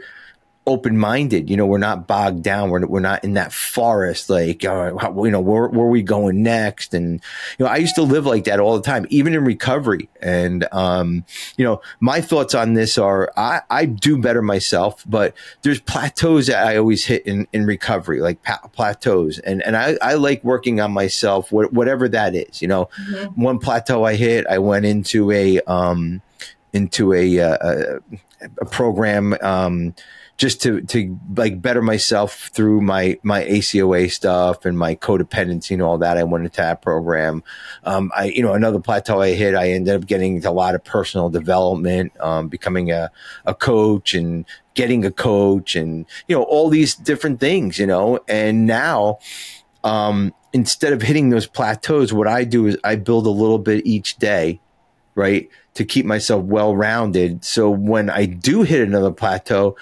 open 0.69 0.97
minded. 0.97 1.49
You 1.49 1.57
know, 1.57 1.65
we're 1.65 1.79
not 1.79 2.07
bogged 2.07 2.43
down. 2.43 2.69
We're, 2.69 2.85
we're 2.85 2.99
not 2.99 3.23
in 3.23 3.33
that 3.33 3.51
forest, 3.51 4.29
like, 4.29 4.63
uh, 4.63 4.95
how, 4.97 5.25
you 5.25 5.31
know, 5.31 5.41
where, 5.41 5.67
where 5.67 5.87
are 5.87 5.89
we 5.89 6.03
going 6.03 6.43
next? 6.43 6.93
And, 6.93 7.21
you 7.57 7.65
know, 7.65 7.71
I 7.71 7.77
used 7.77 7.95
to 7.95 8.03
live 8.03 8.25
like 8.25 8.45
that 8.45 8.59
all 8.59 8.75
the 8.75 8.83
time, 8.83 9.05
even 9.09 9.33
in 9.33 9.43
recovery. 9.43 10.07
And, 10.21 10.67
um, 10.71 11.25
you 11.57 11.65
know, 11.65 11.81
my 11.99 12.21
thoughts 12.21 12.55
on 12.55 12.73
this 12.73 12.97
are 12.97 13.31
I, 13.35 13.61
I 13.69 13.85
do 13.85 14.17
better 14.17 14.41
myself, 14.41 15.03
but 15.07 15.33
there's 15.63 15.79
plateaus 15.81 16.47
that 16.47 16.65
I 16.65 16.77
always 16.77 17.05
hit 17.05 17.25
in, 17.25 17.47
in 17.51 17.65
recovery, 17.65 18.21
like 18.21 18.43
pa- 18.43 18.69
plateaus. 18.71 19.39
And, 19.39 19.61
and 19.63 19.75
I, 19.75 19.97
I 20.01 20.13
like 20.13 20.43
working 20.43 20.79
on 20.79 20.91
myself, 20.91 21.49
wh- 21.49 21.73
whatever 21.73 22.07
that 22.09 22.35
is. 22.35 22.61
You 22.61 22.67
know, 22.67 22.89
mm-hmm. 23.01 23.41
one 23.41 23.59
plateau 23.59 24.03
I 24.05 24.15
hit, 24.15 24.45
I 24.47 24.59
went 24.59 24.85
into 24.85 25.31
a, 25.31 25.59
um, 25.61 26.21
into 26.71 27.13
a, 27.13 27.39
uh, 27.39 27.99
a, 28.59 28.65
program, 28.65 29.35
um, 29.41 29.93
just 30.37 30.61
to 30.61 30.81
to 30.81 31.19
like 31.35 31.61
better 31.61 31.81
myself 31.81 32.49
through 32.53 32.81
my 32.81 33.19
my 33.23 33.43
ACOA 33.43 34.09
stuff 34.09 34.65
and 34.65 34.77
my 34.77 34.95
codependency 34.95 35.71
and 35.71 35.81
all 35.81 35.97
that. 35.97 36.17
I 36.17 36.23
went 36.23 36.45
into 36.45 36.57
that 36.57 36.81
program. 36.81 37.43
Um, 37.83 38.11
I 38.15 38.25
you 38.25 38.41
know 38.41 38.53
another 38.53 38.79
plateau 38.79 39.21
I 39.21 39.31
hit. 39.31 39.55
I 39.55 39.71
ended 39.71 39.95
up 39.95 40.07
getting 40.07 40.45
a 40.45 40.51
lot 40.51 40.75
of 40.75 40.83
personal 40.83 41.29
development, 41.29 42.13
um, 42.19 42.47
becoming 42.47 42.91
a 42.91 43.11
a 43.45 43.53
coach 43.53 44.13
and 44.13 44.45
getting 44.73 45.05
a 45.05 45.11
coach 45.11 45.75
and 45.75 46.05
you 46.27 46.35
know 46.35 46.43
all 46.43 46.69
these 46.69 46.95
different 46.95 47.39
things. 47.39 47.77
You 47.77 47.87
know, 47.87 48.19
and 48.27 48.65
now. 48.65 49.19
Um, 49.81 50.33
instead 50.53 50.93
of 50.93 51.01
hitting 51.01 51.29
those 51.29 51.47
plateaus, 51.47 52.11
what 52.11 52.27
I 52.27 52.43
do 52.43 52.67
is 52.67 52.77
I 52.83 52.95
build 52.95 53.25
a 53.25 53.31
little 53.31 53.59
bit 53.59 53.85
each 53.85 54.17
day, 54.17 54.59
right? 55.15 55.49
To 55.79 55.85
keep 55.85 56.05
myself 56.05 56.43
well 56.43 56.75
rounded. 56.75 57.45
So 57.45 57.69
when 57.69 58.09
I 58.09 58.25
do 58.25 58.63
hit 58.63 58.81
another 58.81 59.13
plateau, 59.13 59.77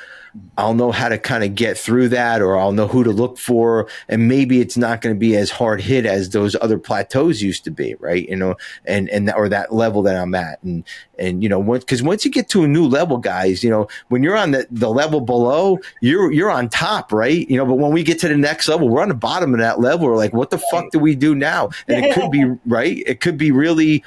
I'll 0.57 0.73
know 0.73 0.91
how 0.91 1.09
to 1.09 1.17
kind 1.17 1.43
of 1.43 1.55
get 1.55 1.77
through 1.77 2.09
that 2.09 2.41
or 2.41 2.57
I'll 2.57 2.71
know 2.71 2.87
who 2.87 3.03
to 3.03 3.11
look 3.11 3.37
for. 3.37 3.87
And 4.09 4.27
maybe 4.27 4.59
it's 4.59 4.77
not 4.77 5.01
going 5.01 5.15
to 5.15 5.19
be 5.19 5.35
as 5.35 5.51
hard 5.51 5.81
hit 5.81 6.05
as 6.05 6.31
those 6.31 6.55
other 6.61 6.79
plateaus 6.79 7.41
used 7.41 7.63
to 7.65 7.71
be, 7.71 7.95
right? 7.95 8.27
You 8.27 8.35
know, 8.35 8.55
and, 8.85 9.09
and, 9.09 9.31
or 9.31 9.49
that 9.49 9.73
level 9.73 10.01
that 10.03 10.15
I'm 10.15 10.35
at. 10.35 10.61
And, 10.63 10.83
and, 11.19 11.41
you 11.41 11.49
know, 11.49 11.59
once, 11.59 11.83
cause 11.83 12.03
once 12.03 12.25
you 12.25 12.31
get 12.31 12.49
to 12.49 12.63
a 12.63 12.67
new 12.67 12.85
level, 12.85 13.17
guys, 13.17 13.63
you 13.63 13.69
know, 13.69 13.87
when 14.09 14.23
you're 14.23 14.37
on 14.37 14.51
the, 14.51 14.67
the 14.69 14.89
level 14.89 15.21
below, 15.21 15.79
you're, 16.01 16.31
you're 16.31 16.51
on 16.51 16.69
top, 16.69 17.11
right? 17.11 17.49
You 17.49 17.57
know, 17.57 17.65
but 17.65 17.75
when 17.75 17.91
we 17.91 18.03
get 18.03 18.19
to 18.19 18.27
the 18.27 18.37
next 18.37 18.67
level, 18.67 18.89
we're 18.89 19.01
on 19.01 19.09
the 19.09 19.15
bottom 19.15 19.53
of 19.53 19.59
that 19.59 19.79
level. 19.79 20.07
We're 20.07 20.17
like, 20.17 20.33
what 20.33 20.49
the 20.49 20.59
fuck 20.71 20.91
do 20.91 20.99
we 20.99 21.15
do 21.15 21.33
now? 21.33 21.69
And 21.87 22.05
it 22.05 22.13
could 22.13 22.31
be, 22.31 22.45
right? 22.65 23.01
It 23.05 23.21
could 23.21 23.37
be 23.37 23.51
really 23.51 24.03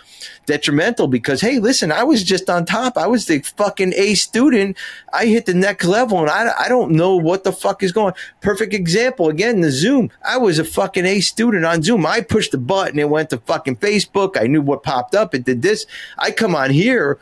detrimental 0.46 1.06
because, 1.06 1.40
hey, 1.40 1.58
listen, 1.58 1.79
I 1.88 2.04
was 2.04 2.22
just 2.22 2.50
on 2.50 2.66
top. 2.66 2.98
I 2.98 3.06
was 3.06 3.26
the 3.26 3.40
fucking 3.40 3.94
A 3.96 4.14
student. 4.14 4.76
I 5.12 5.26
hit 5.26 5.46
the 5.46 5.54
next 5.54 5.86
level 5.86 6.20
and 6.20 6.30
I, 6.30 6.52
I 6.58 6.68
don't 6.68 6.92
know 6.92 7.16
what 7.16 7.44
the 7.44 7.52
fuck 7.52 7.82
is 7.82 7.92
going. 7.92 8.14
Perfect 8.40 8.74
example 8.74 9.28
again, 9.28 9.60
the 9.60 9.70
Zoom. 9.70 10.10
I 10.22 10.36
was 10.36 10.58
a 10.58 10.64
fucking 10.64 11.06
A 11.06 11.20
student 11.20 11.64
on 11.64 11.82
Zoom. 11.82 12.04
I 12.04 12.20
pushed 12.20 12.52
the 12.52 12.58
button, 12.58 12.98
it 12.98 13.08
went 13.08 13.30
to 13.30 13.38
fucking 13.38 13.76
Facebook. 13.76 14.40
I 14.40 14.46
knew 14.46 14.60
what 14.60 14.82
popped 14.82 15.14
up. 15.14 15.34
It 15.34 15.44
did 15.44 15.62
this. 15.62 15.86
I 16.18 16.30
come 16.30 16.54
on 16.54 16.70
here. 16.70 17.18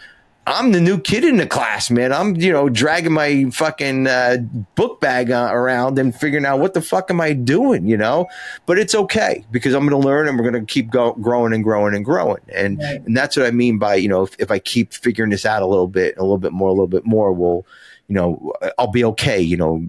I'm 0.48 0.72
the 0.72 0.80
new 0.80 0.98
kid 0.98 1.24
in 1.24 1.36
the 1.36 1.46
class, 1.46 1.90
man. 1.90 2.10
I'm, 2.10 2.34
you 2.36 2.50
know, 2.50 2.70
dragging 2.70 3.12
my 3.12 3.50
fucking 3.50 4.06
uh, 4.06 4.38
book 4.76 4.98
bag 4.98 5.30
uh, 5.30 5.50
around 5.52 5.98
and 5.98 6.14
figuring 6.14 6.46
out 6.46 6.58
what 6.58 6.72
the 6.72 6.80
fuck 6.80 7.10
am 7.10 7.20
I 7.20 7.34
doing, 7.34 7.86
you 7.86 7.98
know? 7.98 8.28
But 8.64 8.78
it's 8.78 8.94
okay 8.94 9.44
because 9.50 9.74
I'm 9.74 9.86
going 9.86 10.00
to 10.00 10.08
learn 10.08 10.26
and 10.26 10.38
we're 10.38 10.50
going 10.50 10.64
to 10.64 10.72
keep 10.72 10.90
go- 10.90 11.12
growing 11.14 11.52
and 11.52 11.62
growing 11.62 11.94
and 11.94 12.02
growing. 12.02 12.40
And 12.48 12.78
right. 12.78 13.02
and 13.04 13.14
that's 13.14 13.36
what 13.36 13.44
I 13.44 13.50
mean 13.50 13.78
by, 13.78 13.96
you 13.96 14.08
know, 14.08 14.22
if, 14.22 14.36
if 14.38 14.50
I 14.50 14.58
keep 14.58 14.94
figuring 14.94 15.30
this 15.30 15.44
out 15.44 15.60
a 15.60 15.66
little 15.66 15.86
bit, 15.86 16.16
a 16.16 16.22
little 16.22 16.38
bit 16.38 16.52
more, 16.52 16.70
a 16.70 16.72
little 16.72 16.86
bit 16.86 17.04
more, 17.04 17.30
we'll, 17.30 17.66
you 18.08 18.14
know, 18.14 18.54
I'll 18.78 18.90
be 18.90 19.04
okay, 19.04 19.40
you 19.40 19.58
know, 19.58 19.86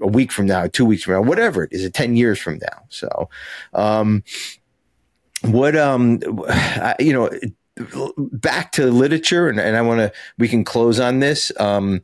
a 0.00 0.08
week 0.08 0.32
from 0.32 0.46
now, 0.46 0.66
two 0.66 0.84
weeks 0.84 1.04
from 1.04 1.14
now, 1.14 1.22
whatever 1.22 1.62
it 1.62 1.72
is, 1.72 1.84
it 1.84 1.94
10 1.94 2.16
years 2.16 2.40
from 2.40 2.58
now. 2.58 2.82
So, 2.88 3.30
um, 3.74 4.24
what, 5.42 5.76
um, 5.76 6.18
I, 6.48 6.96
you 6.98 7.12
know, 7.12 7.30
back 8.16 8.72
to 8.72 8.90
literature 8.90 9.48
and, 9.48 9.58
and 9.58 9.76
I 9.76 9.82
want 9.82 10.00
to, 10.00 10.12
we 10.38 10.48
can 10.48 10.64
close 10.64 11.00
on 11.00 11.20
this. 11.20 11.52
Um, 11.58 12.02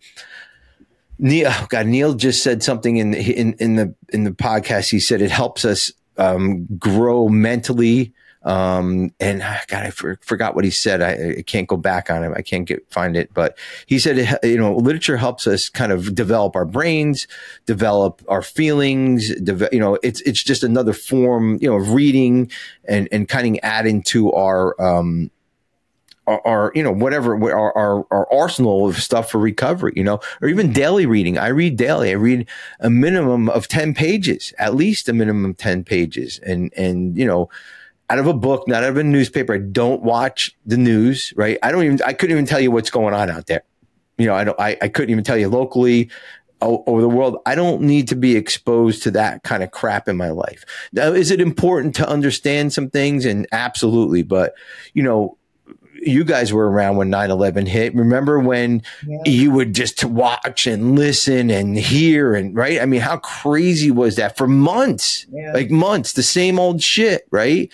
Neil, 1.19 1.51
oh 1.51 1.67
God, 1.69 1.87
Neil 1.87 2.15
just 2.15 2.43
said 2.43 2.63
something 2.63 2.97
in, 2.97 3.15
in, 3.15 3.55
in 3.55 3.77
the, 3.77 3.95
in 4.11 4.25
the 4.25 4.33
podcast. 4.33 4.91
He 4.91 5.01
said, 5.01 5.23
it 5.23 5.31
helps 5.31 5.65
us 5.65 5.93
um, 6.17 6.67
grow 6.79 7.29
mentally. 7.29 8.13
Um, 8.45 9.11
and 9.21 9.41
ah, 9.43 9.63
God, 9.69 9.87
I 9.87 9.91
for, 9.91 10.19
forgot 10.21 10.55
what 10.55 10.65
he 10.65 10.71
said. 10.71 11.01
I, 11.01 11.39
I, 11.39 11.43
can't 11.43 11.67
go 11.67 11.79
back 11.79 12.11
on 12.11 12.23
him. 12.23 12.35
I 12.37 12.43
can't 12.43 12.67
get 12.67 12.91
find 12.93 13.17
it, 13.17 13.33
but 13.33 13.57
he 13.87 13.99
said, 13.99 14.39
you 14.43 14.59
know, 14.59 14.77
literature 14.77 15.17
helps 15.17 15.47
us 15.47 15.71
kind 15.71 15.93
of 15.93 16.15
develop 16.15 16.55
our 16.55 16.67
brains, 16.67 17.27
develop 17.65 18.23
our 18.29 18.43
feelings. 18.43 19.31
you 19.73 19.81
know, 19.81 19.99
it's 20.03 20.21
it's 20.23 20.43
just 20.43 20.63
another 20.63 20.93
form, 20.93 21.57
you 21.63 21.71
know, 21.71 21.77
of 21.77 21.93
reading 21.93 22.51
and 22.87 23.09
and 23.11 23.31
kind 23.31 23.57
of 23.57 23.61
adding 23.63 24.03
to 24.03 24.31
our 24.33 24.79
um, 24.79 25.31
our, 26.27 26.47
our, 26.47 26.73
you 26.75 26.83
know 26.83 26.93
whatever 26.93 27.35
our, 27.35 27.77
our, 27.77 28.07
our 28.11 28.33
arsenal 28.33 28.89
of 28.89 28.97
stuff 28.97 29.31
for 29.31 29.39
recovery 29.39 29.93
you 29.97 30.05
know 30.05 30.21
or 30.41 30.49
even 30.49 30.73
daily 30.73 31.07
reading 31.07 31.39
i 31.39 31.49
read 31.49 31.77
daily 31.77 32.11
i 32.11 32.15
read 32.15 32.49
a 32.81 32.91
minimum 32.91 33.49
of 33.49 33.69
10 33.69 33.95
pages 33.95 34.53
at 34.59 34.75
least 34.75 35.09
a 35.09 35.13
minimum 35.13 35.51
of 35.51 35.57
10 35.57 35.85
pages 35.85 36.39
and 36.41 36.73
and 36.77 37.17
you 37.17 37.27
know 37.27 37.49
out 38.11 38.19
of 38.19 38.27
a 38.27 38.35
book 38.35 38.67
not 38.69 38.83
out 38.83 38.91
of 38.91 38.97
a 38.97 39.05
newspaper 39.05 39.55
i 39.55 39.59
don't 39.59 40.03
watch 40.03 40.57
the 40.67 40.77
news 40.77 41.33
right 41.37 41.59
i 41.63 41.71
don't 41.71 41.85
even 41.85 42.01
i 42.07 42.13
couldn't 42.13 42.35
even 42.35 42.47
tell 42.47 42.61
you 42.61 42.71
what's 42.71 42.91
going 42.91 43.15
on 43.15 43.31
out 43.31 43.47
there 43.47 43.63
you 44.19 44.27
know 44.27 44.35
i 44.35 44.45
don't 44.45 44.59
i, 44.59 44.77
I 44.81 44.89
couldn't 44.89 45.11
even 45.11 45.25
tell 45.25 45.37
you 45.37 45.49
locally 45.49 46.11
over 46.65 47.01
the 47.01 47.09
world. 47.09 47.39
I 47.47 47.55
don't 47.55 47.83
need 47.83 48.09
to 48.09 48.17
be 48.17 48.37
exposed 48.37 49.03
to 49.03 49.11
that 49.13 49.43
kind 49.43 49.63
of 49.63 49.71
crap 49.71 50.09
in 50.09 50.17
my 50.17 50.31
life. 50.31 50.65
Now, 50.93 51.13
is 51.13 51.31
it 51.31 51.41
important 51.41 51.95
to 51.97 52.09
understand 52.09 52.73
some 52.73 52.91
things? 52.91 53.25
And 53.25 53.47
absolutely, 53.53 54.23
but 54.23 54.55
you 54.95 55.03
know, 55.03 55.37
you 56.07 56.25
guys 56.25 56.53
were 56.53 56.71
around 56.71 56.97
when 56.97 57.11
9-11 57.11 57.67
hit. 57.67 57.95
Remember 57.95 58.39
when 58.39 58.83
yeah. 59.07 59.19
you 59.25 59.51
would 59.51 59.75
just 59.75 60.05
watch 60.05 60.67
and 60.67 60.97
listen 60.97 61.51
and 61.51 61.77
hear 61.77 62.35
and 62.35 62.55
right? 62.55 62.81
I 62.81 62.87
mean 62.87 63.01
how 63.01 63.19
crazy 63.19 63.91
was 63.91 64.17
that 64.17 64.37
for 64.37 64.47
months? 64.47 65.27
Yeah. 65.31 65.53
like 65.53 65.71
months 65.71 66.13
the 66.13 66.23
same 66.23 66.59
old 66.59 66.83
shit 66.83 67.27
right? 67.31 67.71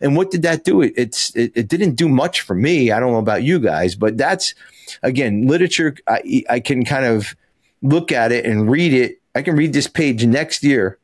And 0.00 0.16
what 0.16 0.30
did 0.30 0.42
that 0.42 0.64
do? 0.64 0.82
It 0.82 0.94
it's 0.96 1.34
it, 1.36 1.52
it, 1.54 1.68
didn't 1.68 1.94
do 1.94 2.08
much 2.08 2.40
for 2.40 2.54
me. 2.54 2.90
I 2.90 3.00
don't 3.00 3.12
know 3.12 3.18
about 3.18 3.42
you 3.42 3.58
guys 3.58 3.94
but 3.94 4.16
that's 4.16 4.54
again 5.02 5.46
literature 5.46 5.94
I, 6.08 6.44
I 6.48 6.60
can 6.60 6.84
kind 6.84 7.04
of 7.04 7.34
look 7.82 8.12
at 8.12 8.32
it 8.32 8.44
and 8.44 8.70
read 8.70 8.92
it. 8.92 9.20
I 9.34 9.42
can 9.42 9.56
read 9.56 9.72
this 9.72 9.86
page 9.86 10.24
next 10.26 10.62
year 10.62 10.98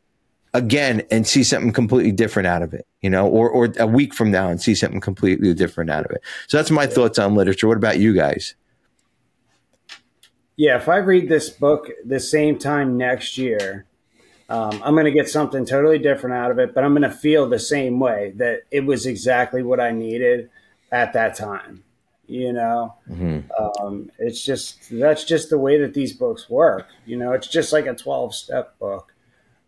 again 0.54 1.02
and 1.10 1.26
see 1.26 1.42
something 1.42 1.72
completely 1.72 2.12
different 2.12 2.46
out 2.46 2.62
of 2.62 2.72
it, 2.72 2.86
you 3.02 3.10
know, 3.10 3.26
or, 3.26 3.50
or 3.50 3.72
a 3.78 3.86
week 3.86 4.14
from 4.14 4.30
now 4.30 4.48
and 4.48 4.60
see 4.60 4.74
something 4.74 5.00
completely 5.00 5.52
different 5.54 5.90
out 5.90 6.04
of 6.04 6.10
it. 6.10 6.22
So 6.46 6.56
that's 6.56 6.70
my 6.70 6.86
thoughts 6.86 7.18
on 7.18 7.34
literature. 7.34 7.68
What 7.68 7.76
about 7.76 7.98
you 7.98 8.14
guys? 8.14 8.54
Yeah, 10.56 10.76
if 10.76 10.88
I 10.88 10.96
read 10.96 11.28
this 11.28 11.50
book 11.50 11.88
the 12.04 12.18
same 12.18 12.58
time 12.58 12.96
next 12.96 13.38
year, 13.38 13.86
um, 14.48 14.80
I'm 14.82 14.94
going 14.94 15.04
to 15.04 15.12
get 15.12 15.28
something 15.28 15.64
totally 15.64 15.98
different 15.98 16.34
out 16.34 16.50
of 16.50 16.58
it, 16.58 16.74
but 16.74 16.82
I'm 16.82 16.92
going 16.92 17.08
to 17.08 17.10
feel 17.10 17.48
the 17.48 17.58
same 17.58 18.00
way 18.00 18.32
that 18.36 18.62
it 18.70 18.84
was 18.86 19.06
exactly 19.06 19.62
what 19.62 19.78
I 19.78 19.92
needed 19.92 20.50
at 20.90 21.12
that 21.12 21.36
time. 21.36 21.84
You 22.26 22.52
know, 22.52 22.94
mm-hmm. 23.08 23.50
um, 23.62 24.10
it's 24.18 24.44
just 24.44 24.90
that's 24.90 25.24
just 25.24 25.48
the 25.48 25.58
way 25.58 25.78
that 25.78 25.94
these 25.94 26.12
books 26.12 26.50
work. 26.50 26.88
You 27.06 27.16
know, 27.16 27.32
it's 27.32 27.46
just 27.46 27.72
like 27.72 27.86
a 27.86 27.94
12 27.94 28.34
step 28.34 28.78
book. 28.78 29.14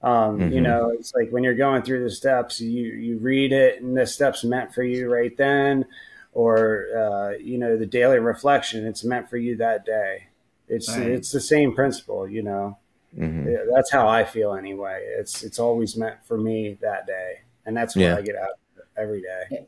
Um, 0.02 0.38
mm-hmm. 0.38 0.52
You 0.52 0.60
know, 0.62 0.90
it's 0.90 1.12
like 1.14 1.30
when 1.30 1.44
you're 1.44 1.54
going 1.54 1.82
through 1.82 2.02
the 2.04 2.10
steps, 2.10 2.60
you 2.60 2.86
you 2.86 3.18
read 3.18 3.52
it, 3.52 3.82
and 3.82 3.96
the 3.96 4.06
steps 4.06 4.44
meant 4.44 4.74
for 4.74 4.82
you 4.82 5.12
right 5.12 5.36
then, 5.36 5.84
or 6.32 6.86
uh, 6.96 7.38
you 7.38 7.58
know, 7.58 7.76
the 7.76 7.86
daily 7.86 8.18
reflection, 8.18 8.86
it's 8.86 9.04
meant 9.04 9.28
for 9.28 9.36
you 9.36 9.56
that 9.56 9.84
day. 9.84 10.28
It's 10.68 10.88
right. 10.96 11.06
it's 11.06 11.32
the 11.32 11.40
same 11.40 11.74
principle, 11.74 12.28
you 12.28 12.42
know. 12.42 12.78
Mm-hmm. 13.16 13.72
That's 13.74 13.90
how 13.90 14.08
I 14.08 14.24
feel 14.24 14.54
anyway. 14.54 15.04
It's 15.18 15.42
it's 15.42 15.58
always 15.58 15.96
meant 15.96 16.24
for 16.26 16.38
me 16.38 16.78
that 16.80 17.06
day, 17.06 17.40
and 17.66 17.76
that's 17.76 17.94
what 17.94 18.02
yeah. 18.02 18.16
I 18.16 18.22
get 18.22 18.36
out 18.36 18.50
every 18.96 19.20
day. 19.20 19.66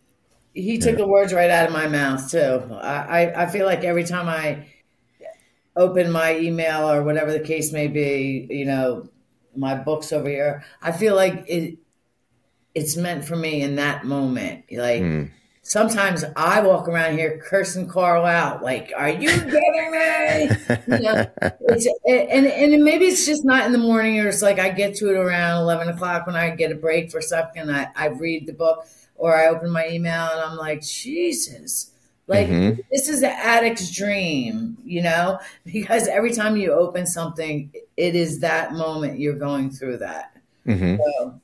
He 0.54 0.78
took 0.78 0.92
yeah. 0.92 1.04
the 1.04 1.08
words 1.08 1.32
right 1.32 1.50
out 1.50 1.66
of 1.66 1.72
my 1.72 1.88
mouth 1.88 2.30
too. 2.30 2.62
I, 2.74 3.24
I, 3.24 3.42
I 3.42 3.46
feel 3.46 3.66
like 3.66 3.84
every 3.84 4.04
time 4.04 4.28
I 4.28 4.66
open 5.74 6.10
my 6.10 6.36
email 6.36 6.90
or 6.90 7.02
whatever 7.02 7.32
the 7.32 7.40
case 7.40 7.72
may 7.72 7.88
be, 7.88 8.46
you 8.50 8.66
know, 8.66 9.08
my 9.56 9.74
books 9.74 10.12
over 10.12 10.28
here. 10.28 10.64
I 10.80 10.92
feel 10.92 11.14
like 11.14 11.44
it 11.46 11.78
it's 12.74 12.96
meant 12.96 13.24
for 13.24 13.36
me 13.36 13.62
in 13.62 13.76
that 13.76 14.04
moment. 14.04 14.64
Like 14.70 15.02
mm. 15.02 15.30
sometimes 15.62 16.24
I 16.36 16.62
walk 16.62 16.88
around 16.88 17.18
here 17.18 17.40
cursing 17.44 17.88
Carl 17.88 18.24
out, 18.24 18.62
like, 18.62 18.92
"Are 18.96 19.10
you 19.10 19.28
getting 19.28 19.90
me?" 19.90 20.48
you 20.88 21.02
know, 21.02 21.26
it's, 21.68 21.88
and 22.06 22.46
and 22.46 22.82
maybe 22.82 23.06
it's 23.06 23.26
just 23.26 23.44
not 23.44 23.66
in 23.66 23.72
the 23.72 23.78
morning, 23.78 24.20
or 24.20 24.28
it's 24.28 24.42
like 24.42 24.58
I 24.58 24.70
get 24.70 24.96
to 24.96 25.10
it 25.10 25.16
around 25.16 25.62
eleven 25.62 25.88
o'clock 25.88 26.26
when 26.26 26.36
I 26.36 26.50
get 26.50 26.72
a 26.72 26.76
break 26.76 27.10
for 27.10 27.20
something. 27.20 27.68
I 27.68 27.88
I 27.94 28.06
read 28.06 28.46
the 28.46 28.54
book 28.54 28.86
or 29.22 29.36
I 29.36 29.46
open 29.46 29.70
my 29.70 29.86
email 29.88 30.30
and 30.32 30.40
I'm 30.40 30.56
like, 30.56 30.82
Jesus. 30.82 31.91
Like 32.26 32.48
mm-hmm. 32.48 32.80
this 32.90 33.08
is 33.08 33.22
an 33.22 33.34
addict's 33.36 33.90
dream, 33.90 34.78
you 34.84 35.02
know, 35.02 35.40
because 35.64 36.06
every 36.08 36.32
time 36.32 36.56
you 36.56 36.72
open 36.72 37.06
something, 37.06 37.72
it 37.96 38.14
is 38.14 38.40
that 38.40 38.72
moment 38.72 39.18
you're 39.18 39.38
going 39.38 39.70
through 39.70 39.98
that. 39.98 40.36
Mm-hmm. 40.66 40.96
So, 40.96 41.40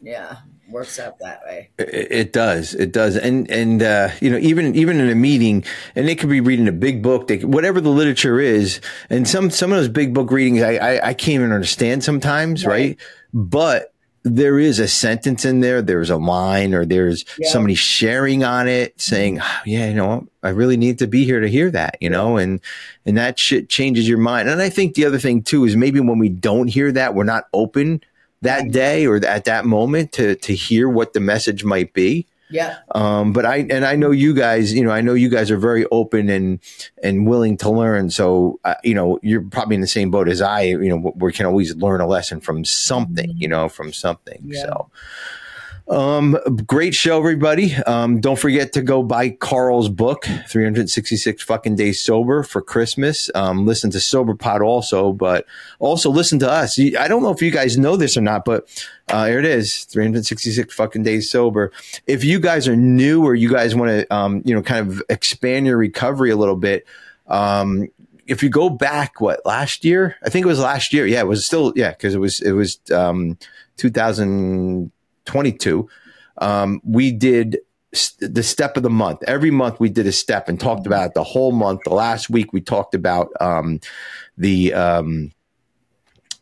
yeah, 0.00 0.38
works 0.68 0.98
out 0.98 1.18
that 1.20 1.42
way. 1.44 1.68
It, 1.78 2.10
it 2.10 2.32
does. 2.32 2.74
It 2.74 2.92
does. 2.92 3.16
And 3.16 3.48
and 3.50 3.82
uh, 3.82 4.10
you 4.20 4.30
know, 4.30 4.38
even 4.38 4.74
even 4.74 5.00
in 5.00 5.10
a 5.10 5.14
meeting, 5.14 5.64
and 5.94 6.08
they 6.08 6.14
could 6.14 6.30
be 6.30 6.40
reading 6.40 6.66
a 6.66 6.72
big 6.72 7.02
book, 7.02 7.28
they, 7.28 7.38
whatever 7.38 7.80
the 7.80 7.90
literature 7.90 8.40
is, 8.40 8.80
and 9.10 9.28
some 9.28 9.50
some 9.50 9.70
of 9.70 9.78
those 9.78 9.88
big 9.88 10.14
book 10.14 10.30
readings, 10.30 10.62
I 10.62 10.74
I, 10.74 11.08
I 11.08 11.14
can't 11.14 11.34
even 11.34 11.52
understand 11.52 12.02
sometimes, 12.02 12.64
right? 12.64 12.72
right? 12.72 12.96
But 13.34 13.92
there 14.24 14.58
is 14.58 14.78
a 14.78 14.88
sentence 14.88 15.44
in 15.44 15.60
there, 15.60 15.82
there's 15.82 16.10
a 16.10 16.16
line, 16.16 16.74
or 16.74 16.84
there's 16.84 17.24
yeah. 17.38 17.50
somebody 17.50 17.74
sharing 17.74 18.44
on 18.44 18.68
it 18.68 18.92
mm-hmm. 18.92 19.00
saying, 19.00 19.40
oh, 19.40 19.60
yeah, 19.66 19.88
you 19.88 19.94
know, 19.94 20.28
I 20.42 20.50
really 20.50 20.76
need 20.76 20.98
to 21.00 21.06
be 21.06 21.24
here 21.24 21.40
to 21.40 21.48
hear 21.48 21.70
that, 21.70 21.96
you 22.00 22.10
know, 22.10 22.36
and, 22.36 22.60
and 23.04 23.16
that 23.16 23.38
shit 23.38 23.68
changes 23.68 24.08
your 24.08 24.18
mind. 24.18 24.48
And 24.48 24.60
I 24.62 24.68
think 24.68 24.94
the 24.94 25.04
other 25.04 25.18
thing 25.18 25.42
too 25.42 25.64
is 25.64 25.76
maybe 25.76 26.00
when 26.00 26.18
we 26.18 26.28
don't 26.28 26.68
hear 26.68 26.92
that, 26.92 27.14
we're 27.14 27.24
not 27.24 27.48
open 27.52 28.02
that 28.42 28.70
day 28.70 29.06
or 29.06 29.16
at 29.24 29.44
that 29.44 29.64
moment 29.64 30.12
to, 30.12 30.34
to 30.36 30.54
hear 30.54 30.88
what 30.88 31.12
the 31.12 31.20
message 31.20 31.64
might 31.64 31.92
be. 31.92 32.26
Yeah. 32.52 32.78
Um, 32.94 33.32
but 33.32 33.46
I 33.46 33.66
and 33.70 33.84
I 33.84 33.96
know 33.96 34.10
you 34.10 34.34
guys. 34.34 34.72
You 34.72 34.84
know, 34.84 34.90
I 34.90 35.00
know 35.00 35.14
you 35.14 35.28
guys 35.28 35.50
are 35.50 35.56
very 35.56 35.86
open 35.86 36.28
and 36.28 36.60
and 37.02 37.26
willing 37.26 37.56
to 37.58 37.70
learn. 37.70 38.10
So 38.10 38.60
uh, 38.64 38.74
you 38.84 38.94
know, 38.94 39.18
you're 39.22 39.42
probably 39.42 39.74
in 39.74 39.80
the 39.80 39.86
same 39.86 40.10
boat 40.10 40.28
as 40.28 40.40
I. 40.40 40.62
You 40.62 40.88
know, 40.88 41.12
we 41.16 41.32
can 41.32 41.46
always 41.46 41.74
learn 41.76 42.00
a 42.00 42.06
lesson 42.06 42.40
from 42.40 42.64
something. 42.64 43.32
You 43.36 43.48
know, 43.48 43.68
from 43.68 43.92
something. 43.92 44.42
Yeah. 44.44 44.62
So. 44.62 44.90
Um, 45.92 46.38
great 46.66 46.94
show, 46.94 47.18
everybody. 47.18 47.74
Um, 47.74 48.18
don't 48.18 48.38
forget 48.38 48.72
to 48.72 48.80
go 48.80 49.02
buy 49.02 49.28
Carl's 49.28 49.90
book, 49.90 50.24
366 50.48 51.42
fucking 51.42 51.76
days 51.76 52.00
sober 52.00 52.42
for 52.42 52.62
Christmas. 52.62 53.28
Um, 53.34 53.66
listen 53.66 53.90
to 53.90 54.00
Sober 54.00 54.34
Pod 54.34 54.62
also, 54.62 55.12
but 55.12 55.44
also 55.80 56.08
listen 56.08 56.38
to 56.38 56.50
us. 56.50 56.80
I 56.80 57.08
don't 57.08 57.22
know 57.22 57.30
if 57.30 57.42
you 57.42 57.50
guys 57.50 57.76
know 57.76 57.96
this 57.96 58.16
or 58.16 58.22
not, 58.22 58.46
but, 58.46 58.88
uh, 59.10 59.26
here 59.26 59.38
it 59.38 59.44
is, 59.44 59.84
366 59.84 60.74
fucking 60.74 61.02
days 61.02 61.30
sober. 61.30 61.70
If 62.06 62.24
you 62.24 62.40
guys 62.40 62.66
are 62.66 62.76
new 62.76 63.22
or 63.22 63.34
you 63.34 63.50
guys 63.50 63.74
want 63.74 63.90
to, 63.90 64.14
um, 64.14 64.40
you 64.46 64.54
know, 64.54 64.62
kind 64.62 64.88
of 64.88 65.02
expand 65.10 65.66
your 65.66 65.76
recovery 65.76 66.30
a 66.30 66.36
little 66.36 66.56
bit, 66.56 66.86
um, 67.26 67.86
if 68.26 68.42
you 68.42 68.48
go 68.48 68.70
back, 68.70 69.20
what 69.20 69.44
last 69.44 69.84
year? 69.84 70.16
I 70.24 70.30
think 70.30 70.46
it 70.46 70.48
was 70.48 70.58
last 70.58 70.94
year. 70.94 71.04
Yeah, 71.04 71.20
it 71.20 71.26
was 71.26 71.44
still 71.44 71.74
yeah, 71.76 71.90
because 71.90 72.14
it 72.14 72.18
was 72.18 72.40
it 72.40 72.52
was 72.52 72.80
um, 72.90 73.36
2000 73.76 74.90
22, 75.24 75.88
um, 76.38 76.80
we 76.84 77.12
did 77.12 77.58
st- 77.92 78.34
the 78.34 78.42
step 78.42 78.76
of 78.76 78.82
the 78.82 78.90
month. 78.90 79.22
Every 79.26 79.50
month 79.50 79.80
we 79.80 79.88
did 79.88 80.06
a 80.06 80.12
step 80.12 80.48
and 80.48 80.58
talked 80.58 80.86
about 80.86 81.08
it 81.08 81.14
the 81.14 81.24
whole 81.24 81.52
month. 81.52 81.80
The 81.84 81.94
last 81.94 82.30
week 82.30 82.52
we 82.52 82.60
talked 82.60 82.94
about 82.94 83.28
um, 83.40 83.80
the 84.36 84.74
um, 84.74 85.32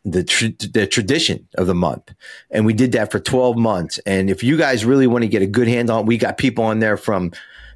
the 0.05 0.25
tr- 0.25 0.47
the 0.73 0.87
tradition 0.87 1.47
of 1.57 1.67
the 1.67 1.75
month, 1.75 2.15
and 2.51 2.65
we 2.65 2.73
did 2.73 2.93
that 2.93 3.11
for 3.11 3.21
12 3.21 3.57
months. 3.57 3.99
And 4.07 4.31
if 4.31 4.43
you 4.43 4.57
guys 4.57 4.85
really 4.85 5.07
want 5.07 5.23
to 5.23 5.29
get 5.29 5.43
a 5.43 5.47
good 5.47 5.69
handle 5.69 5.99
on, 5.99 6.07
we 6.07 6.17
got 6.17 6.39
people 6.39 6.65
on 6.65 6.79
there 6.79 6.97
from 6.97 7.33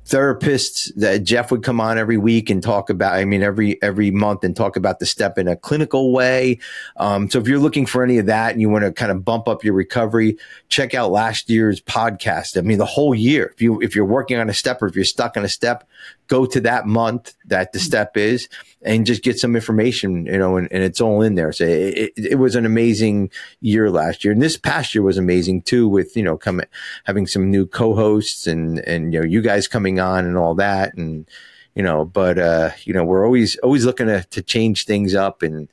therapists 0.06 0.92
that 0.96 1.24
Jeff 1.24 1.50
would 1.50 1.62
come 1.62 1.80
on 1.80 1.96
every 1.96 2.18
week 2.18 2.50
and 2.50 2.62
talk 2.62 2.90
about, 2.90 3.14
I 3.14 3.24
mean, 3.24 3.42
every, 3.42 3.80
every 3.82 4.10
month 4.10 4.44
and 4.44 4.54
talk 4.54 4.76
about 4.76 4.98
the 4.98 5.06
step 5.06 5.38
in 5.38 5.48
a 5.48 5.56
clinical 5.56 6.12
way. 6.12 6.58
Um, 6.96 7.30
so 7.30 7.38
if 7.38 7.48
you're 7.48 7.58
looking 7.58 7.86
for 7.86 8.04
any 8.04 8.18
of 8.18 8.26
that 8.26 8.52
and 8.52 8.60
you 8.60 8.68
want 8.68 8.84
to 8.84 8.92
kind 8.92 9.10
of 9.10 9.24
bump 9.24 9.48
up 9.48 9.64
your 9.64 9.74
recovery, 9.74 10.36
check 10.68 10.94
out 10.94 11.10
last 11.10 11.48
year's 11.48 11.80
podcast. 11.80 12.58
I 12.58 12.60
mean, 12.60 12.78
the 12.78 12.84
whole 12.84 13.14
year, 13.14 13.50
if 13.54 13.62
you, 13.62 13.80
if 13.80 13.96
you're 13.96 14.04
working 14.04 14.38
on 14.38 14.50
a 14.50 14.54
step 14.54 14.82
or 14.82 14.86
if 14.86 14.94
you're 14.94 15.04
stuck 15.04 15.36
on 15.36 15.44
a 15.44 15.48
step, 15.48 15.88
go 16.26 16.46
to 16.46 16.60
that 16.60 16.86
month 16.86 17.34
that 17.46 17.72
the 17.72 17.78
step 17.78 18.16
is 18.16 18.48
and 18.82 19.06
just 19.06 19.22
get 19.22 19.38
some 19.38 19.56
information, 19.56 20.26
you 20.26 20.38
know, 20.38 20.56
and, 20.56 20.70
and 20.70 20.82
it's 20.82 21.00
all 21.00 21.22
in 21.22 21.34
there. 21.34 21.52
So 21.52 21.64
it, 21.64 22.12
it, 22.16 22.26
it, 22.32 22.34
was 22.36 22.54
an 22.54 22.66
amazing 22.66 23.30
year 23.60 23.90
last 23.90 24.24
year. 24.24 24.32
And 24.32 24.42
this 24.42 24.56
past 24.56 24.94
year 24.94 25.02
was 25.02 25.18
amazing 25.18 25.62
too, 25.62 25.88
with, 25.88 26.16
you 26.16 26.22
know, 26.22 26.36
coming, 26.36 26.66
having 27.04 27.26
some 27.26 27.50
new 27.50 27.66
co-hosts 27.66 28.46
and, 28.46 28.80
and, 28.80 29.12
you 29.12 29.20
know, 29.20 29.26
you 29.26 29.40
guys 29.40 29.68
coming 29.68 29.93
on 30.00 30.26
and 30.26 30.36
all 30.36 30.54
that. 30.56 30.94
And, 30.94 31.28
you 31.74 31.82
know, 31.82 32.04
but, 32.04 32.38
uh, 32.38 32.70
you 32.84 32.92
know, 32.92 33.04
we're 33.04 33.24
always, 33.24 33.56
always 33.58 33.84
looking 33.84 34.06
to, 34.06 34.24
to 34.24 34.42
change 34.42 34.84
things 34.84 35.14
up 35.14 35.42
and, 35.42 35.68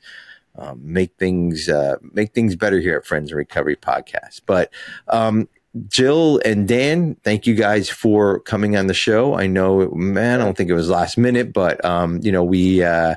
um, 0.56 0.80
make 0.82 1.16
things, 1.16 1.68
uh, 1.68 1.96
make 2.12 2.34
things 2.34 2.56
better 2.56 2.80
here 2.80 2.96
at 2.96 3.06
Friends 3.06 3.30
in 3.30 3.36
Recovery 3.36 3.76
podcast. 3.76 4.42
But, 4.46 4.70
um, 5.08 5.48
Jill 5.88 6.38
and 6.44 6.68
Dan, 6.68 7.16
thank 7.24 7.46
you 7.46 7.54
guys 7.54 7.88
for 7.88 8.40
coming 8.40 8.76
on 8.76 8.88
the 8.88 8.94
show. 8.94 9.34
I 9.34 9.46
know, 9.46 9.88
man, 9.92 10.40
I 10.40 10.44
don't 10.44 10.54
think 10.54 10.68
it 10.68 10.74
was 10.74 10.90
last 10.90 11.16
minute, 11.16 11.54
but 11.54 11.82
um, 11.82 12.20
you 12.22 12.30
know, 12.30 12.44
we 12.44 12.84
uh, 12.84 13.14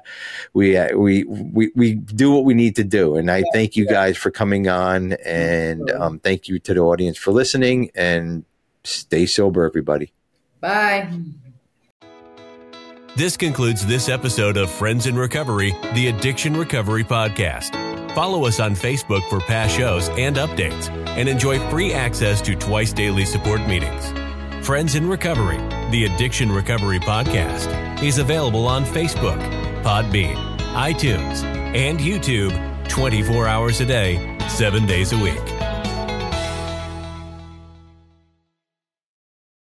we 0.54 0.78
uh, 0.78 0.96
we 0.96 1.26
we 1.26 1.72
we 1.76 1.96
do 1.96 2.32
what 2.32 2.46
we 2.46 2.54
need 2.54 2.78
to 2.78 2.86
do, 2.86 3.18
and 3.18 3.30
I 3.30 3.44
thank 3.52 3.76
you 3.76 3.86
guys 3.86 4.16
for 4.16 4.32
coming 4.32 4.70
on, 4.70 5.14
and 5.26 5.92
um, 5.92 6.20
thank 6.20 6.48
you 6.48 6.58
to 6.60 6.74
the 6.74 6.80
audience 6.80 7.18
for 7.18 7.34
listening, 7.34 7.92
and 7.94 8.46
stay 8.86 9.26
sober, 9.26 9.66
everybody. 9.66 10.14
Bye. 10.66 11.08
This 13.16 13.38
concludes 13.38 13.86
this 13.86 14.10
episode 14.10 14.58
of 14.58 14.72
Friends 14.72 15.06
in 15.06 15.16
Recovery, 15.16 15.76
the 15.94 16.08
Addiction 16.08 16.58
Recovery 16.58 17.04
Podcast. 17.04 17.76
Follow 18.16 18.48
us 18.48 18.60
on 18.60 18.74
Facebook 18.74 19.22
for 19.30 19.40
past 19.42 19.78
shows 19.78 20.10
and 20.18 20.38
updates, 20.38 20.90
and 21.10 21.30
enjoy 21.30 21.60
free 21.70 21.94
access 21.94 22.42
to 22.42 22.56
twice 22.56 22.94
daily 22.94 23.26
support 23.26 23.62
meetings. 23.68 24.12
Friends 24.66 24.96
in 24.96 25.08
Recovery, 25.08 25.60
the 25.92 26.06
Addiction 26.06 26.52
Recovery 26.52 27.00
Podcast, 27.00 28.02
is 28.02 28.18
available 28.18 28.68
on 28.68 28.86
Facebook, 28.86 29.40
Podbean, 29.84 30.36
iTunes, 30.74 31.44
and 31.76 32.00
YouTube 32.00 32.90
24 32.90 33.48
hours 33.48 33.82
a 33.82 33.86
day, 33.86 34.36
7 34.48 34.88
days 34.88 35.14
a 35.14 35.18
week. 35.20 35.65